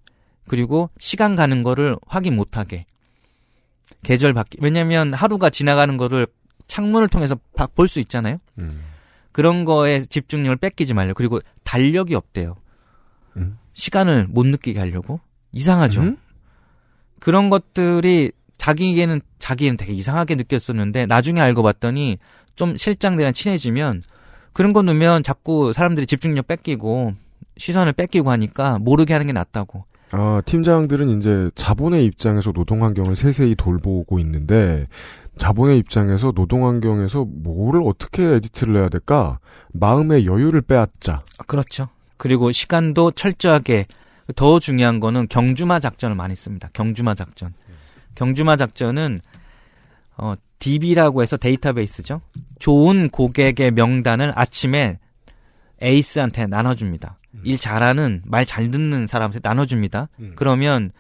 그리고 0.49 0.91
시간 0.99 1.37
가는 1.37 1.63
거를 1.63 1.97
확인 2.07 2.35
못하게. 2.35 2.87
계절 4.03 4.33
바뀌, 4.33 4.57
왜냐면 4.61 5.13
하루가 5.13 5.51
지나가는 5.51 5.97
거를 5.97 6.27
창문을 6.67 7.09
통해서 7.09 7.37
볼 7.75 7.89
수 7.89 8.01
있잖아요? 8.01 8.39
음. 8.59 8.85
그런 9.33 9.65
거에 9.65 10.01
집중력을 10.01 10.57
뺏기지 10.57 10.95
말려. 10.95 11.15
그리고 11.15 11.41
달력이 11.65 12.15
없대요. 12.15 12.57
음. 13.37 13.59
시간을 13.75 14.27
못 14.29 14.47
느끼게 14.47 14.79
하려고. 14.79 15.21
이상하죠? 15.53 16.01
음? 16.01 16.17
그런 17.21 17.51
것들이 17.51 18.33
자기에게는, 18.59 19.21
자기는 19.39 19.77
되게 19.77 19.93
이상하게 19.93 20.35
느꼈었는데, 20.37 21.07
나중에 21.07 21.41
알고 21.41 21.63
봤더니, 21.63 22.19
좀 22.57 22.77
실장들이랑 22.77 23.33
친해지면, 23.33 24.03
그런 24.53 24.73
거 24.73 24.83
넣으면 24.83 25.23
자꾸 25.23 25.73
사람들이 25.73 26.07
집중력 26.07 26.47
뺏기고, 26.47 27.15
시선을 27.57 27.93
뺏기고 27.93 28.31
하니까 28.31 28.79
모르게 28.79 29.13
하는 29.13 29.27
게 29.27 29.33
낫다고. 29.33 29.85
아, 30.13 30.43
팀장들은 30.45 31.21
이제 31.21 31.51
자본의 31.55 32.05
입장에서 32.05 32.53
노동 32.53 32.83
환경을 32.83 33.15
세세히 33.15 33.55
돌보고 33.55 34.19
있는데 34.19 34.89
자본의 35.41 35.79
입장에서 35.79 36.33
노동 36.33 36.67
환경에서 36.67 37.25
뭐를 37.25 37.83
어떻게 37.85 38.23
에디트를 38.25 38.77
해야 38.77 38.89
될까? 38.89 39.39
마음의 39.73 40.27
여유를 40.27 40.61
빼앗자. 40.61 41.23
그렇죠. 41.47 41.89
그리고 42.19 42.53
시간도 42.53 43.13
철저하게 43.13 43.87
더 44.37 44.61
중요한 44.61 45.01
거는 45.01 45.29
경주마 45.29 45.81
작전을 45.81 46.15
많이 46.15 46.37
씁니다. 46.37 46.69
경주마 46.75 47.15
작전. 47.15 47.55
경주마 48.15 48.57
작전은 48.57 49.21
어 50.19 50.35
DB라고 50.59 51.23
해서 51.23 51.39
데이터베이스죠. 51.39 52.21
좋은 52.59 53.09
고객의 53.09 53.71
명단을 53.71 54.33
아침에 54.37 54.99
에이스한테 55.81 56.47
나눠줍니다. 56.49 57.17
일 57.45 57.57
잘하는 57.59 58.23
말 58.27 58.45
잘 58.45 58.71
듣는 58.71 59.07
사람한테 59.07 59.41
나눠줍니다. 59.43 60.09
그러면 60.37 60.91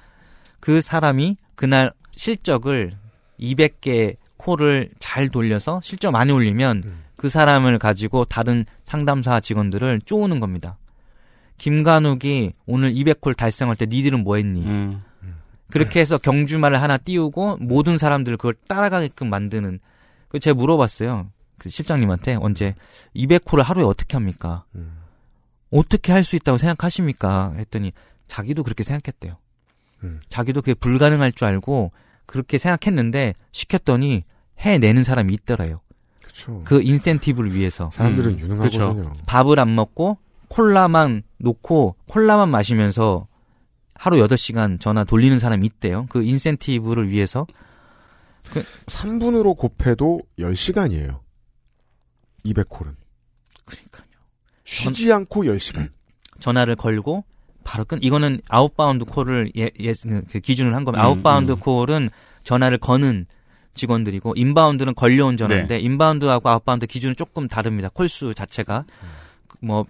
그 0.61 0.81
사람이 0.81 1.37
그날 1.57 1.93
실적을 2.13 2.97
200개 3.39 4.17
콜을 4.41 4.91
잘 4.99 5.29
돌려서 5.29 5.81
실적 5.83 6.11
많이 6.11 6.33
올리면 6.33 6.83
그 7.17 7.29
사람을 7.29 7.79
가지고 7.79 8.25
다른 8.25 8.65
상담사 8.85 9.41
직원들을 9.41 10.01
쪼우는 10.07 10.41
겁니다. 10.41 10.79
김간욱이 11.59 12.55
오늘 12.67 12.93
200콜 12.95 13.37
달성할 13.37 13.77
때 13.77 13.87
니들은 13.87 14.25
뭐 14.25 14.37
했니? 14.37 14.65
음. 14.65 15.03
그렇게 15.71 16.01
해서 16.01 16.19
경주말을 16.19 16.81
하나 16.83 16.97
띄우고 16.97 17.59
모든 17.59 17.97
사람들 17.99 18.37
그걸 18.37 18.55
따라가게끔 18.67 19.29
만드는 19.31 19.79
그 20.29 20.39
제가 20.41 20.55
물어봤어요. 20.55 21.31
그 21.59 21.69
실장님한테 21.69 22.37
언제 22.41 22.75
200호를 23.15 23.63
하루에 23.63 23.85
어떻게 23.85 24.17
합니까? 24.17 24.65
음. 24.75 24.99
어떻게 25.71 26.13
할 26.13 26.25
수 26.25 26.35
있다고 26.37 26.59
생각하십니까? 26.59 27.53
했더니 27.57 27.93
자기도 28.27 28.63
그렇게 28.65 28.83
생각했대요. 28.83 29.37
음. 30.03 30.21
자기도 30.31 30.63
그게 30.63 30.75
불가능할 30.75 31.33
줄 31.33 31.47
알고 31.47 31.93
그렇게 32.31 32.59
생각했는데 32.59 33.35
시켰더니 33.51 34.23
해내는 34.57 35.03
사람이 35.03 35.35
있더라요. 35.35 35.81
그쵸. 36.23 36.63
그 36.65 36.81
인센티브를 36.81 37.53
위해서 37.55 37.91
사람들은 37.93 38.35
음, 38.35 38.39
유능하거든요. 38.39 39.13
밥을 39.27 39.59
안 39.59 39.75
먹고 39.75 40.17
콜라만 40.47 41.25
놓고 41.39 41.97
콜라만 42.07 42.49
마시면서 42.49 43.27
하루 43.97 44.25
8시간 44.25 44.79
전화 44.81 45.03
돌리는 45.03 45.41
사람이 45.41 45.67
있대요. 45.67 46.07
그 46.09 46.23
인센티브를 46.23 47.09
위해서 47.11 47.49
3분으로 48.87 49.57
곱해도 49.57 50.21
10시간이에요. 50.39 51.19
200콜은. 52.45 52.95
그러니까요. 53.65 54.07
쉬지 54.65 55.13
않고 55.13 55.43
10시간. 55.45 55.91
전화를 56.39 56.77
걸고 56.77 57.25
바로 57.71 57.85
끊. 57.85 58.01
이거는 58.03 58.41
outbound 58.49 59.05
콜을 59.05 59.53
예, 59.57 59.71
예, 59.79 59.95
그 60.29 60.41
기준을 60.41 60.75
한 60.75 60.85
음, 60.87 60.95
outbound 60.95 61.53
음. 61.53 61.59
콜은 61.59 62.11
전화를 62.43 62.79
거는 62.79 63.27
직원들이고 63.75 64.35
inbound는 64.37 64.95
걸려온 64.97 65.37
전화인데 65.37 65.77
네. 65.77 65.81
inbound하고 65.81 66.49
outbound 66.49 66.87
기준은 66.87 67.15
조금 67.15 67.47
다릅니다. 67.47 67.89
콜수 67.89 68.35
자체가 68.35 68.85
그뭐 69.47 69.87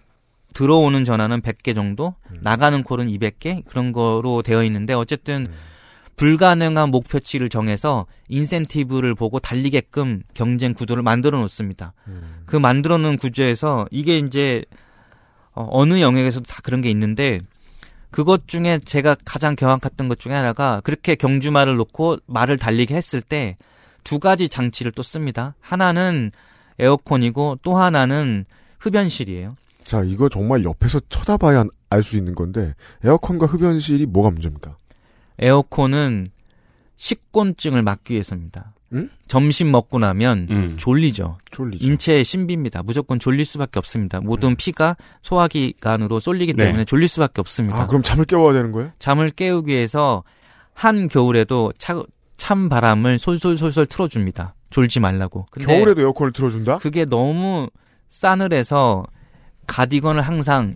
들어오는 0.52 1.04
전화는 1.04 1.40
100개 1.40 1.74
정도, 1.74 2.14
음. 2.32 2.38
나가는 2.42 2.82
콜은 2.82 3.06
200개 3.06 3.64
그런 3.66 3.92
거로 3.92 4.42
되어 4.42 4.62
있는데 4.64 4.92
어쨌든 4.92 5.46
음. 5.46 5.54
불가능한 6.16 6.90
목표치를 6.90 7.48
정해서 7.48 8.04
인센티브를 8.28 9.14
보고 9.14 9.38
달리게끔 9.38 10.22
경쟁 10.34 10.74
구도를 10.74 11.02
만들어 11.02 11.40
놓습니다. 11.40 11.94
음. 12.08 12.42
그 12.44 12.56
만들어 12.56 12.98
놓은 12.98 13.16
구조에서 13.16 13.86
이게 13.90 14.18
이제 14.18 14.62
어, 15.54 15.66
어느 15.70 16.00
영역에서도 16.00 16.44
다 16.44 16.60
그런 16.62 16.82
게 16.82 16.90
있는데 16.90 17.40
그것 18.10 18.48
중에 18.48 18.80
제가 18.84 19.16
가장 19.24 19.54
경악했던 19.56 20.08
것 20.08 20.18
중에 20.18 20.32
하나가 20.34 20.80
그렇게 20.82 21.14
경주말을 21.14 21.76
놓고 21.76 22.18
말을 22.26 22.56
달리게 22.56 22.94
했을 22.94 23.20
때 23.20 23.56
두 24.04 24.18
가지 24.18 24.48
장치를 24.48 24.92
또 24.92 25.02
씁니다. 25.02 25.54
하나는 25.60 26.30
에어컨이고 26.78 27.58
또 27.62 27.76
하나는 27.76 28.44
흡연실이에요. 28.78 29.56
자, 29.84 30.02
이거 30.02 30.28
정말 30.28 30.64
옆에서 30.64 31.00
쳐다봐야 31.08 31.64
알 31.90 32.02
수 32.02 32.16
있는 32.16 32.34
건데 32.34 32.74
에어컨과 33.04 33.46
흡연실이 33.46 34.06
뭐가 34.06 34.30
문제입니까? 34.30 34.76
에어컨은 35.38 36.28
식곤증을 36.96 37.82
막기 37.82 38.14
위해서입니다. 38.14 38.72
응? 38.92 39.08
점심 39.28 39.70
먹고 39.70 39.98
나면 39.98 40.48
음. 40.50 40.76
졸리죠. 40.76 41.38
졸리죠. 41.52 41.86
인체의 41.86 42.24
신비입니다. 42.24 42.82
무조건 42.82 43.18
졸릴 43.18 43.44
수밖에 43.44 43.78
없습니다. 43.78 44.20
모든 44.20 44.56
피가 44.56 44.96
소화기관으로 45.22 46.18
쏠리기 46.20 46.54
네. 46.54 46.64
때문에 46.64 46.84
졸릴 46.84 47.08
수밖에 47.08 47.40
없습니다. 47.40 47.82
아, 47.82 47.86
그럼 47.86 48.02
잠을 48.02 48.24
깨워야 48.24 48.52
되는 48.52 48.72
거예요? 48.72 48.90
잠을 48.98 49.30
깨우기 49.30 49.72
위해서 49.72 50.24
한 50.74 51.08
겨울에도 51.08 51.72
차, 51.78 52.02
찬 52.36 52.68
바람을 52.68 53.18
솔솔솔솔 53.18 53.86
틀어줍니다. 53.86 54.54
졸지 54.70 55.00
말라고. 55.00 55.46
겨울에도 55.60 56.00
에어컨을 56.00 56.32
틀어준다? 56.32 56.78
그게 56.78 57.04
너무 57.04 57.68
싸늘해서 58.08 59.04
가디건을 59.66 60.22
항상 60.22 60.74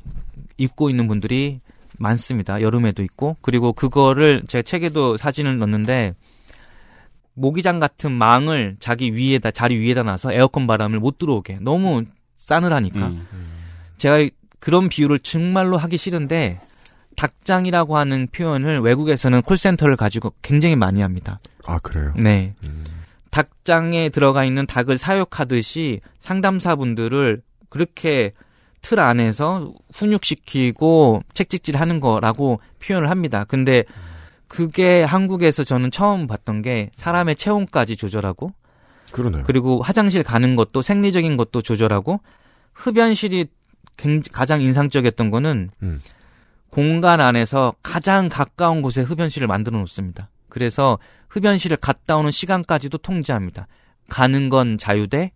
입고 0.56 0.90
있는 0.90 1.08
분들이 1.08 1.60
많습니다. 1.98 2.60
여름에도 2.60 3.02
있고. 3.02 3.36
그리고 3.40 3.72
그거를 3.72 4.42
제가 4.46 4.62
책에도 4.62 5.16
사진을 5.16 5.58
넣었는데 5.58 6.14
모기장 7.34 7.78
같은 7.78 8.12
망을 8.12 8.76
자기 8.80 9.14
위에다 9.14 9.50
자리 9.50 9.78
위에다 9.78 10.02
놔서 10.02 10.32
에어컨 10.32 10.66
바람을 10.66 11.00
못 11.00 11.18
들어오게. 11.18 11.58
너무 11.60 12.04
싸늘하니까. 12.38 13.06
음. 13.06 13.26
제가 13.98 14.28
그런 14.60 14.88
비유를 14.88 15.20
정말로 15.20 15.76
하기 15.76 15.96
싫은데 15.96 16.58
닭장이라고 17.16 17.96
하는 17.96 18.28
표현을 18.28 18.80
외국에서는 18.80 19.42
콜센터를 19.42 19.96
가지고 19.96 20.32
굉장히 20.42 20.76
많이 20.76 21.00
합니다. 21.00 21.40
아, 21.66 21.78
그래요? 21.78 22.12
네. 22.16 22.54
음. 22.64 22.84
닭장에 23.30 24.10
들어가 24.10 24.44
있는 24.44 24.66
닭을 24.66 24.96
사육하듯이 24.96 26.00
상담사분들을 26.18 27.42
그렇게 27.68 28.32
틀 28.80 29.00
안에서 29.00 29.72
훈육시키고 29.92 31.22
책찍질 31.32 31.76
하는 31.76 32.00
거라고 32.00 32.60
표현을 32.80 33.10
합니다. 33.10 33.44
근데 33.44 33.84
그게 34.48 35.02
한국에서 35.02 35.64
저는 35.64 35.90
처음 35.90 36.26
봤던 36.26 36.62
게 36.62 36.90
사람의 36.94 37.36
체온까지 37.36 37.96
조절하고 37.96 38.52
그러네요. 39.12 39.42
그리고 39.46 39.82
화장실 39.82 40.22
가는 40.22 40.56
것도 40.56 40.82
생리적인 40.82 41.36
것도 41.36 41.62
조절하고 41.62 42.20
흡연실이 42.72 43.46
굉- 43.96 44.22
가장 44.32 44.60
인상적이었던 44.60 45.30
거는 45.30 45.70
음. 45.82 46.00
공간 46.70 47.20
안에서 47.20 47.74
가장 47.82 48.28
가까운 48.28 48.82
곳에 48.82 49.00
흡연실을 49.02 49.46
만들어 49.46 49.78
놓습니다. 49.78 50.28
그래서 50.48 50.98
흡연실을 51.28 51.76
갔다 51.76 52.16
오는 52.16 52.30
시간까지도 52.30 52.98
통제합니다. 52.98 53.66
가는 54.08 54.48
건 54.48 54.76
자유대 54.78 55.32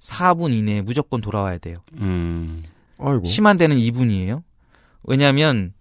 4분 0.00 0.52
이내에 0.52 0.80
무조건 0.82 1.20
돌아와야 1.20 1.58
돼요. 1.58 1.78
음. 1.94 2.62
아이고. 2.98 3.24
심한 3.26 3.56
데는 3.56 3.76
2분이에요. 3.76 4.42
왜냐하면 5.04 5.72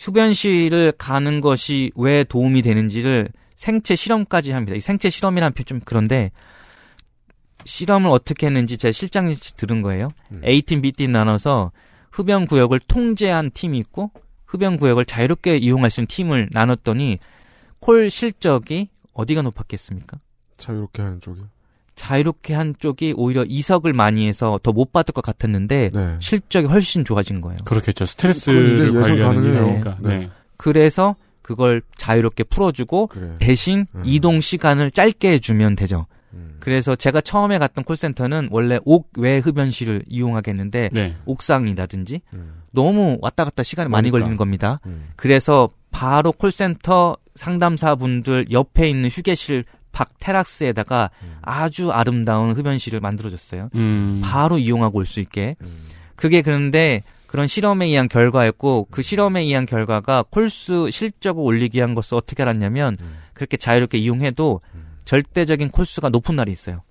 흡연실을 0.00 0.92
가는 0.92 1.40
것이 1.40 1.92
왜 1.94 2.24
도움이 2.24 2.62
되는지를 2.62 3.28
생체 3.54 3.94
실험까지 3.94 4.52
합니다. 4.52 4.74
이 4.74 4.80
생체 4.80 5.10
실험이라는 5.10 5.52
표현 5.52 5.66
좀 5.66 5.80
그런데 5.84 6.32
실험을 7.64 8.08
어떻게 8.08 8.46
했는지 8.46 8.78
제 8.78 8.90
실장님 8.90 9.36
들은 9.56 9.82
거예요. 9.82 10.08
음. 10.32 10.40
A팀, 10.44 10.80
B팀 10.80 11.12
나눠서 11.12 11.72
흡연 12.10 12.46
구역을 12.46 12.80
통제한 12.80 13.50
팀이 13.52 13.78
있고 13.78 14.10
흡연 14.46 14.78
구역을 14.78 15.04
자유롭게 15.04 15.58
이용할 15.58 15.90
수 15.90 16.00
있는 16.00 16.08
팀을 16.08 16.48
나눴더니 16.52 17.18
콜 17.78 18.10
실적이 18.10 18.88
어디가 19.12 19.42
높았겠습니까? 19.42 20.18
자유롭게 20.56 21.02
하는 21.02 21.20
쪽이요? 21.20 21.48
자유롭게 22.00 22.54
한 22.54 22.74
쪽이 22.78 23.12
오히려 23.16 23.44
이석을 23.46 23.92
많이 23.92 24.26
해서 24.26 24.58
더 24.62 24.72
못 24.72 24.92
받을 24.92 25.12
것 25.12 25.20
같았는데 25.22 25.90
네. 25.92 26.16
실적이 26.20 26.68
훨씬 26.68 27.04
좋아진 27.04 27.40
거예요. 27.42 27.56
그렇겠죠. 27.66 28.04
이제 28.04 28.10
스트레스를 28.12 28.94
관리하는. 28.94 29.44
일이니까. 29.44 29.98
네. 30.00 30.18
네. 30.20 30.30
그래서 30.56 31.16
그걸 31.42 31.82
자유롭게 31.98 32.44
풀어주고 32.44 33.08
그래. 33.08 33.34
대신 33.38 33.84
음. 33.94 34.00
이동 34.04 34.40
시간을 34.40 34.90
짧게 34.92 35.32
해주면 35.32 35.76
되죠. 35.76 36.06
음. 36.32 36.56
그래서 36.60 36.94
제가 36.96 37.20
처음에 37.20 37.58
갔던 37.58 37.84
콜센터는 37.84 38.48
원래 38.50 38.78
옥외 38.86 39.38
흡연실을 39.38 40.04
이용하겠는데 40.06 40.90
네. 40.92 41.16
옥상이라든지 41.26 42.20
음. 42.32 42.62
너무 42.72 43.18
왔다 43.20 43.44
갔다 43.44 43.62
시간이 43.62 43.90
많이 43.90 44.08
머니까. 44.10 44.18
걸리는 44.24 44.36
겁니다. 44.38 44.80
음. 44.86 45.08
그래서 45.16 45.68
바로 45.90 46.32
콜센터 46.32 47.16
상담사분들 47.34 48.46
옆에 48.52 48.88
있는 48.88 49.08
휴게실 49.10 49.64
밖 49.92 50.10
테라스에다가 50.20 51.10
음. 51.22 51.38
아주 51.42 51.90
아름다운 51.92 52.52
흡연실을 52.52 53.00
만들어줬어요. 53.00 53.70
음. 53.74 54.20
바로 54.24 54.58
이용하고 54.58 54.98
올 54.98 55.06
수 55.06 55.20
있게. 55.20 55.56
음. 55.62 55.84
그게 56.16 56.42
그런데 56.42 57.02
그런 57.26 57.46
실험에 57.46 57.86
의한 57.86 58.08
결과였고 58.08 58.88
그 58.90 59.02
실험에 59.02 59.42
의한 59.42 59.64
결과가 59.66 60.24
콜수 60.30 60.90
실적을 60.90 61.42
올리기 61.42 61.78
위한 61.78 61.94
것을 61.94 62.16
어떻게 62.16 62.42
알았냐면 62.42 62.96
음. 63.00 63.18
그렇게 63.34 63.56
자유롭게 63.56 63.98
이용해도 63.98 64.60
음. 64.74 64.86
절대적인 65.04 65.70
콜수가 65.70 66.08
높은 66.10 66.36
날이 66.36 66.52
있어요. 66.52 66.82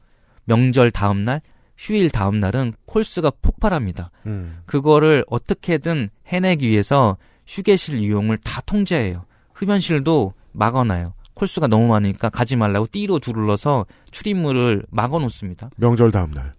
명절 0.45 0.91
다음 0.91 1.23
날, 1.25 1.41
휴일 1.77 2.09
다음 2.09 2.39
날은 2.39 2.73
콜수가 2.85 3.31
폭발합니다. 3.41 4.11
음. 4.25 4.59
그거를 4.65 5.23
어떻게든 5.29 6.09
해내기 6.27 6.67
위해서 6.67 7.17
휴게실 7.47 7.99
이용을 7.99 8.37
다 8.39 8.61
통제해요. 8.65 9.25
흡연실도 9.53 10.33
막아놔요. 10.53 11.13
콜수가 11.39 11.67
너무 11.67 11.87
많으니까 11.87 12.29
가지 12.29 12.57
말라고 12.57 12.87
띠로 12.91 13.19
둘러서 13.19 13.85
출입물을 14.11 14.83
막아 14.89 15.17
놓습니다. 15.19 15.69
명절 15.77 16.11
다음 16.11 16.31
날. 16.31 16.53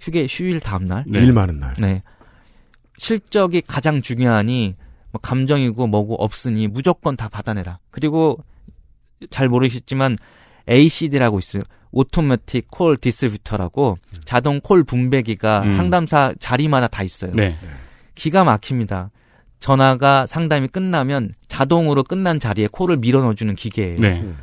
휴게 0.00 0.26
휴일 0.30 0.60
다음 0.60 0.86
날. 0.86 1.04
네. 1.06 1.18
일 1.18 1.32
많은 1.32 1.58
날. 1.58 1.74
네. 1.78 2.00
실적이 2.96 3.62
가장 3.62 4.00
중요하니 4.00 4.76
뭐 5.10 5.20
감정이고 5.20 5.88
뭐고 5.88 6.14
없으니 6.22 6.68
무조건 6.68 7.16
다 7.16 7.28
받아내라. 7.28 7.80
그리고 7.90 8.38
잘 9.30 9.48
모르시지만 9.48 10.16
ACD라고 10.68 11.40
있어요. 11.40 11.62
automatic 11.90 12.68
call 12.70 12.96
distributor라고 12.96 13.98
자동 14.24 14.60
콜 14.60 14.84
분배기가 14.84 15.62
음. 15.62 15.72
상담사 15.74 16.34
자리마다 16.38 16.86
다 16.86 17.02
있어요. 17.02 17.32
네. 17.34 17.58
기가 18.14 18.44
막힙니다. 18.44 19.10
전화가 19.60 20.26
상담이 20.26 20.68
끝나면 20.68 21.32
자동으로 21.48 22.02
끝난 22.02 22.40
자리에 22.40 22.68
콜을 22.72 22.96
밀어 22.96 23.20
넣어주는 23.20 23.54
기계예요. 23.54 23.96
네. 24.00 24.20
음. 24.20 24.36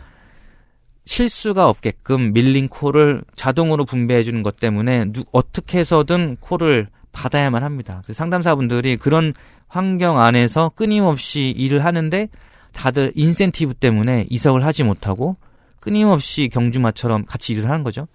실수가 1.05 1.67
없게끔 1.69 2.33
밀린 2.33 2.67
콜을 2.67 3.23
자동으로 3.35 3.85
분배해 3.85 4.23
주는 4.23 4.43
것 4.43 4.57
때문에 4.57 5.05
누- 5.11 5.23
어떻게 5.31 5.79
해서든 5.79 6.37
콜을 6.39 6.87
받아야만 7.13 7.63
합니다. 7.63 8.01
그래서 8.03 8.17
상담사분들이 8.19 8.97
그런 8.97 9.33
환경 9.67 10.19
안에서 10.19 10.69
끊임없이 10.75 11.49
일을 11.49 11.83
하는데 11.85 12.29
다들 12.73 13.11
인센티브 13.15 13.73
때문에 13.75 14.27
이석을 14.29 14.63
하지 14.65 14.83
못하고 14.83 15.35
끊임없이 15.79 16.49
경주마처럼 16.51 17.25
같이 17.25 17.53
일을 17.53 17.69
하는 17.69 17.83
거죠. 17.83 18.07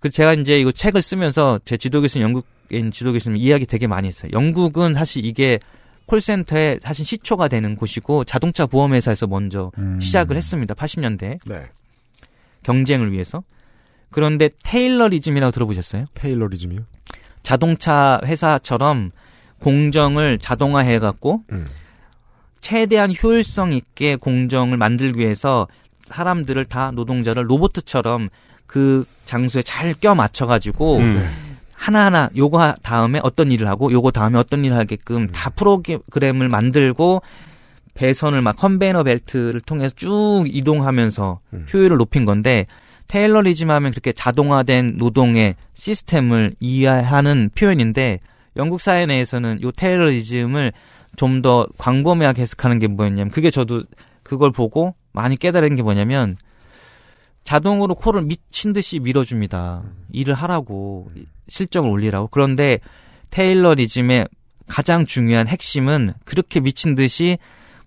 그 0.00 0.10
제가 0.10 0.34
이제 0.34 0.60
이거 0.60 0.70
책을 0.70 1.00
쓰면서 1.02 1.58
제 1.64 1.76
지도 1.78 2.02
교수님 2.02 2.26
영국인 2.28 2.90
지도 2.92 3.12
교수님 3.12 3.38
이야기 3.38 3.64
되게 3.66 3.86
많이 3.86 4.06
했어요. 4.06 4.30
영국은 4.34 4.92
사실 4.94 5.24
이게 5.24 5.58
콜센터에 6.06 6.80
사실 6.82 7.04
시초가 7.04 7.48
되는 7.48 7.76
곳이고 7.76 8.24
자동차 8.24 8.66
보험회사에서 8.66 9.26
먼저 9.26 9.72
음. 9.78 9.98
시작을 10.00 10.36
했습니다. 10.36 10.74
80년대 10.74 11.38
네. 11.46 11.62
경쟁을 12.62 13.12
위해서. 13.12 13.42
그런데 14.10 14.48
테일러리즘이라고 14.62 15.50
들어보셨어요? 15.50 16.06
테일러리즘이요? 16.14 16.80
자동차 17.42 18.20
회사처럼 18.24 19.10
공정을 19.60 20.38
자동화해 20.38 20.98
갖고 20.98 21.42
음. 21.52 21.66
최대한 22.60 23.12
효율성 23.22 23.72
있게 23.72 24.16
공정을 24.16 24.76
만들기 24.76 25.18
위해서 25.18 25.66
사람들을 26.06 26.64
다 26.66 26.90
노동자를 26.94 27.44
로봇처럼 27.50 28.28
그 28.66 29.04
장소에 29.24 29.62
잘 29.62 29.94
껴 29.94 30.14
맞춰 30.14 30.46
가지고 30.46 30.98
음. 30.98 31.14
네. 31.84 31.96
하나하나 31.98 32.30
요거 32.36 32.58
하- 32.60 32.74
다음에 32.82 33.20
어떤 33.22 33.50
일을 33.52 33.66
하고 33.68 33.92
요거 33.92 34.10
다음에 34.10 34.38
어떤 34.38 34.64
일을 34.64 34.76
음. 34.76 34.80
하게끔 34.80 35.28
다 35.28 35.50
프로그램을 35.50 36.48
만들고 36.48 37.22
배선을 37.94 38.42
막 38.42 38.56
컨베이너 38.56 39.02
벨트를 39.04 39.60
통해서 39.60 39.94
쭉 39.94 40.44
이동하면서 40.46 41.40
음. 41.52 41.66
효율을 41.72 41.96
높인 41.96 42.24
건데 42.24 42.66
테일러리즘 43.08 43.70
하면 43.70 43.90
그렇게 43.92 44.12
자동화된 44.12 44.94
노동의 44.96 45.54
시스템을 45.74 46.54
이해하는 46.58 47.50
표현인데 47.54 48.18
영국 48.56 48.80
사회 48.80 49.04
내에서는 49.06 49.62
요 49.62 49.70
테일러리즘을 49.72 50.72
좀 51.16 51.42
더 51.42 51.66
광범위하게 51.78 52.42
해석하는 52.42 52.80
게 52.80 52.88
뭐였냐면 52.88 53.30
그게 53.30 53.50
저도 53.50 53.82
그걸 54.24 54.50
보고 54.50 54.94
많이 55.12 55.36
깨달은 55.36 55.76
게 55.76 55.82
뭐냐면 55.82 56.36
자동으로 57.44 57.94
코를 57.94 58.22
미친 58.22 58.72
듯이 58.72 58.98
밀어줍니다. 58.98 59.82
일을 60.12 60.34
하라고 60.34 61.10
실적을 61.48 61.88
올리라고. 61.90 62.28
그런데 62.28 62.78
테일러리즘의 63.30 64.28
가장 64.66 65.04
중요한 65.04 65.46
핵심은 65.46 66.14
그렇게 66.24 66.60
미친 66.60 66.94
듯이 66.94 67.38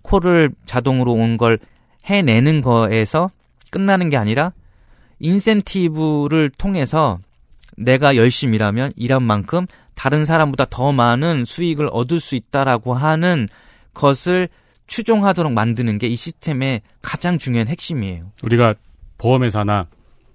코를 0.02 0.50
자동으로 0.66 1.12
온 1.12 1.36
걸 1.36 1.58
해내는 2.04 2.62
거에서 2.62 3.30
끝나는 3.70 4.08
게 4.08 4.16
아니라 4.16 4.52
인센티브를 5.18 6.50
통해서 6.56 7.18
내가 7.76 8.16
열심히 8.16 8.56
일하면 8.56 8.92
일한 8.96 9.22
만큼 9.22 9.66
다른 9.94 10.24
사람보다 10.24 10.66
더 10.70 10.92
많은 10.92 11.44
수익을 11.44 11.88
얻을 11.92 12.20
수 12.20 12.36
있다라고 12.36 12.94
하는 12.94 13.48
것을 13.94 14.48
추종하도록 14.86 15.52
만드는 15.52 15.98
게 15.98 16.06
이 16.06 16.16
시스템의 16.16 16.80
가장 17.02 17.38
중요한 17.38 17.68
핵심이에요. 17.68 18.32
우리가 18.42 18.74
보험회사나 19.18 19.86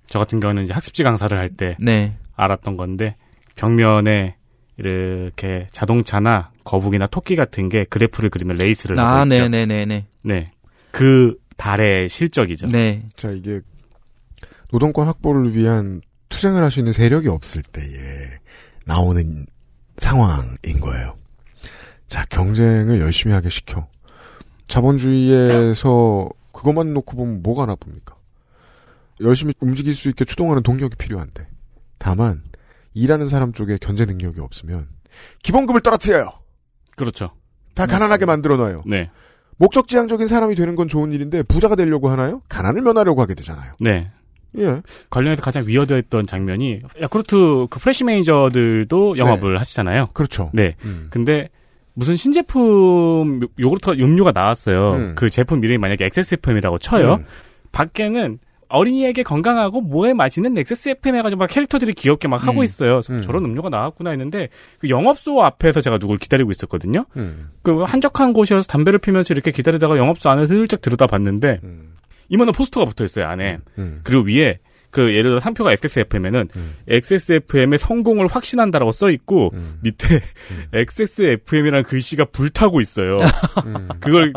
저 0.08 0.20
같은 0.20 0.40
경우는 0.40 0.64
이제 0.64 0.74
학습지 0.74 1.04
강사를 1.04 1.36
할때 1.38 1.76
네. 1.80 2.16
알았던 2.36 2.78
건데 2.78 3.16
벽면에 3.56 4.36
이렇게 4.78 5.68
자동차나 5.72 6.52
거북이나 6.64 7.08
토끼 7.08 7.36
같은 7.36 7.70
게 7.70 7.84
그래프를 7.86 8.30
그리면 8.30 8.58
레이스를 8.58 9.00
아, 9.00 9.20
하고 9.22 9.30
있죠. 9.32 9.48
네네네네. 9.48 10.06
네. 10.24 10.52
그 10.92 11.38
달의 11.58 12.10
실적이죠. 12.10 12.68
네. 12.68 13.04
자, 13.16 13.30
이게 13.32 13.62
노동권 14.72 15.08
확보를 15.08 15.56
위한 15.56 16.02
투쟁을 16.30 16.64
할 16.64 16.72
수 16.72 16.80
있는 16.80 16.94
세력이 16.94 17.28
없을 17.30 17.62
때에 17.62 17.86
나오는 18.86 19.46
상황인 19.98 20.80
거예요. 20.82 21.16
자, 22.08 22.26
경쟁을 22.32 23.00
열심히 23.00 23.34
하게 23.34 23.50
시켜. 23.50 23.88
자본주의에서 24.68 26.30
그것만 26.52 26.94
놓고 26.94 27.16
보면 27.18 27.44
뭐가 27.44 27.66
나쁩니까? 27.68 28.13
열심히 29.22 29.54
움직일 29.60 29.94
수 29.94 30.10
있게 30.10 30.26
추동하는 30.26 30.64
동력이 30.64 30.96
필요한데. 30.98 31.48
다만, 31.98 32.44
일하는 32.94 33.28
사람 33.28 33.54
쪽에 33.54 33.78
견제 33.80 34.06
능력이 34.06 34.40
없으면, 34.40 34.88
기본급을 35.44 35.82
떨어뜨려요! 35.82 36.30
그렇죠. 36.96 37.32
다 37.76 37.86
가난하게 37.86 38.26
만들어 38.26 38.56
놔요. 38.56 38.78
네. 38.86 39.10
목적지향적인 39.58 40.28
사람이 40.28 40.56
되는 40.56 40.76
건 40.76 40.88
좋은 40.88 41.12
일인데, 41.12 41.44
부자가 41.44 41.76
되려고 41.76 42.10
하나요? 42.10 42.42
가난을 42.50 42.82
면하려고 42.82 43.22
하게 43.22 43.34
되잖아요. 43.36 43.74
네. 43.80 44.12
예. 44.60 44.82
관련해서 45.10 45.42
가장 45.42 45.66
위어드했던 45.66 46.28
장면이 46.28 46.82
야쿠르트 47.02 47.68
그 47.72 47.80
프레시 47.80 48.04
매니저들도 48.04 49.18
영업을 49.18 49.60
하시잖아요. 49.60 50.06
그렇죠. 50.14 50.52
네. 50.54 50.76
음. 50.86 51.08
근데 51.10 51.50
무슨 51.96 52.16
신제품 52.16 53.40
요- 53.44 53.48
요구르트 53.58 53.90
음료가 54.00 54.32
나왔어요. 54.32 54.94
음. 54.94 55.16
그 55.16 55.32
제품 55.32 55.64
이름이 55.64 55.80
만약에 55.80 56.06
XSFM이라고 56.06 56.78
쳐요. 56.78 57.16
음. 57.16 57.26
밖에는 57.72 58.38
어린이에게 58.74 59.24
건강하고 59.24 59.82
뭐에 59.82 60.14
맛있는 60.14 60.58
XSFM 60.58 61.16
해가지고 61.18 61.40
막 61.40 61.48
캐릭터들이 61.48 61.94
귀엽게 61.94 62.28
막 62.28 62.46
하고 62.46 62.62
음. 62.62 62.64
있어요. 62.64 62.96
그래서 62.96 63.14
음. 63.14 63.22
저런 63.22 63.46
음료가 63.46 63.70
나왔구나 63.70 64.10
했는데 64.10 64.50
그 64.80 64.90
영업소 64.90 65.42
앞에서 65.44 65.80
제가 65.80 66.00
누굴 66.00 66.18
기다리고 66.18 66.52
있었거든요. 66.52 67.06
음. 67.16 67.52
그 67.62 67.84
한적한 67.84 68.34
곳이어서 68.34 68.68
담배를 68.68 69.00
피면서 69.00 69.34
이렇게 69.34 69.52
기다리다가 69.52 69.98
영업소 69.98 70.30
안에 70.30 70.48
슬쩍 70.48 70.82
들여다 70.82 71.08
봤는데 71.08 71.60
음. 71.64 71.94
이만한 72.30 72.54
포스터가 72.54 72.86
붙어 72.86 73.06
있어요 73.06 73.26
안에. 73.28 73.60
음. 73.78 74.02
그리고 74.04 74.24
위에 74.28 74.60
그 74.90 75.10
예를 75.10 75.24
들어 75.24 75.40
상표가 75.40 75.72
XSFM에는 75.72 76.50
음. 76.56 76.76
XSFM의 76.88 77.80
성공을 77.80 78.28
확신한다라고 78.28 78.92
써 78.92 79.10
있고 79.10 79.52
음. 79.54 79.80
밑에 79.82 80.20
XSFM이라는 80.74 81.84
글씨가 81.84 82.26
불타고 82.26 82.80
있어요. 82.80 83.18
음. 83.66 83.90
그걸 84.00 84.34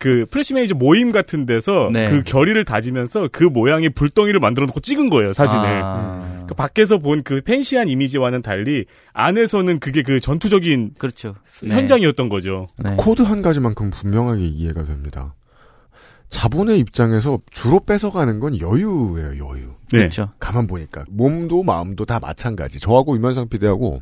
그 0.00 0.24
프레시메이저 0.30 0.74
모임 0.76 1.12
같은 1.12 1.44
데서 1.44 1.90
네. 1.92 2.08
그 2.08 2.22
결의를 2.24 2.64
다지면서 2.64 3.28
그 3.30 3.44
모양의 3.44 3.90
불덩이를 3.90 4.40
만들어 4.40 4.64
놓고 4.66 4.80
찍은 4.80 5.10
거예요 5.10 5.34
사진을. 5.34 5.62
아. 5.84 6.40
그 6.48 6.54
밖에서 6.54 6.98
본 6.98 7.20
그 7.22 7.42
팬시한 7.42 7.86
이미지와는 7.88 8.40
달리 8.40 8.86
안에서는 9.12 9.78
그게 9.78 10.02
그 10.02 10.20
전투적인 10.20 10.94
그렇죠. 10.98 11.34
네. 11.62 11.74
현장이었던 11.74 12.30
거죠. 12.30 12.66
네. 12.78 12.96
코드 12.96 13.20
한 13.22 13.42
가지만큼 13.42 13.90
분명하게 13.90 14.42
이해가 14.46 14.86
됩니다. 14.86 15.34
자본의 16.30 16.78
입장에서 16.78 17.38
주로 17.50 17.80
뺏어가는 17.80 18.40
건 18.40 18.58
여유예요, 18.58 19.36
여유. 19.44 19.66
네. 19.92 19.98
그렇죠. 19.98 20.30
가만 20.40 20.66
보니까. 20.66 21.04
몸도 21.10 21.62
마음도 21.62 22.06
다 22.06 22.18
마찬가지. 22.20 22.78
저하고 22.78 23.16
유면상 23.16 23.48
PD하고 23.48 24.00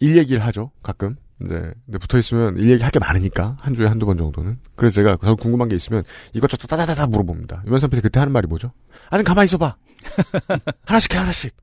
일 0.00 0.16
얘기를 0.16 0.42
하죠, 0.46 0.70
가끔. 0.82 1.16
네. 1.38 1.48
근데 1.84 1.98
붙어 1.98 2.18
있으면 2.18 2.56
일 2.56 2.70
얘기 2.70 2.82
할 2.82 2.90
게 2.90 2.98
많으니까. 2.98 3.56
한 3.60 3.74
주에 3.74 3.86
한두 3.86 4.06
번 4.06 4.16
정도는. 4.16 4.58
그래서 4.74 4.94
제가 4.94 5.16
더 5.16 5.34
궁금한 5.34 5.68
게 5.68 5.76
있으면 5.76 6.02
이것저것 6.32 6.66
따다다다 6.66 7.06
물어봅니다. 7.08 7.62
유면상 7.66 7.90
PD 7.90 8.00
그때 8.02 8.20
하는 8.20 8.32
말이 8.32 8.46
뭐죠? 8.46 8.72
아니, 9.10 9.22
가만히 9.22 9.44
있어 9.46 9.58
봐. 9.58 9.76
하나씩 10.86 11.14
해, 11.14 11.18
하나씩. 11.18 11.54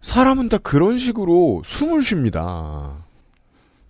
사람은 0.00 0.48
다 0.48 0.58
그런 0.58 0.98
식으로 0.98 1.62
숨을 1.64 2.02
쉽니다. 2.02 3.04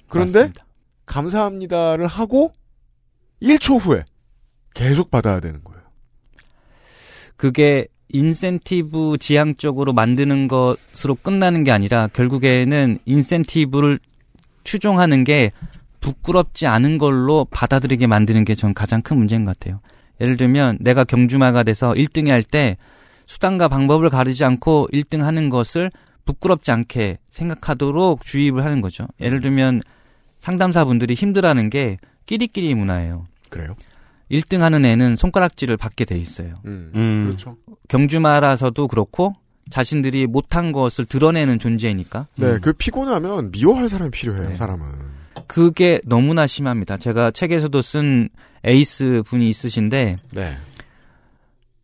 그런데 0.08 0.38
맞습니다. 0.40 0.64
감사합니다를 1.06 2.06
하고 2.06 2.52
1초 3.42 3.80
후에 3.80 4.04
계속 4.74 5.10
받아야 5.10 5.40
되는 5.40 5.62
거예요. 5.62 5.80
그게 7.36 7.86
인센티브 8.08 9.16
지향적으로 9.18 9.92
만드는 9.92 10.46
것으로 10.48 11.16
끝나는 11.16 11.64
게 11.64 11.72
아니라 11.72 12.08
결국에는 12.12 12.98
인센티브를 13.04 13.98
추종하는 14.64 15.24
게 15.24 15.52
부끄럽지 16.00 16.66
않은 16.66 16.98
걸로 16.98 17.46
받아들이게 17.50 18.06
만드는 18.06 18.44
게 18.44 18.54
전 18.54 18.74
가장 18.74 19.00
큰 19.02 19.16
문제인 19.18 19.44
것 19.44 19.58
같아요. 19.58 19.80
예를 20.20 20.36
들면 20.36 20.78
내가 20.80 21.04
경주마가 21.04 21.62
돼서 21.62 21.92
1등이 21.92 22.28
할 22.28 22.42
때 22.42 22.76
수단과 23.26 23.68
방법을 23.68 24.10
가리지 24.10 24.44
않고 24.44 24.88
1등 24.92 25.20
하는 25.20 25.48
것을 25.48 25.90
부끄럽지 26.26 26.72
않게 26.72 27.18
생각하도록 27.30 28.22
주입을 28.24 28.64
하는 28.64 28.80
거죠. 28.80 29.06
예를 29.20 29.40
들면 29.40 29.80
상담사분들이 30.38 31.14
힘들어하는 31.14 31.70
게 31.70 31.96
끼리끼리 32.26 32.74
문화예요. 32.74 33.26
그래요? 33.48 33.74
1등 34.30 34.58
하는 34.58 34.84
애는 34.84 35.16
손가락질을 35.16 35.76
받게 35.76 36.04
돼 36.04 36.16
있어요. 36.18 36.54
음, 36.66 36.90
음. 36.94 37.24
그렇죠. 37.26 37.56
경주마라서도 37.88 38.88
그렇고 38.88 39.32
자신들이 39.70 40.26
못한 40.26 40.72
것을 40.72 41.04
드러내는 41.04 41.58
존재니까 41.58 42.26
네, 42.36 42.58
그 42.60 42.72
피곤하면 42.72 43.50
미워할 43.50 43.88
사람이 43.88 44.10
필요해요, 44.10 44.50
네. 44.50 44.54
사람은. 44.54 44.86
그게 45.46 46.00
너무나 46.04 46.46
심합니다. 46.46 46.96
제가 46.96 47.30
책에서도 47.30 47.82
쓴 47.82 48.28
에이스 48.64 49.22
분이 49.26 49.48
있으신데 49.48 50.18
네. 50.32 50.56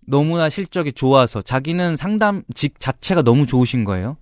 너무나 0.07 0.49
실적이 0.49 0.93
좋아서 0.93 1.41
자기는 1.41 1.97
상담직 1.97 2.81
자체가 2.81 3.23
너무 3.23 3.47
좋으신 3.47 3.85
거예요. 3.85 4.17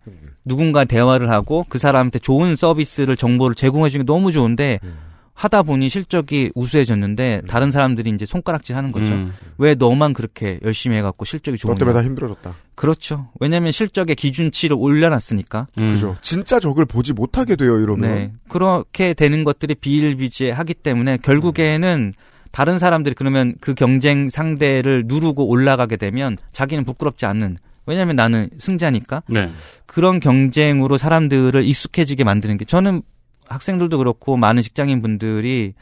누군가 0.45 0.85
대화를 0.85 1.31
하고 1.31 1.65
그 1.69 1.79
사람한테 1.79 2.19
좋은 2.19 2.57
서비스를 2.57 3.17
정보를 3.17 3.55
제공해 3.55 3.89
주는 3.89 4.05
게 4.05 4.13
너무 4.13 4.33
좋은데 4.33 4.81
음. 4.83 5.08
하다 5.39 5.63
보니 5.63 5.89
실적이 5.89 6.51
우수해졌는데 6.57 7.43
다른 7.47 7.71
사람들이 7.71 8.11
이제 8.11 8.27
손가락질 8.27 8.75
하는 8.75 8.91
거죠. 8.91 9.13
음. 9.13 9.33
왜 9.57 9.77
너만 9.77 10.13
그렇게 10.13 10.59
열심히 10.65 10.97
해갖고 10.97 11.25
실적이 11.25 11.59
너 11.59 11.61
좋은가? 11.61 11.79
때문에 11.79 11.95
다 11.95 12.05
힘들어졌다. 12.05 12.55
그렇죠. 12.75 13.29
왜냐하면 13.39 13.71
실적의 13.71 14.17
기준치를 14.17 14.77
올려놨으니까. 14.77 15.69
음. 15.79 15.93
그죠. 15.93 16.17
진짜 16.23 16.59
적을 16.59 16.87
보지 16.87 17.13
못하게 17.13 17.55
돼요, 17.55 17.79
이러면. 17.79 18.15
네. 18.15 18.33
그렇게 18.49 19.15
되는 19.15 19.45
것들이 19.45 19.77
비일비재하기 19.77 20.75
때문에 20.75 21.19
결국에는 21.19 22.15
다른 22.51 22.81
사람들이 22.81 23.15
그러면 23.15 23.55
그 23.61 23.75
경쟁 23.75 24.31
상대를 24.31 25.05
누르고 25.07 25.47
올라가게 25.47 25.97
되면 25.97 26.37
자기는 26.51 26.83
부끄럽지 26.83 27.27
않는 27.27 27.59
왜냐하면 27.87 28.17
나는 28.17 28.51
승자니까. 28.59 29.23
네. 29.29 29.53
그런 29.87 30.19
경쟁으로 30.19 30.99
사람들을 30.99 31.65
익숙해지게 31.65 32.25
만드는 32.25 32.59
게 32.59 32.65
저는 32.65 33.03
학생들도 33.49 33.99
그렇고 33.99 34.37
많은 34.37 34.63
직장인 34.63 35.03
분들이 35.03 35.75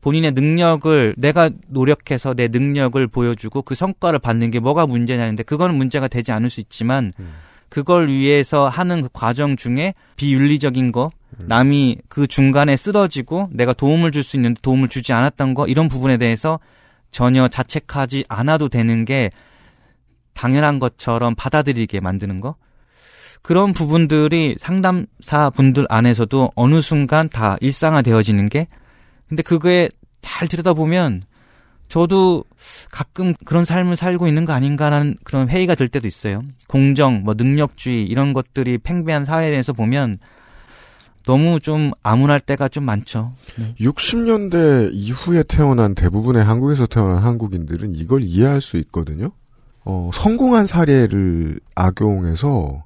본인의 0.00 0.32
능력을 0.32 1.14
내가 1.16 1.50
노력해서 1.68 2.34
내 2.34 2.48
능력을 2.48 3.06
보여주고 3.06 3.62
그 3.62 3.74
성과를 3.74 4.18
받는 4.18 4.50
게 4.50 4.58
뭐가 4.58 4.86
문제냐는데 4.86 5.44
그거는 5.44 5.76
문제가 5.76 6.08
되지 6.08 6.32
않을 6.32 6.50
수 6.50 6.60
있지만 6.60 7.12
그걸 7.68 8.08
위해서 8.08 8.68
하는 8.68 9.02
그 9.02 9.08
과정 9.12 9.56
중에 9.56 9.94
비윤리적인 10.16 10.92
거 10.92 11.10
남이 11.46 11.98
그 12.08 12.26
중간에 12.26 12.76
쓰러지고 12.76 13.48
내가 13.52 13.72
도움을 13.72 14.10
줄 14.10 14.22
수 14.22 14.36
있는데 14.36 14.60
도움을 14.60 14.88
주지 14.88 15.12
않았던 15.12 15.54
거 15.54 15.66
이런 15.66 15.88
부분에 15.88 16.18
대해서 16.18 16.58
전혀 17.10 17.46
자책하지 17.48 18.24
않아도 18.28 18.68
되는 18.68 19.04
게 19.04 19.30
당연한 20.34 20.78
것처럼 20.78 21.34
받아들이게 21.34 22.00
만드는 22.00 22.40
거 22.40 22.56
그런 23.42 23.72
부분들이 23.72 24.54
상담사 24.58 25.50
분들 25.50 25.86
안에서도 25.88 26.52
어느 26.54 26.80
순간 26.80 27.28
다 27.28 27.56
일상화 27.60 28.02
되어지는 28.02 28.48
게 28.48 28.68
근데 29.28 29.42
그거에 29.42 29.88
잘 30.20 30.46
들여다보면 30.48 31.22
저도 31.88 32.44
가끔 32.90 33.34
그런 33.44 33.66
삶을 33.66 33.96
살고 33.96 34.26
있는 34.26 34.46
거 34.46 34.54
아닌가라는 34.54 35.16
그런 35.24 35.48
회의가 35.48 35.74
들 35.74 35.88
때도 35.88 36.08
있어요. 36.08 36.42
공정, 36.66 37.22
뭐 37.22 37.34
능력주의 37.34 38.04
이런 38.06 38.32
것들이 38.32 38.78
팽배한 38.78 39.26
사회에 39.26 39.50
대해서 39.50 39.74
보면 39.74 40.18
너무 41.26 41.60
좀 41.60 41.90
암울할 42.02 42.40
때가 42.40 42.68
좀 42.68 42.84
많죠. 42.84 43.34
60년대 43.78 44.90
이후에 44.92 45.42
태어난 45.42 45.94
대부분의 45.94 46.42
한국에서 46.44 46.86
태어난 46.86 47.18
한국인들은 47.18 47.94
이걸 47.94 48.22
이해할 48.22 48.60
수 48.60 48.78
있거든요. 48.78 49.30
어, 49.84 50.10
성공한 50.14 50.66
사례를 50.66 51.60
악용해서 51.74 52.84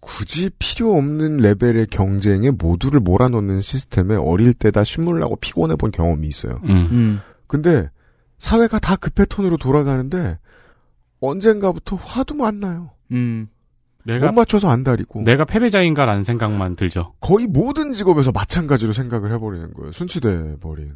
굳이 0.00 0.50
필요 0.58 0.96
없는 0.96 1.38
레벨의 1.38 1.86
경쟁에 1.86 2.50
모두를 2.50 3.00
몰아넣는 3.00 3.60
시스템에 3.60 4.16
어릴 4.16 4.54
때다 4.54 4.82
신문을 4.82 5.22
하고 5.22 5.36
피곤해 5.36 5.76
본 5.76 5.90
경험이 5.90 6.26
있어요. 6.26 6.60
음. 6.64 7.20
근데 7.46 7.90
사회가 8.38 8.78
다그 8.78 9.10
패턴으로 9.10 9.58
돌아가는데 9.58 10.38
언젠가부터 11.20 11.96
화도 11.96 12.44
안 12.46 12.60
나요. 12.60 12.92
음. 13.12 13.48
내가 14.04 14.28
못 14.28 14.34
맞춰서 14.34 14.70
안달이고 14.70 15.22
내가 15.22 15.44
패배자인가라는 15.44 16.24
생각만 16.24 16.76
들죠. 16.76 17.12
거의 17.20 17.46
모든 17.46 17.92
직업에서 17.92 18.32
마찬가지로 18.32 18.94
생각을 18.94 19.30
해버리는 19.32 19.74
거예요. 19.74 19.92
순치돼 19.92 20.56
버린. 20.60 20.94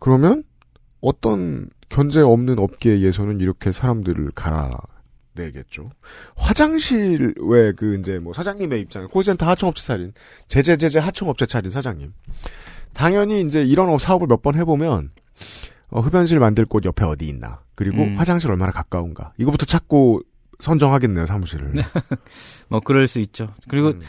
그러면 0.00 0.42
어떤 1.00 1.68
견제 1.88 2.20
없는 2.20 2.58
업계에서는 2.58 3.40
이렇게 3.40 3.70
사람들을 3.70 4.32
갈아 4.34 4.76
내겠죠. 5.34 5.90
화장실 6.36 7.34
왜 7.40 7.72
그 7.72 7.96
이제 7.98 8.18
뭐 8.18 8.32
사장님의 8.32 8.80
입장에 8.80 9.06
콜센터 9.06 9.46
하청업체 9.46 9.82
차린 9.86 10.12
제제제제 10.48 10.98
하청업체 10.98 11.46
차린 11.46 11.70
사장님. 11.70 12.12
당연히 12.92 13.40
이제 13.40 13.62
이런 13.64 13.88
업- 13.88 14.00
사업을 14.02 14.26
몇 14.26 14.42
번 14.42 14.54
해보면 14.56 15.10
어, 15.90 16.00
흡연실 16.00 16.38
만들 16.38 16.64
곳 16.66 16.84
옆에 16.84 17.04
어디 17.04 17.26
있나 17.28 17.60
그리고 17.74 18.02
음. 18.02 18.16
화장실 18.16 18.50
얼마나 18.50 18.72
가까운가 18.72 19.32
이거부터 19.38 19.66
찾고 19.66 20.20
선정하겠네요 20.60 21.26
사무실을. 21.26 21.72
뭐 22.68 22.80
그럴 22.80 23.08
수 23.08 23.18
있죠. 23.20 23.54
그리고 23.68 23.88
음. 23.88 24.00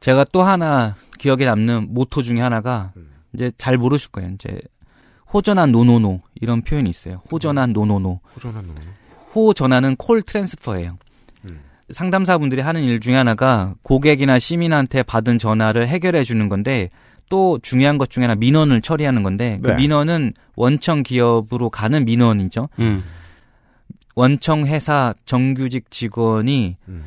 제가 0.00 0.24
또 0.32 0.42
하나 0.42 0.96
기억에 1.18 1.44
남는 1.44 1.88
모토 1.92 2.22
중에 2.22 2.40
하나가 2.40 2.92
이제 3.34 3.50
잘 3.58 3.76
모르실 3.76 4.10
거예요. 4.10 4.30
이제 4.30 4.60
호전환 5.32 5.70
no 5.72 5.89
no 5.89 6.05
no 6.05 6.22
이런 6.40 6.62
표현이 6.62 6.88
있어요. 6.90 7.22
호전환 7.30 7.72
no 7.72 7.86
no 7.86 7.99
no. 7.99 8.20
호전환 8.36 8.66
no 8.66 8.72
no. 8.72 8.80
호전환은 9.34 9.96
call 9.96 10.22
transfer예요. 10.22 10.98
음. 11.44 11.60
상담사분들이 11.90 12.62
하는 12.62 12.82
일 12.82 13.00
중에 13.00 13.14
하나가 13.14 13.74
고객이나 13.82 14.38
시민한테 14.38 15.02
받은 15.02 15.38
전화를 15.38 15.88
해결해 15.88 16.24
주는 16.24 16.48
건데 16.48 16.90
또 17.28 17.58
중요한 17.62 17.98
것 17.98 18.10
중에 18.10 18.24
하나 18.24 18.34
민원을 18.34 18.80
처리하는 18.80 19.22
건데 19.22 19.60
그 19.62 19.70
네. 19.70 19.76
민원은 19.76 20.32
원청 20.56 21.02
기업으로 21.02 21.70
가는 21.70 22.04
민원이죠. 22.04 22.68
음. 22.80 23.04
원청 24.16 24.66
회사 24.66 25.14
정규직 25.24 25.90
직원이 25.90 26.76
음. 26.88 27.04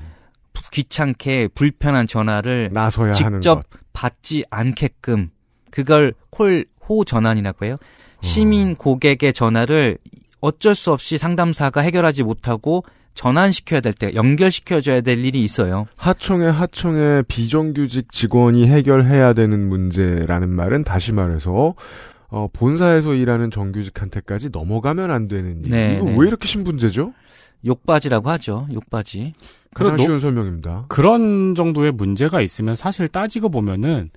귀찮게 0.72 1.50
불편한 1.54 2.08
전화를 2.08 2.72
직접 3.14 3.56
것. 3.56 3.80
받지 3.94 4.44
않게끔 4.50 5.30
그걸 5.70 6.14
콜 6.30 6.66
호 6.90 7.04
전환이라고 7.04 7.66
해요. 7.66 7.76
어. 7.76 8.20
시민 8.22 8.76
고객의 8.76 9.34
전화를 9.34 9.98
어쩔 10.44 10.76
수 10.76 10.92
없이 10.92 11.18
상담사가 11.18 11.80
해결하지 11.80 12.24
못하고 12.24 12.84
전환시켜야 13.14 13.80
될 13.80 13.94
때 13.94 14.14
연결시켜줘야 14.14 15.00
될 15.00 15.24
일이 15.24 15.42
있어요. 15.42 15.86
하청의 15.96 16.52
하청의 16.52 17.24
비정규직 17.30 18.12
직원이 18.12 18.68
해결해야 18.68 19.32
되는 19.34 19.70
문제라는 19.70 20.50
말은 20.50 20.84
다시 20.84 21.14
말해서 21.14 21.76
어, 22.28 22.48
본사에서 22.52 23.14
일하는 23.14 23.52
정규직한테까지 23.52 24.50
넘어가면 24.52 25.12
안 25.12 25.30
되는 25.30 25.64
일. 25.64 25.72
네, 25.72 25.96
이거 25.96 26.06
네. 26.06 26.16
왜 26.20 26.28
이렇게 26.28 26.46
신분제죠? 26.48 27.14
욕바지라고 27.66 28.30
하죠. 28.32 28.68
욕바지. 28.74 29.36
그럼 29.74 29.98
쉬운 29.98 30.20
설명입니다. 30.20 30.86
그런 30.90 31.56
정도의 31.56 31.94
문제가 31.94 32.42
있으면 32.42 32.76
사실 32.76 33.08
따지고 33.08 33.48
보면은 33.50 34.10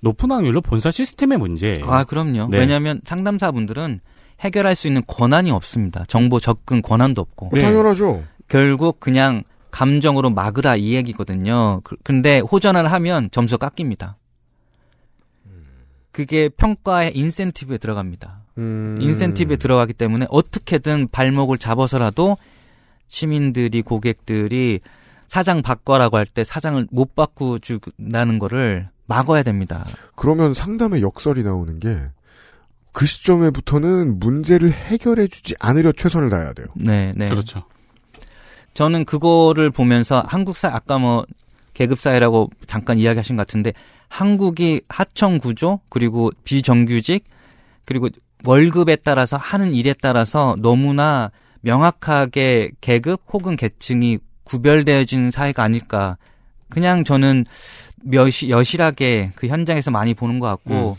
높은 0.00 0.30
확률로 0.30 0.62
본사 0.62 0.90
시스템의 0.90 1.36
문제예요. 1.38 1.84
아, 1.84 2.04
그럼요. 2.04 2.48
네. 2.50 2.58
왜냐하면 2.58 3.00
상담사분들은 3.04 4.00
해결할 4.40 4.74
수 4.76 4.88
있는 4.88 5.02
권한이 5.06 5.50
없습니다. 5.50 6.04
정보 6.08 6.40
접근 6.40 6.82
권한도 6.82 7.22
없고. 7.22 7.50
네. 7.52 7.62
당연하죠. 7.62 8.22
결국 8.48 9.00
그냥 9.00 9.42
감정으로 9.70 10.30
막으라 10.30 10.76
이 10.76 10.94
얘기거든요. 10.94 11.80
그- 11.82 11.96
근데 12.04 12.38
호전을 12.40 12.90
하면 12.92 13.28
점수가 13.32 13.68
깎입니다. 13.68 14.16
그게 16.12 16.48
평가의 16.48 17.16
인센티브에 17.16 17.78
들어갑니다. 17.78 18.42
음, 18.58 18.98
인센티브에 19.00 19.56
들어가기 19.56 19.94
때문에 19.94 20.26
어떻게든 20.30 21.08
발목을 21.10 21.58
잡아서라도 21.58 22.36
시민들이 23.08 23.82
고객들이 23.82 24.78
사장 25.26 25.60
바꿔라고 25.62 26.16
할 26.16 26.26
때 26.26 26.44
사장을 26.44 26.86
못 26.92 27.16
바꾸준다는 27.16 28.38
거를 28.38 28.88
막아야 29.06 29.42
됩니다. 29.42 29.84
그러면 30.14 30.54
상담의 30.54 31.02
역설이 31.02 31.42
나오는 31.42 31.80
게 31.80 31.98
그 32.94 33.06
시점에부터는 33.06 34.20
문제를 34.20 34.70
해결해주지 34.70 35.56
않으려 35.58 35.92
최선을 35.92 36.30
다해야 36.30 36.52
돼요. 36.52 36.68
네, 36.76 37.12
네. 37.16 37.28
그렇죠. 37.28 37.64
저는 38.72 39.04
그거를 39.04 39.70
보면서 39.70 40.22
한국 40.26 40.56
사 40.56 40.68
아까 40.68 40.96
뭐 40.98 41.26
계급 41.74 41.98
사회라고 41.98 42.50
잠깐 42.68 43.00
이야기하신 43.00 43.36
것 43.36 43.46
같은데 43.46 43.72
한국이 44.08 44.82
하청 44.88 45.38
구조 45.38 45.80
그리고 45.88 46.30
비정규직 46.44 47.24
그리고 47.84 48.08
월급에 48.44 48.96
따라서 48.96 49.36
하는 49.36 49.74
일에 49.74 49.92
따라서 50.00 50.56
너무나 50.60 51.32
명확하게 51.62 52.70
계급 52.80 53.22
혹은 53.32 53.56
계층이 53.56 54.18
구별되어진 54.44 55.32
사회가 55.32 55.64
아닐까. 55.64 56.16
그냥 56.68 57.02
저는 57.02 57.44
여시, 58.12 58.50
여실하게 58.50 59.32
그 59.34 59.48
현장에서 59.48 59.90
많이 59.90 60.14
보는 60.14 60.38
것 60.38 60.46
같고 60.46 60.96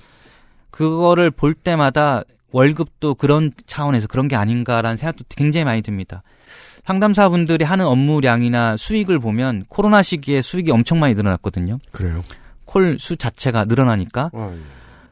그거를 0.76 1.32
볼 1.32 1.54
때마다 1.54 2.24
월급도 2.52 3.16
그런 3.16 3.52
차원에서 3.66 4.08
그런 4.08 4.28
게 4.28 4.36
아닌가라는 4.36 4.98
생각도 4.98 5.24
굉장히 5.30 5.64
많이 5.64 5.82
듭니다. 5.82 6.22
상담사분들이 6.84 7.64
하는 7.64 7.86
업무량이나 7.86 8.76
수익을 8.76 9.20
보면 9.20 9.64
코로나 9.70 10.04
시기에 10.04 10.42
수익이 10.42 10.72
엄청 10.72 11.00
많이 11.00 11.14
늘어났거든요. 11.14 11.80
그래요. 11.94 12.22
콜 12.66 13.00
수 13.00 13.16
자체가 13.16 13.66
늘어나니까 13.66 14.32
아, 14.34 14.52
예. 14.54 14.60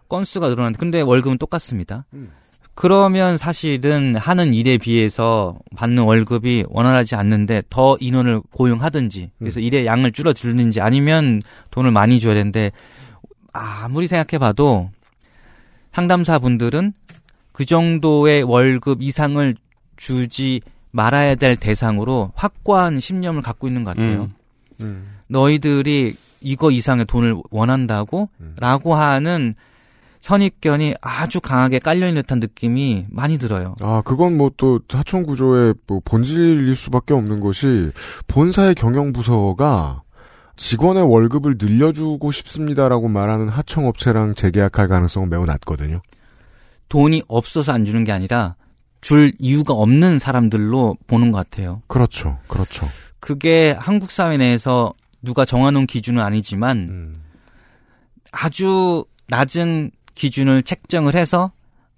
건수가 0.10 0.50
늘어났는데 0.50 0.80
근데 0.80 1.02
월급은 1.02 1.38
똑같습니다. 1.38 2.06
음. 2.14 2.32
그러면 2.76 3.38
사실은 3.38 4.18
하는 4.18 4.54
일에 4.54 4.78
비해서 4.78 5.58
받는 5.78 6.04
월급이 6.04 6.66
원활하지 6.68 7.16
않는데 7.16 7.64
더 7.70 7.96
인원을 8.02 8.42
고용하든지 8.52 9.32
그래서 9.40 9.62
음. 9.62 9.64
일의 9.64 9.86
양을 9.86 10.12
줄어들든지 10.12 10.82
아니면 10.82 11.42
돈을 11.72 11.92
많이 11.92 12.20
줘야 12.20 12.34
되는데 12.34 12.72
아무리 13.54 14.08
생각해봐도 14.08 14.90
상담사분들은 15.94 16.94
그 17.52 17.66
정도의 17.66 18.44
월급 18.44 19.02
이상을 19.02 19.56
주지 19.96 20.62
말아야 20.92 21.36
될 21.36 21.56
대상으로 21.56 22.32
확고한 22.36 23.00
신념을 23.00 23.42
갖고 23.42 23.68
있는 23.68 23.84
것 23.84 23.96
같아요. 23.96 24.24
음. 24.24 24.36
음. 24.82 25.08
너희들이 25.30 26.16
이거 26.42 26.72
이상의 26.72 27.06
돈을 27.06 27.36
원한다고? 27.52 28.30
음. 28.42 28.56
라고 28.60 28.96
하는 28.96 29.56
선입견이 30.22 30.96
아주 31.02 31.42
강하게 31.42 31.80
깔려있는 31.80 32.22
듯한 32.22 32.40
느낌이 32.40 33.08
많이 33.10 33.38
들어요. 33.38 33.76
아, 33.82 34.02
그건 34.06 34.38
뭐 34.38 34.52
또 34.56 34.80
하청 34.90 35.24
구조의 35.24 35.76
뭐 35.86 36.00
본질일 36.06 36.76
수밖에 36.76 37.14
없는 37.14 37.40
것이 37.40 37.92
본사의 38.28 38.76
경영부서가 38.76 40.02
직원의 40.56 41.04
월급을 41.10 41.56
늘려주고 41.58 42.32
싶습니다라고 42.32 43.08
말하는 43.08 43.50
하청업체랑 43.50 44.36
재계약할 44.36 44.88
가능성은 44.88 45.30
매우 45.30 45.46
낮거든요. 45.46 46.02
돈이 46.90 47.24
없어서 47.28 47.74
안 47.74 47.86
주는 47.86 48.04
게 48.04 48.12
아니라 48.12 48.56
줄 49.02 49.34
이유가 49.40 49.74
없는 49.74 50.20
사람들로 50.20 50.98
보는 51.08 51.32
것 51.32 51.50
같아요. 51.50 51.82
그렇죠. 51.88 52.38
그렇죠. 52.48 52.88
그게 53.20 53.76
한국 53.78 54.12
사회 54.12 54.38
내에서 54.38 54.94
누가 55.22 55.46
정해놓은 55.46 55.88
기준은 55.88 56.22
아니지만 56.22 56.78
음. 56.90 57.24
아주 58.32 59.06
낮은 59.28 59.92
기준을 60.16 60.64
책정을 60.64 61.16
해서 61.16 61.52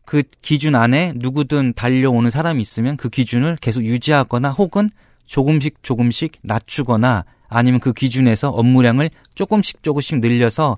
그 0.05 0.21
기준 0.41 0.75
안에 0.75 1.13
누구든 1.15 1.73
달려오는 1.73 2.29
사람이 2.29 2.61
있으면 2.61 2.95
그 2.95 3.09
기준을 3.09 3.57
계속 3.59 3.83
유지하거나 3.83 4.51
혹은 4.51 4.89
조금씩 5.25 5.81
조금씩 5.81 6.33
낮추거나 6.43 7.25
아니면 7.47 7.79
그 7.79 7.93
기준에서 7.93 8.49
업무량을 8.49 9.09
조금씩 9.35 9.83
조금씩 9.83 10.19
늘려서 10.19 10.77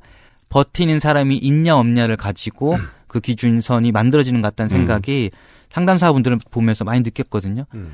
버티는 0.49 0.99
사람이 0.99 1.37
있냐 1.37 1.77
없냐를 1.77 2.17
가지고 2.17 2.77
그 3.07 3.19
기준선이 3.19 3.91
만들어지는 3.91 4.41
것 4.41 4.49
같다는 4.49 4.71
음. 4.71 4.77
생각이 4.77 5.31
상담사분들을 5.69 6.39
보면서 6.51 6.83
많이 6.83 7.01
느꼈거든요. 7.01 7.65
음. 7.73 7.91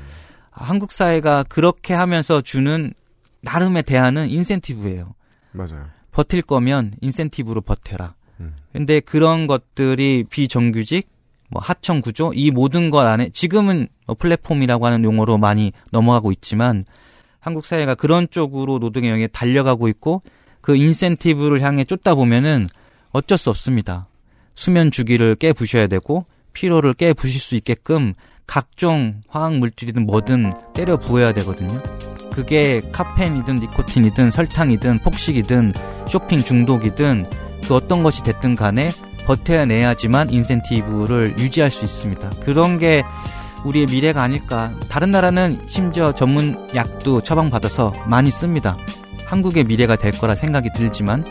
아, 0.52 0.64
한국 0.64 0.92
사회가 0.92 1.44
그렇게 1.44 1.94
하면서 1.94 2.40
주는 2.40 2.92
나름의 3.42 3.82
대안은 3.84 4.30
인센티브예요. 4.30 5.14
맞아요. 5.52 5.86
버틸 6.12 6.42
거면 6.42 6.94
인센티브로 7.00 7.60
버텨라. 7.60 8.14
음. 8.40 8.54
근데 8.72 9.00
그런 9.00 9.46
것들이 9.46 10.24
비정규직, 10.28 11.08
뭐 11.50 11.60
하청 11.62 12.00
구조 12.00 12.32
이 12.34 12.50
모든 12.50 12.90
것 12.90 13.00
안에 13.00 13.30
지금은 13.30 13.88
뭐 14.06 14.16
플랫폼이라고 14.16 14.86
하는 14.86 15.04
용어로 15.04 15.38
많이 15.38 15.72
넘어가고 15.92 16.32
있지만 16.32 16.84
한국 17.44 17.66
사회가 17.66 17.94
그런 17.94 18.26
쪽으로 18.30 18.78
노동의 18.78 19.10
영역에 19.10 19.26
달려가고 19.26 19.88
있고 19.88 20.22
그 20.62 20.76
인센티브를 20.76 21.60
향해 21.60 21.84
쫓다 21.84 22.14
보면은 22.14 22.68
어쩔 23.12 23.36
수 23.36 23.50
없습니다. 23.50 24.06
수면 24.54 24.90
주기를 24.90 25.34
깨 25.34 25.52
부셔야 25.52 25.86
되고 25.86 26.24
피로를 26.54 26.94
깨 26.94 27.12
부실 27.12 27.38
수 27.38 27.54
있게끔 27.54 28.14
각종 28.46 29.20
화학 29.28 29.58
물질이든 29.58 30.06
뭐든 30.06 30.52
때려 30.72 30.96
부어야 30.96 31.34
되거든요. 31.34 31.82
그게 32.32 32.80
카페인이든 32.92 33.56
니코틴이든 33.56 34.30
설탕이든 34.30 35.00
폭식이든 35.00 35.74
쇼핑 36.08 36.38
중독이든 36.38 37.26
그 37.68 37.74
어떤 37.74 38.02
것이 38.02 38.22
됐든 38.22 38.56
간에 38.56 38.88
버텨야 39.26 39.66
내야지만 39.66 40.32
인센티브를 40.32 41.36
유지할 41.38 41.70
수 41.70 41.84
있습니다. 41.84 42.30
그런 42.40 42.78
게 42.78 43.04
우리의 43.64 43.86
미래가 43.86 44.22
아닐까. 44.22 44.72
다른 44.88 45.10
나라는 45.10 45.66
심지어 45.66 46.12
전문 46.12 46.68
약도 46.74 47.20
처방받아서 47.20 47.92
많이 48.06 48.30
씁니다. 48.30 48.76
한국의 49.26 49.64
미래가 49.64 49.96
될 49.96 50.12
거라 50.12 50.34
생각이 50.34 50.68
들지만 50.74 51.24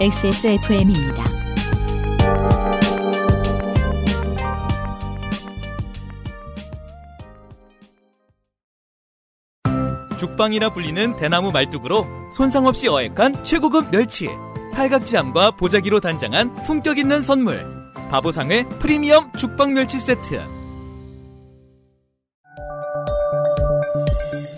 XSFM입니다. 0.00 1.24
죽방이라 10.18 10.72
불리는 10.72 11.16
대나무 11.16 11.52
말뚝으로 11.52 12.06
손상 12.32 12.66
없이 12.66 12.88
어획한 12.88 13.44
최고급 13.44 13.90
멸치. 13.90 14.28
팔각지함과 14.72 15.52
보자기로 15.52 16.00
단장한 16.00 16.54
품격 16.64 16.98
있는 16.98 17.22
선물. 17.22 17.77
바보상회 18.10 18.64
프리미엄 18.78 19.30
죽방 19.32 19.74
멸치 19.74 19.98
세트. 19.98 20.40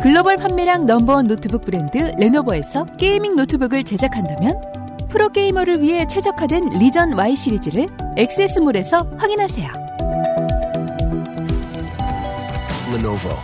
글로벌 0.02 0.36
판매량 0.36 0.86
넘버원 0.86 1.26
노트북 1.26 1.64
브랜드 1.64 1.98
레노버에서 2.18 2.96
gaming 2.96 3.36
노트북을 3.36 3.84
제작한다면 3.84 4.58
프로게이머를 5.10 5.82
위해 5.82 6.06
최적화된 6.06 6.70
리전 6.78 7.18
Y 7.18 7.36
시리즈를 7.36 7.88
액세스몰에서 8.16 9.16
확인하세요. 9.18 9.68
Lenovo 12.94 13.36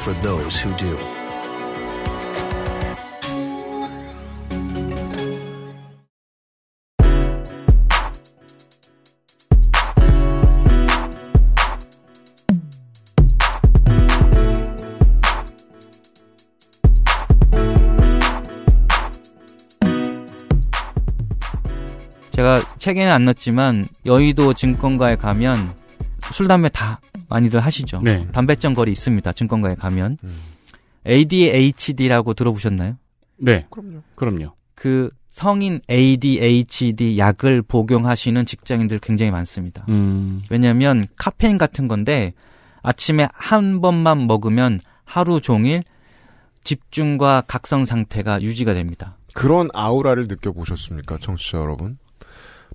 for 0.00 0.18
those 0.22 0.58
who 0.58 0.76
do. 0.76 1.11
책에는 22.82 23.12
안 23.12 23.24
넣었지만 23.26 23.86
여의도 24.06 24.54
증권가에 24.54 25.14
가면 25.14 25.72
술 26.32 26.48
담배 26.48 26.68
다 26.68 27.00
많이들 27.28 27.60
하시죠. 27.60 28.00
네. 28.02 28.22
담배점 28.32 28.74
거리 28.74 28.90
있습니다. 28.90 29.32
증권가에 29.32 29.76
가면 29.76 30.18
음. 30.24 30.40
ADHD라고 31.06 32.34
들어보셨나요? 32.34 32.96
네. 33.36 33.66
그럼요. 33.70 34.02
그럼요. 34.16 34.54
그 34.74 35.10
성인 35.30 35.80
ADHD 35.88 37.18
약을 37.18 37.62
복용하시는 37.62 38.44
직장인들 38.44 38.98
굉장히 38.98 39.30
많습니다. 39.30 39.86
음. 39.88 40.40
왜냐하면 40.50 41.06
카페인 41.16 41.58
같은 41.58 41.86
건데 41.86 42.32
아침에 42.82 43.28
한 43.32 43.80
번만 43.80 44.26
먹으면 44.26 44.80
하루 45.04 45.40
종일 45.40 45.84
집중과 46.64 47.44
각성 47.46 47.84
상태가 47.84 48.42
유지가 48.42 48.74
됩니다. 48.74 49.18
그런 49.34 49.68
아우라를 49.72 50.26
느껴보셨습니까, 50.26 51.18
청취자 51.18 51.58
여러분? 51.58 51.98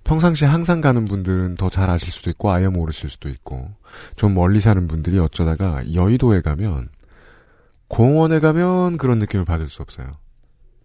평상시에 0.08 0.48
항상 0.48 0.80
가는 0.80 1.04
분들은 1.06 1.56
더 1.56 1.70
잘 1.70 1.90
아실 1.90 2.12
수도 2.14 2.30
있고 2.30 2.50
아예 2.52 2.68
모르실 2.70 3.10
수도 3.10 3.28
있고 3.30 3.70
좀 4.16 4.34
멀리 4.34 4.62
사는 4.62 4.88
분들이 4.88 5.20
어쩌다가 5.20 5.84
여의도에 5.94 6.42
가면 6.42 6.90
공원에 7.90 8.40
가면 8.40 8.98
그런 8.98 9.20
느낌을 9.20 9.44
받을 9.46 9.68
수 9.68 9.82
없어요. 9.82 10.10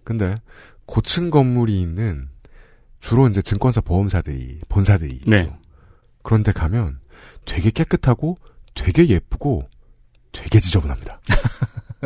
근데 0.04 0.34
고층 0.86 1.30
건물이 1.30 1.80
있는 1.80 2.28
주로 2.98 3.28
이제 3.28 3.40
증권사 3.42 3.80
보험사들이 3.80 4.58
본사들이. 4.68 5.22
네. 5.28 5.52
그런데 6.22 6.50
가면 6.52 6.98
되게 7.44 7.70
깨끗하고 7.70 8.38
되게 8.74 9.08
예쁘고 9.08 9.68
되게 10.32 10.58
지저분합니다. 10.60 11.20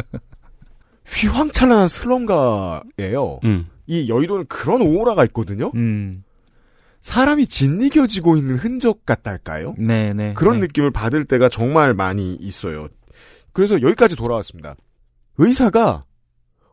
휘황찬란한 1.06 1.88
슬럼가예요. 1.88 3.40
음. 3.44 3.68
이 3.86 4.08
여의도는 4.08 4.46
그런 4.48 4.82
오라가 4.82 5.24
있거든요. 5.26 5.70
음, 5.76 6.24
사람이 7.06 7.46
짓이겨지고 7.46 8.36
있는 8.36 8.56
흔적 8.56 9.06
같달까요? 9.06 9.76
네, 9.78 10.12
네. 10.12 10.34
그런 10.34 10.54
네. 10.54 10.66
느낌을 10.66 10.90
받을 10.90 11.24
때가 11.24 11.48
정말 11.48 11.94
많이 11.94 12.34
있어요. 12.34 12.88
그래서 13.52 13.80
여기까지 13.80 14.16
돌아왔습니다. 14.16 14.74
의사가 15.38 16.02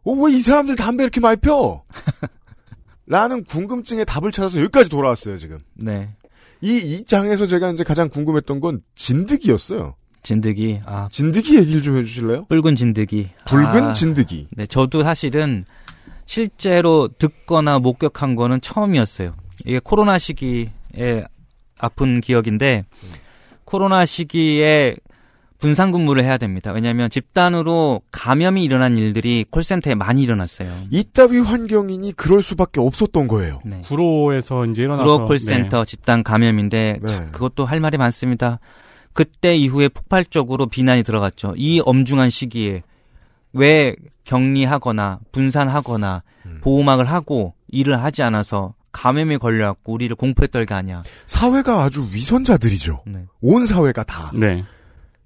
어, 0.04 0.12
왜 0.12 0.34
이 0.34 0.40
사람들 0.40 0.76
담배 0.76 1.04
이렇게 1.04 1.20
많이 1.20 1.38
펴? 1.40 1.84
라는 3.06 3.44
궁금증에 3.44 4.06
답을 4.06 4.32
찾아서 4.32 4.60
여기까지 4.62 4.90
돌아왔어요, 4.90 5.38
지금. 5.38 5.60
네. 5.76 6.16
이, 6.62 6.78
이 6.78 7.06
장에서 7.06 7.46
제가 7.46 7.70
이제 7.70 7.84
가장 7.84 8.10
궁금했던 8.10 8.60
건 8.60 8.82
진드기였어요. 8.96 9.94
진드기, 10.24 10.82
아, 10.88 11.10
진드기 11.12 11.58
얘기를 11.58 11.84
좀 11.84 11.96
해주실래요? 11.98 12.46
붉은 12.46 12.76
진드기. 12.76 13.30
붉은 13.46 13.84
아, 13.84 13.94
진드기. 13.94 14.48
네, 14.54 14.66
저도 14.66 15.04
사실은 15.04 15.64
실제로 16.26 17.08
듣거나 17.20 17.78
목격한 17.78 18.36
거는 18.36 18.62
처음이었어요. 18.62 19.36
이게 19.66 19.80
코로나 19.84 20.18
시기에 20.18 21.26
아픈 21.80 22.22
기억인데, 22.22 22.86
코로나 23.66 24.06
시기에 24.06 24.96
분산 25.64 25.94
근무를 25.94 26.26
해야 26.26 26.38
됩니다. 26.38 26.74
왜냐하면 26.74 27.10
집단으로 27.10 28.02
감염이 28.12 28.66
일어난 28.66 28.98
일들이 28.98 29.46
콜센터에 29.50 29.96
많이 29.96 30.22
일어났어요. 30.22 30.70
이따위 30.90 31.40
환경이니 31.40 32.12
그럴 32.18 32.44
수밖에 32.44 32.82
없었던 32.82 33.30
거예요. 33.30 33.62
네. 33.64 33.80
구로에서 33.86 34.66
이제 34.66 34.84
일어나서 34.84 35.04
구로 35.04 35.26
콜센터 35.26 35.86
집단 35.86 36.22
감염인데 36.22 37.00
네. 37.02 37.08
참 37.08 37.32
그것도 37.32 37.64
할 37.64 37.80
말이 37.80 37.98
많습니다. 37.98 38.60
그때 39.14 39.56
이후에 39.56 39.88
폭발적으로 39.88 40.68
비난이 40.68 41.04
들어갔죠. 41.04 41.54
이 41.56 41.82
엄중한 41.86 42.30
시기에 42.30 42.84
왜 43.54 43.96
격리하거나 44.26 45.20
분산하거나 45.32 46.24
음. 46.46 46.60
보호막을 46.62 47.06
하고 47.06 47.54
일을 47.70 48.04
하지 48.04 48.22
않아서 48.22 48.74
감염에 48.94 49.38
걸려갖고 49.38 49.92
우리를 49.92 50.16
공포에 50.16 50.48
떨게 50.48 50.74
하냐. 50.74 51.04
사회가 51.26 51.84
아주 51.84 52.08
위선자들이죠. 52.14 53.04
네. 53.08 53.26
온 53.42 53.66
사회가 53.66 54.04
다. 54.04 54.32
네. 54.34 54.56
네. 54.56 54.64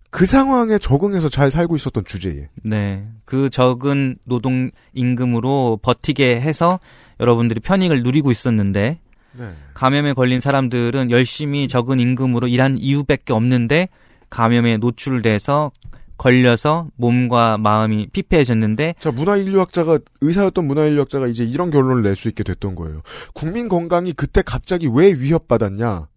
그 0.09 0.25
상황에 0.25 0.79
적응해서 0.79 1.29
잘 1.29 1.51
살고 1.51 1.75
있었던 1.75 2.05
주제에. 2.05 2.47
네. 2.63 3.07
그 3.25 3.49
적은 3.51 4.15
노동 4.23 4.71
임금으로 4.93 5.79
버티게 5.83 6.41
해서 6.41 6.79
여러분들이 7.19 7.59
편익을 7.59 8.01
누리고 8.03 8.31
있었는데 8.31 8.99
네. 9.33 9.53
감염에 9.73 10.13
걸린 10.13 10.39
사람들은 10.39 11.11
열심히 11.11 11.67
적은 11.67 11.99
임금으로 11.99 12.47
일한 12.47 12.77
이유밖에 12.79 13.33
없는데 13.33 13.89
감염에 14.29 14.77
노출돼서 14.77 15.71
걸려서 16.17 16.89
몸과 16.95 17.57
마음이 17.57 18.07
피폐해졌는데 18.11 18.95
자, 18.99 19.11
문화인류학자가, 19.11 19.99
의사였던 20.21 20.65
문화인류학자가 20.65 21.27
이제 21.27 21.43
이런 21.43 21.69
결론을 21.71 22.01
낼 22.03 22.15
수 22.15 22.27
있게 22.29 22.43
됐던 22.43 22.75
거예요. 22.75 23.01
국민 23.33 23.69
건강이 23.69 24.13
그때 24.13 24.41
갑자기 24.41 24.87
왜 24.91 25.13
위협받았냐? 25.13 26.07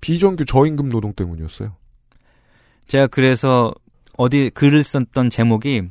비정규 0.00 0.46
저임금 0.46 0.88
노동 0.88 1.12
때문이었어요. 1.12 1.76
제가 2.86 3.06
그래서 3.08 3.72
어디 4.16 4.50
글을 4.54 4.82
썼던 4.82 5.28
제목이 5.30 5.82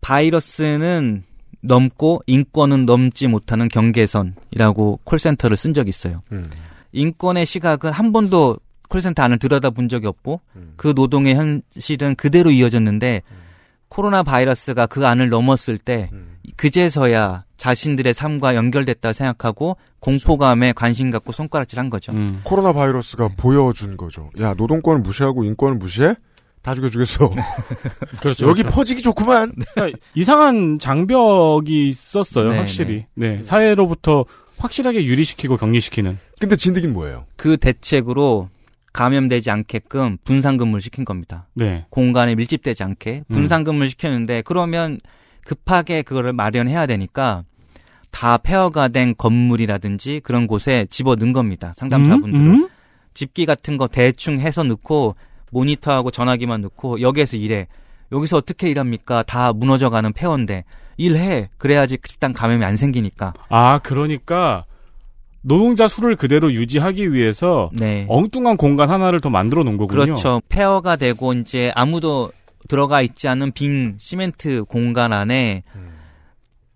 바이러스는 0.00 1.24
넘고 1.62 2.22
인권은 2.26 2.86
넘지 2.86 3.26
못하는 3.28 3.68
경계선이라고 3.68 5.00
콜센터를 5.04 5.56
쓴 5.56 5.74
적이 5.74 5.90
있어요. 5.90 6.22
음. 6.32 6.48
인권의 6.92 7.46
시각은 7.46 7.90
한 7.92 8.12
번도 8.12 8.58
콜센터 8.92 9.22
안을 9.22 9.38
들여다본 9.38 9.88
적이 9.88 10.08
없고 10.08 10.42
그 10.76 10.92
노동의 10.94 11.34
현실은 11.34 12.14
그대로 12.14 12.50
이어졌는데 12.50 13.22
코로나 13.88 14.22
바이러스가 14.22 14.86
그 14.86 15.06
안을 15.06 15.30
넘었을 15.30 15.78
때 15.78 16.10
그제서야 16.56 17.44
자신들의 17.56 18.12
삶과 18.12 18.54
연결됐다 18.54 19.14
생각하고 19.14 19.78
공포감에 20.00 20.72
관심 20.74 21.10
갖고 21.10 21.32
손가락질 21.32 21.78
한 21.78 21.88
거죠. 21.88 22.12
음. 22.12 22.40
코로나 22.44 22.74
바이러스가 22.74 23.30
보여준 23.36 23.96
거죠. 23.96 24.28
야 24.40 24.52
노동권을 24.54 25.00
무시하고 25.00 25.44
인권을 25.44 25.78
무시해? 25.78 26.14
다 26.60 26.74
죽여주겠어. 26.74 27.30
그렇죠, 28.20 28.46
여기 28.46 28.62
그렇죠. 28.62 28.76
퍼지기 28.76 29.02
좋구만. 29.02 29.52
그러니까 29.74 29.98
이상한 30.14 30.78
장벽이 30.78 31.88
있었어요, 31.88 32.50
네, 32.50 32.58
확실히. 32.58 33.06
네. 33.14 33.42
사회로부터 33.42 34.26
확실하게 34.58 35.04
유리시키고 35.04 35.56
격리시키는. 35.56 36.18
근데 36.40 36.56
진드기는 36.56 36.94
뭐예요? 36.94 37.26
그 37.36 37.56
대책으로 37.56 38.48
감염되지 38.92 39.50
않게끔 39.50 40.18
분산 40.24 40.56
근무를 40.56 40.80
시킨 40.80 41.04
겁니다. 41.04 41.46
네. 41.54 41.86
공간에 41.90 42.34
밀집되지 42.34 42.82
않게 42.82 43.24
음. 43.28 43.32
분산 43.32 43.64
근무를 43.64 43.88
시켰는데 43.90 44.42
그러면 44.42 44.98
급하게 45.44 46.02
그거를 46.02 46.32
마련해야 46.32 46.86
되니까 46.86 47.44
다 48.10 48.36
폐허가 48.36 48.88
된 48.88 49.14
건물이라든지 49.16 50.20
그런 50.22 50.46
곳에 50.46 50.86
집어 50.90 51.16
넣은 51.16 51.32
겁니다. 51.32 51.72
상담사분들을. 51.76 52.46
음? 52.46 52.54
음? 52.54 52.68
집기 53.14 53.46
같은 53.46 53.76
거 53.76 53.88
대충 53.88 54.38
해서 54.38 54.62
넣고 54.62 55.16
모니터하고 55.50 56.10
전화기만 56.10 56.60
넣고 56.60 57.00
여기에서 57.00 57.36
일해. 57.36 57.66
여기서 58.10 58.36
어떻게 58.36 58.68
일합니까? 58.68 59.22
다 59.22 59.52
무너져가는 59.52 60.12
폐허인데 60.12 60.64
일해. 60.98 61.48
그래야지 61.58 61.98
집단 62.02 62.32
감염이 62.32 62.64
안 62.64 62.76
생기니까. 62.76 63.32
아, 63.48 63.78
그러니까 63.78 64.64
노동자 65.42 65.88
수를 65.88 66.16
그대로 66.16 66.52
유지하기 66.52 67.12
위해서 67.12 67.70
네. 67.72 68.06
엉뚱한 68.08 68.56
공간 68.56 68.90
하나를 68.90 69.20
더 69.20 69.28
만들어 69.28 69.64
놓은 69.64 69.76
거군요. 69.76 70.04
그렇죠. 70.04 70.40
폐허가 70.48 70.96
되고 70.96 71.32
이제 71.32 71.72
아무도 71.74 72.32
들어가 72.68 73.02
있지 73.02 73.28
않은 73.28 73.52
빈 73.52 73.96
시멘트 73.98 74.64
공간 74.64 75.12
안에 75.12 75.64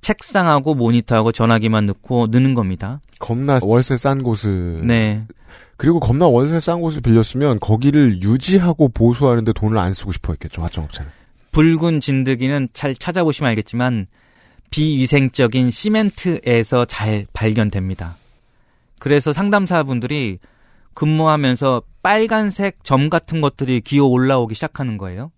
책상하고 0.00 0.74
모니터하고 0.74 1.32
전화기만 1.32 1.86
넣고 1.86 2.26
넣는 2.28 2.54
겁니다. 2.54 3.00
겁나 3.18 3.58
월세 3.62 3.96
싼 3.96 4.22
곳을 4.22 4.80
네. 4.84 5.24
그리고 5.76 6.00
겁나 6.00 6.26
월세 6.26 6.60
싼 6.60 6.80
곳을 6.80 7.02
빌렸으면 7.02 7.60
거기를 7.60 8.22
유지하고 8.22 8.88
보수하는데 8.88 9.52
돈을 9.52 9.78
안 9.78 9.92
쓰고 9.92 10.12
싶어 10.12 10.32
했겠죠 10.32 10.62
화정업체는. 10.62 11.10
붉은 11.52 12.00
진드기는 12.00 12.68
잘 12.72 12.94
찾아보시면 12.94 13.48
알겠지만 13.50 14.06
비위생적인 14.70 15.70
시멘트에서 15.70 16.84
잘 16.84 17.26
발견됩니다. 17.32 18.16
그래서 18.98 19.32
상담사분들이 19.32 20.38
근무하면서 20.94 21.82
빨간색 22.02 22.82
점 22.82 23.10
같은 23.10 23.40
것들이 23.40 23.80
기어 23.80 24.04
올라오기 24.04 24.54
시작하는 24.54 24.96
거예요. 24.96 25.30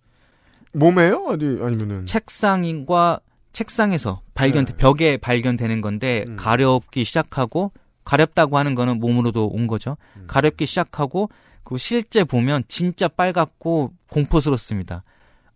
몸에요? 0.72 1.26
아니 1.28 1.44
아니면은 1.62 2.06
책상과 2.06 3.20
책상에서 3.52 4.20
발견 4.34 4.64
네. 4.64 4.76
벽에 4.76 5.16
발견되는 5.16 5.80
건데 5.80 6.24
음. 6.28 6.36
가렵기 6.36 7.04
시작하고 7.04 7.72
가렵다고 8.04 8.56
하는 8.56 8.74
거는 8.74 9.00
몸으로도 9.00 9.48
온 9.48 9.66
거죠. 9.66 9.96
음. 10.16 10.24
가렵기 10.28 10.66
시작하고 10.66 11.28
그 11.64 11.76
실제 11.76 12.24
보면 12.24 12.62
진짜 12.68 13.08
빨갛고 13.08 13.92
공포스럽습니다. 14.10 15.02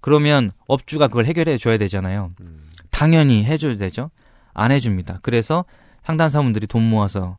그러면 0.01 0.51
업주가 0.67 1.07
그걸 1.07 1.27
해결해 1.27 1.57
줘야 1.59 1.79
되잖아요. 1.79 2.33
음. 2.41 2.69
당연히 2.91 3.45
해줘야 3.45 3.77
되죠. 3.77 4.11
안 4.53 4.73
해줍니다. 4.73 5.21
그래서 5.23 5.65
상담사분들이 6.03 6.67
돈 6.67 6.83
모아서 6.83 7.39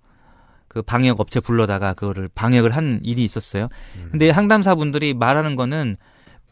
그 0.73 0.81
방역 0.81 1.19
업체 1.19 1.39
불러다가 1.39 1.93
그거를 1.93 2.29
방역을 2.33 2.75
한 2.75 2.99
일이 3.03 3.23
있었어요. 3.23 3.67
음. 3.95 4.07
근데 4.11 4.33
상담사분들이 4.33 5.13
말하는 5.13 5.55
거는 5.55 5.97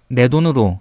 내 0.10 0.28
돈으로 0.28 0.80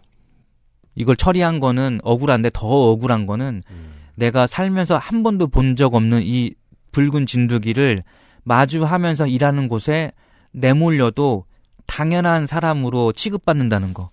이걸 0.94 1.16
처리한 1.16 1.58
거는 1.58 2.00
억울한데 2.02 2.50
더 2.52 2.66
억울한 2.66 3.24
거는 3.26 3.62
음. 3.70 3.92
내가 4.16 4.46
살면서 4.46 4.98
한 4.98 5.22
번도 5.22 5.46
본 5.48 5.74
적 5.74 5.94
없는 5.94 6.20
이 6.22 6.52
붉은 6.92 7.24
진드기를 7.24 8.02
마주하면서 8.44 9.28
일하는 9.28 9.68
곳에 9.68 10.12
내몰려도 10.52 11.46
당연한 11.86 12.46
사람으로 12.46 13.12
취급받는다는 13.12 13.94
거. 13.94 14.10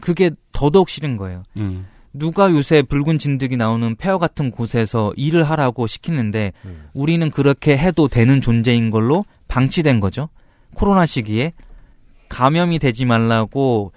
그게 0.00 0.30
더더욱 0.52 0.88
싫은 0.90 1.16
거예요. 1.16 1.42
음. 1.56 1.86
누가 2.12 2.50
요새 2.50 2.82
붉은 2.82 3.18
진드기 3.18 3.56
나오는 3.56 3.94
폐허 3.96 4.18
같은 4.18 4.50
곳에서 4.50 5.12
일을 5.16 5.44
하라고 5.44 5.86
시키는데 5.86 6.52
음. 6.64 6.88
우리는 6.94 7.30
그렇게 7.30 7.76
해도 7.76 8.08
되는 8.08 8.40
존재인 8.40 8.90
걸로 8.90 9.24
방치된 9.48 10.00
거죠. 10.00 10.28
코로나 10.74 11.06
시기에 11.06 11.52
감염이 12.28 12.78
되지 12.78 13.04
말라고 13.04 13.92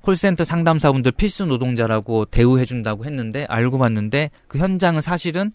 콜센터 0.00 0.44
상담사분들 0.44 1.12
필수 1.12 1.46
노동자라고 1.46 2.26
대우해준다고 2.26 3.04
했는데 3.04 3.44
알고 3.48 3.78
봤는데 3.78 4.30
그 4.46 4.58
현장은 4.58 5.00
사실은 5.00 5.50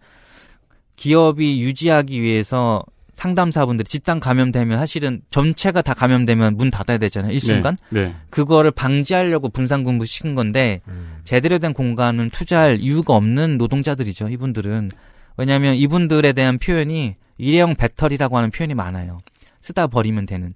기업이 0.98 1.62
유지하기 1.62 2.22
위해서 2.22 2.84
상담사분들이 3.22 3.88
집단 3.88 4.20
감염되면 4.20 4.80
사실은 4.80 5.22
전체가 5.30 5.84
다 5.84 5.94
감염되면 5.94 6.58
문 6.58 6.72
닫아야 6.72 6.98
되잖아요. 6.98 7.32
일순간. 7.32 7.78
네. 7.90 8.06
네. 8.06 8.16
그거를 8.32 8.72
방지하려고 8.72 9.50
분산근무 9.50 10.08
시킨 10.08 10.34
건데 10.34 10.82
음. 10.88 11.20
제대로 11.24 11.60
된 11.60 11.72
공간은 11.72 12.32
투자할 12.32 12.80
이유가 12.80 13.14
없는 13.14 13.60
노동자들이죠. 13.60 14.30
이분들은 14.30 14.90
왜냐하면 15.38 15.76
이분들에 15.76 16.34
대한 16.34 16.58
표현이 16.58 17.16
일회용 17.38 17.76
배터리라고 17.76 18.38
하는 18.38 18.50
표현이 18.50 18.74
많아요. 18.74 19.20
쓰다 19.62 19.86
버리면 19.86 20.26
되는 20.26 20.52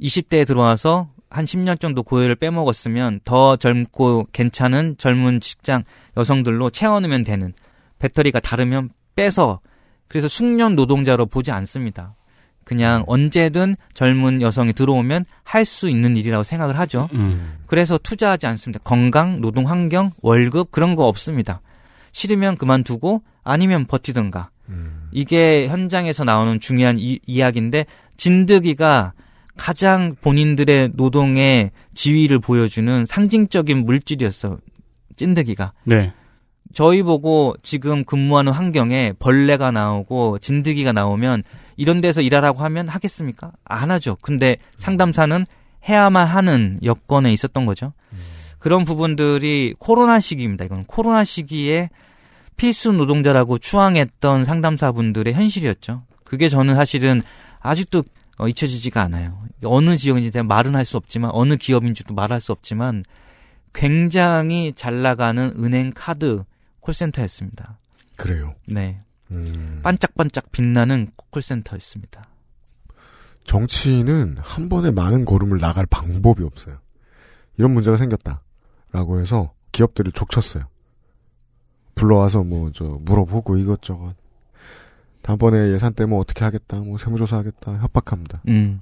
20대에 0.00 0.44
들어와서 0.44 1.10
한 1.30 1.44
10년 1.44 1.78
정도 1.78 2.02
고열을 2.02 2.34
빼먹었으면 2.34 3.20
더 3.24 3.54
젊고 3.54 4.26
괜찮은 4.32 4.96
젊은 4.98 5.38
직장 5.38 5.84
여성들로 6.16 6.70
채워넣으면 6.70 7.22
되는 7.22 7.52
배터리가 8.00 8.40
다르면 8.40 8.90
빼서 9.14 9.60
그래서 10.08 10.28
숙련 10.28 10.76
노동자로 10.76 11.26
보지 11.26 11.50
않습니다. 11.50 12.14
그냥 12.64 13.04
언제든 13.06 13.76
젊은 13.94 14.42
여성이 14.42 14.72
들어오면 14.72 15.24
할 15.44 15.64
수 15.64 15.88
있는 15.88 16.16
일이라고 16.16 16.42
생각을 16.42 16.78
하죠. 16.80 17.08
음. 17.12 17.58
그래서 17.66 17.96
투자하지 17.98 18.46
않습니다. 18.48 18.82
건강, 18.82 19.40
노동 19.40 19.68
환경, 19.68 20.10
월급 20.20 20.72
그런 20.72 20.96
거 20.96 21.06
없습니다. 21.06 21.60
싫으면 22.12 22.56
그만두고 22.56 23.22
아니면 23.44 23.84
버티든가. 23.86 24.50
음. 24.68 25.08
이게 25.12 25.68
현장에서 25.68 26.24
나오는 26.24 26.58
중요한 26.58 26.96
이, 26.98 27.20
이야기인데 27.26 27.86
진드기가 28.16 29.12
가장 29.56 30.16
본인들의 30.20 30.90
노동의 30.94 31.70
지위를 31.94 32.40
보여주는 32.40 33.04
상징적인 33.06 33.84
물질이었어. 33.84 34.58
찐드기가. 35.16 35.72
네. 35.84 36.12
저희 36.76 37.02
보고 37.02 37.56
지금 37.62 38.04
근무하는 38.04 38.52
환경에 38.52 39.14
벌레가 39.18 39.70
나오고 39.70 40.40
진드기가 40.40 40.92
나오면 40.92 41.42
이런 41.78 42.02
데서 42.02 42.20
일하라고 42.20 42.62
하면 42.64 42.86
하겠습니까? 42.86 43.50
안 43.64 43.90
하죠. 43.92 44.18
근데 44.20 44.58
상담사는 44.76 45.46
해야만 45.88 46.26
하는 46.26 46.78
여건에 46.84 47.32
있었던 47.32 47.64
거죠. 47.64 47.94
그런 48.58 48.84
부분들이 48.84 49.74
코로나 49.78 50.20
시기입니다. 50.20 50.66
이건 50.66 50.84
코로나 50.84 51.24
시기에 51.24 51.88
필수 52.58 52.92
노동자라고 52.92 53.56
추앙했던 53.56 54.44
상담사분들의 54.44 55.32
현실이었죠. 55.32 56.02
그게 56.24 56.50
저는 56.50 56.74
사실은 56.74 57.22
아직도 57.60 58.04
어, 58.36 58.48
잊혀지지가 58.48 59.00
않아요. 59.00 59.38
어느 59.64 59.96
지역인지 59.96 60.30
제가 60.30 60.42
말은 60.42 60.74
할 60.76 60.84
수 60.84 60.98
없지만 60.98 61.30
어느 61.32 61.56
기업인지도 61.56 62.12
말할 62.12 62.42
수 62.42 62.52
없지만 62.52 63.02
굉장히 63.72 64.74
잘 64.76 65.00
나가는 65.00 65.54
은행 65.56 65.90
카드 65.94 66.44
콜센터였습니다. 66.86 67.78
그래요. 68.16 68.54
네. 68.66 69.00
음. 69.32 69.80
반짝반짝 69.82 70.52
빛나는 70.52 71.10
콜센터였습니다. 71.30 72.28
정치인은 73.44 74.36
한 74.38 74.68
번에 74.68 74.90
많은 74.90 75.24
걸음을 75.24 75.58
나갈 75.58 75.86
방법이 75.86 76.42
없어요. 76.44 76.78
이런 77.56 77.72
문제가 77.72 77.96
생겼다. 77.96 78.42
라고 78.92 79.20
해서 79.20 79.52
기업들을 79.72 80.12
족쳤어요. 80.12 80.64
불러와서 81.94 82.44
뭐, 82.44 82.70
저, 82.72 82.84
물어보고 82.84 83.56
이것저것. 83.56 84.14
다음번에 85.22 85.72
예산 85.72 85.92
때문에 85.92 86.20
어떻게 86.20 86.44
하겠다, 86.44 86.80
뭐, 86.80 86.98
세무조사 86.98 87.38
하겠다, 87.38 87.78
협박합니다. 87.78 88.42
음. 88.48 88.80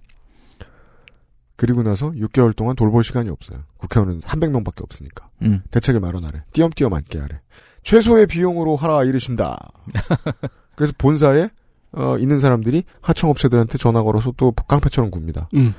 그리고 1.57 1.83
나서 1.83 2.11
6개월 2.11 2.55
동안 2.57 2.75
돌볼 2.77 3.05
시간이 3.05 3.31
없어요. 3.31 3.61
국회의원은 3.79 4.21
300명밖에 4.21 4.83
없으니까. 4.83 5.29
음. 5.43 5.63
대책을 5.71 6.01
마련하래. 6.01 6.43
띄엄띄엄 6.53 6.93
앉게 6.93 7.19
하래. 7.19 7.41
최소의 7.83 8.27
비용으로 8.27 8.77
하라 8.77 9.05
이르신다. 9.05 9.71
그래서 10.75 10.93
본사에 10.99 11.49
어, 11.93 12.19
있는 12.19 12.41
사람들이 12.41 12.83
하청업체들한테 13.03 13.79
전화 13.79 14.03
걸어서 14.03 14.33
또 14.37 14.51
깡패처럼 14.53 15.11
굽니다. 15.13 15.49
음. 15.55 15.75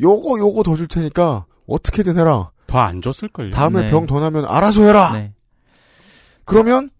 요거 0.00 0.38
요거 0.38 0.62
더 0.62 0.76
줄 0.76 0.86
테니까 0.86 1.46
어떻게든 1.66 2.18
해라. 2.18 2.50
더 2.68 2.78
안 2.78 3.00
줬을걸요. 3.02 3.50
다음에 3.50 3.82
네. 3.82 3.86
병더 3.90 4.20
나면 4.20 4.44
알아서 4.44 4.82
해라. 4.82 5.12
네. 5.14 5.32
그러면 6.44 6.90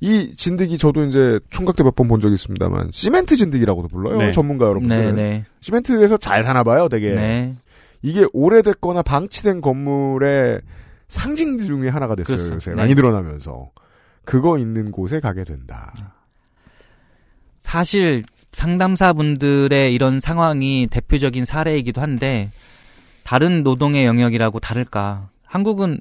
이 0.00 0.34
진드기 0.34 0.78
저도 0.78 1.04
이제 1.04 1.38
총각 1.50 1.76
때 1.76 1.82
몇 1.84 1.94
번 1.94 2.08
본 2.08 2.20
적이 2.20 2.34
있습니다만 2.34 2.90
시멘트 2.90 3.36
진드기라고도 3.36 3.88
불러요. 3.88 4.16
네. 4.18 4.32
전문가 4.32 4.64
여러분들. 4.66 4.96
네, 4.96 5.12
네. 5.12 5.44
시멘트에서 5.60 6.16
잘 6.16 6.42
사나 6.42 6.62
봐요, 6.64 6.88
되게. 6.88 7.12
네. 7.14 7.56
이게 8.02 8.26
오래됐거나 8.32 9.02
방치된 9.02 9.60
건물의 9.60 10.60
상징 11.08 11.58
중에 11.58 11.88
하나가 11.88 12.14
됐어요. 12.14 12.36
그렇죠. 12.36 12.54
요새 12.54 12.70
네. 12.70 12.76
많이 12.76 12.94
드러나면서 12.94 13.70
그거 14.24 14.58
있는 14.58 14.90
곳에 14.90 15.20
가게 15.20 15.44
된다. 15.44 15.92
사실 17.58 18.24
상담사분들의 18.52 19.92
이런 19.94 20.18
상황이 20.20 20.88
대표적인 20.90 21.44
사례이기도 21.44 22.00
한데 22.00 22.50
다른 23.22 23.62
노동의 23.62 24.06
영역이라고 24.06 24.60
다를까? 24.60 25.28
한국은 25.44 26.00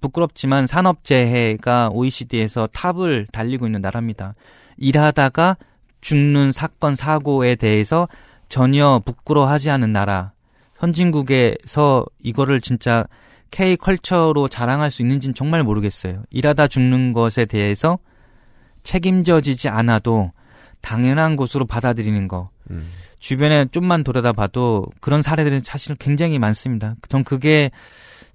부끄럽지만 0.00 0.66
산업재해가 0.66 1.90
OECD에서 1.92 2.66
탑을 2.68 3.26
달리고 3.32 3.66
있는 3.66 3.80
나라입니다. 3.80 4.34
일하다가 4.76 5.56
죽는 6.00 6.52
사건 6.52 6.94
사고에 6.94 7.56
대해서 7.56 8.08
전혀 8.48 9.00
부끄러워하지 9.04 9.70
않은 9.70 9.92
나라. 9.92 10.32
선진국에서 10.74 12.04
이거를 12.22 12.60
진짜 12.60 13.04
K 13.50 13.76
컬처로 13.76 14.48
자랑할 14.48 14.90
수 14.90 15.02
있는지는 15.02 15.34
정말 15.34 15.62
모르겠어요. 15.62 16.22
일하다 16.30 16.68
죽는 16.68 17.12
것에 17.12 17.46
대해서 17.46 17.98
책임져지지 18.82 19.68
않아도 19.68 20.32
당연한 20.80 21.36
것으로 21.36 21.66
받아들이는 21.66 22.28
거. 22.28 22.50
음. 22.70 22.88
주변에 23.18 23.66
좀만 23.72 24.04
돌아다 24.04 24.32
봐도 24.32 24.86
그런 25.00 25.22
사례들은 25.22 25.62
사실 25.64 25.96
굉장히 25.96 26.38
많습니다. 26.38 26.94
전 27.08 27.24
그게 27.24 27.70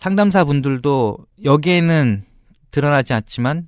상담사 0.02 0.45
분들도 0.45 1.20
여기에는 1.43 2.24
드러나지 2.72 3.14
않지만 3.14 3.68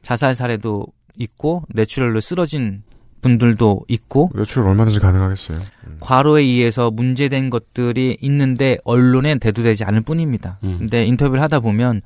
자살 0.00 0.34
사례도 0.34 0.86
있고 1.18 1.64
뇌출혈로 1.68 2.20
쓰러진 2.20 2.82
분들도 3.20 3.84
있고 3.88 4.30
매출 4.34 4.62
얼마든지 4.62 5.00
가능하겠어요. 5.00 5.58
음. 5.58 5.96
과로에 6.00 6.40
의해서 6.44 6.90
문제된 6.90 7.50
것들이 7.50 8.16
있는데 8.22 8.78
언론에 8.84 9.36
대두되지 9.38 9.84
않을 9.84 10.00
뿐입니다. 10.00 10.60
음. 10.64 10.78
근데 10.78 11.04
인터뷰를 11.04 11.42
하다 11.42 11.60
보면 11.60 12.00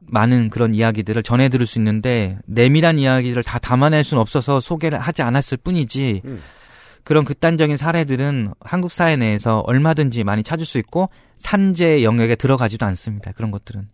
많은 0.00 0.48
그런 0.48 0.72
이야기들을 0.72 1.22
전해 1.22 1.50
들을 1.50 1.66
수 1.66 1.78
있는데 1.78 2.38
내밀한 2.46 2.98
이야기들을 2.98 3.42
다 3.42 3.58
담아낼 3.58 4.04
수는 4.04 4.22
없어서 4.22 4.58
소개를 4.60 5.00
하지 5.00 5.20
않았을 5.20 5.58
뿐이지 5.58 6.22
음. 6.24 6.40
그런 7.06 7.24
극단적인 7.24 7.76
사례들은 7.76 8.54
한국 8.58 8.90
사회 8.90 9.14
내에서 9.14 9.60
얼마든지 9.60 10.24
많이 10.24 10.42
찾을 10.42 10.66
수 10.66 10.76
있고 10.78 11.08
산재 11.36 12.02
영역에 12.02 12.34
들어가지도 12.34 12.84
않습니다. 12.84 13.30
그런 13.30 13.52
것들은. 13.52 13.88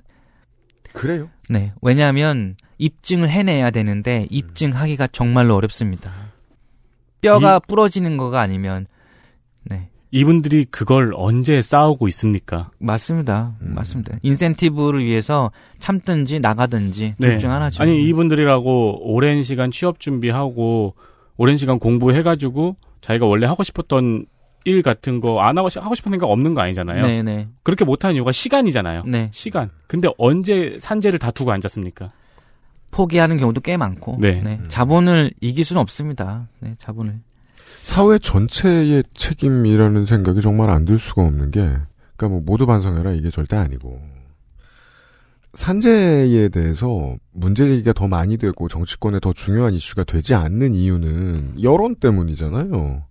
그래요? 0.94 1.28
네. 1.50 1.74
왜냐하면 1.82 2.56
입증을 2.78 3.28
해내야 3.28 3.70
되는데 3.70 4.26
입증하기가 4.30 5.08
정말로 5.08 5.54
어렵습니다. 5.56 6.10
뼈가 7.20 7.58
부러지는 7.58 8.16
거가 8.16 8.40
아니면 8.40 8.86
네. 9.64 9.90
이분들이 10.10 10.64
그걸 10.64 11.12
언제 11.14 11.60
싸우고 11.60 12.08
있습니까? 12.08 12.70
맞습니다. 12.78 13.56
음. 13.60 13.74
맞습니다. 13.74 14.16
인센티브를 14.22 15.04
위해서 15.04 15.50
참든지 15.80 16.40
나가든지 16.40 17.16
둘중 17.20 17.50
하나죠. 17.50 17.84
네. 17.84 17.90
아니 17.90 18.08
이분들이라고 18.08 19.12
오랜 19.12 19.42
시간 19.42 19.70
취업 19.70 20.00
준비하고 20.00 20.94
오랜 21.36 21.56
시간 21.56 21.78
공부해가지고 21.78 22.76
자기가 23.00 23.26
원래 23.26 23.46
하고 23.46 23.62
싶었던 23.62 24.26
일 24.64 24.82
같은 24.82 25.20
거 25.20 25.40
안 25.40 25.58
하고 25.58 25.68
싶- 25.68 25.82
하고 25.84 25.94
싶은 25.96 26.12
생각 26.12 26.26
없는 26.28 26.54
거 26.54 26.60
아니잖아요. 26.62 27.04
네네. 27.04 27.48
그렇게 27.64 27.84
못하는 27.84 28.14
이유가 28.14 28.30
시간이잖아요. 28.30 29.02
네. 29.06 29.28
시간. 29.32 29.70
근데 29.88 30.08
언제 30.18 30.76
산재를 30.80 31.18
다투고 31.18 31.50
앉았습니까? 31.50 32.12
포기하는 32.92 33.38
경우도 33.38 33.60
꽤 33.62 33.76
많고. 33.76 34.18
네. 34.20 34.60
자본을 34.68 35.32
이길 35.40 35.64
수는 35.64 35.80
없습니다. 35.80 36.48
네, 36.60 36.74
자본을. 36.78 37.20
사회 37.82 38.18
전체의 38.18 39.02
책임이라는 39.14 40.04
생각이 40.06 40.40
정말 40.42 40.70
안 40.70 40.84
들 40.84 40.98
수가 40.98 41.22
없는 41.22 41.50
게, 41.50 41.60
그러니까 42.16 42.28
뭐 42.28 42.40
모두 42.44 42.66
반성해라 42.66 43.12
이게 43.12 43.30
절대 43.30 43.56
아니고 43.56 44.00
산재에 45.54 46.48
대해서 46.48 47.16
문제 47.32 47.66
제기가 47.66 47.92
더 47.92 48.08
많이 48.08 48.38
되고 48.38 48.68
정치권에 48.68 49.20
더 49.20 49.32
중요한 49.32 49.74
이슈가 49.74 50.04
되지 50.04 50.34
않는 50.34 50.74
이유는 50.74 51.62
여론 51.62 51.94
때문이잖아요. 51.96 53.02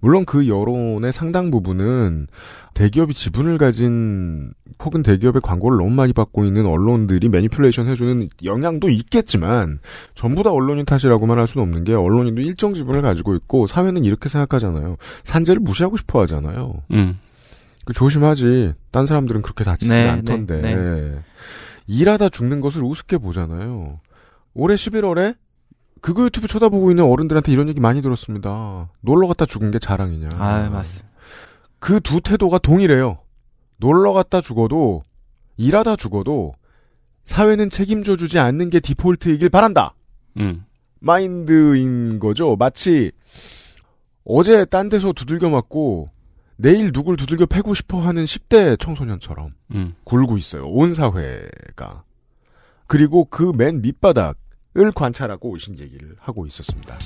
물론 0.00 0.24
그 0.26 0.48
여론의 0.48 1.12
상당 1.12 1.50
부분은 1.50 2.26
대기업이 2.74 3.14
지분을 3.14 3.56
가진 3.56 4.52
혹은 4.82 5.02
대기업의 5.02 5.40
광고를 5.40 5.78
너무 5.78 5.90
많이 5.90 6.12
받고 6.12 6.44
있는 6.44 6.66
언론들이 6.66 7.28
매니플레이션 7.28 7.88
해주는 7.88 8.28
영향도 8.44 8.90
있겠지만 8.90 9.78
전부 10.14 10.42
다 10.42 10.50
언론인 10.50 10.84
탓이라고만 10.84 11.38
할 11.38 11.46
수는 11.46 11.62
없는 11.62 11.84
게 11.84 11.94
언론인도 11.94 12.42
일정 12.42 12.74
지분을 12.74 13.00
가지고 13.00 13.34
있고 13.36 13.66
사회는 13.66 14.04
이렇게 14.04 14.28
생각하잖아요. 14.28 14.96
산재를 15.22 15.60
무시하고 15.60 15.96
싶어 15.96 16.20
하잖아요. 16.22 16.82
음. 16.90 17.18
그 17.84 17.92
조심하지. 17.92 18.72
딴 18.90 19.06
사람들은 19.06 19.42
그렇게 19.42 19.64
다치지 19.64 19.90
네, 19.90 20.08
않던데. 20.08 20.60
네, 20.60 20.74
일하다 21.86 22.30
죽는 22.30 22.60
것을 22.60 22.82
우습게 22.82 23.18
보잖아요. 23.18 24.00
올해 24.54 24.74
11월에 24.74 25.36
그거 26.00 26.24
유튜브 26.24 26.46
쳐다보고 26.48 26.90
있는 26.90 27.04
어른들한테 27.04 27.50
이런 27.52 27.68
얘기 27.68 27.80
많이 27.80 28.02
들었습니다. 28.02 28.90
놀러 29.00 29.26
갔다 29.28 29.46
죽은 29.46 29.70
게 29.70 29.78
자랑이냐. 29.78 30.28
아, 30.38 30.68
맞습니다. 30.70 31.08
그 31.78 32.00
두 32.00 32.20
태도가 32.20 32.58
동일해요. 32.58 33.18
놀러 33.78 34.12
갔다 34.12 34.40
죽어도 34.40 35.02
일하다 35.56 35.96
죽어도 35.96 36.54
사회는 37.24 37.70
책임져 37.70 38.16
주지 38.16 38.38
않는 38.38 38.70
게 38.70 38.80
디폴트이길 38.80 39.48
바란다. 39.50 39.94
음. 40.38 40.64
마인드인 41.00 42.18
거죠. 42.18 42.56
마치 42.56 43.12
어제 44.24 44.64
딴 44.64 44.88
데서 44.88 45.12
두들겨 45.12 45.50
맞고 45.50 46.10
내일 46.56 46.92
누굴 46.92 47.16
두들겨 47.16 47.46
패고 47.46 47.74
싶어 47.74 48.00
하는 48.00 48.24
10대 48.24 48.78
청소년처럼 48.78 49.50
음. 49.72 49.94
굴고 50.04 50.38
있어요. 50.38 50.66
온 50.68 50.94
사회가. 50.94 52.04
그리고 52.86 53.24
그 53.24 53.52
맨 53.52 53.82
밑바닥을 53.82 54.92
관찰하고 54.94 55.50
오신 55.50 55.80
얘기를 55.80 56.14
하고 56.20 56.46
있었습니다. 56.46 56.96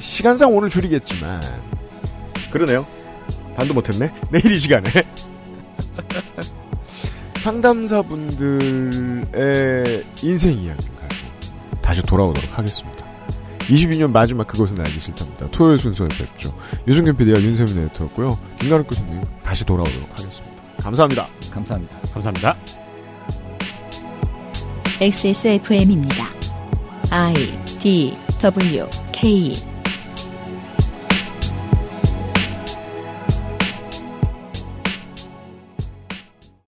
시간상 0.00 0.54
오늘 0.54 0.68
줄이겠지만 0.68 1.40
그러네요. 2.52 2.84
반도 3.56 3.72
못했네. 3.74 4.12
내일 4.30 4.52
이 4.52 4.58
시간에 4.58 4.84
상담사분들의 7.42 10.04
인생 10.22 10.58
이야기를 10.58 10.96
가지고 10.96 11.28
다시 11.82 12.02
돌아오도록 12.02 12.58
하겠습니다. 12.58 12.97
22년 13.68 14.10
마지막 14.10 14.46
그것은 14.46 14.80
알기 14.80 14.98
싫답니다. 14.98 15.48
토요일 15.50 15.78
순서에 15.78 16.08
뵙죠. 16.08 16.56
유승균 16.86 17.16
PD와 17.16 17.40
윤세민 17.40 17.84
에디터였고요. 17.84 18.38
김가루 18.58 18.84
교수님 18.84 19.22
다시 19.42 19.64
돌아오도록 19.64 20.10
하겠습니다. 20.10 20.46
감사합니다. 20.82 21.28
감사합니다. 21.50 21.96
감사합니다. 22.12 22.54
XSFM입니다. 25.00 26.26
I 27.10 27.34
D 27.80 28.16
W 28.40 28.88
K 29.12 29.52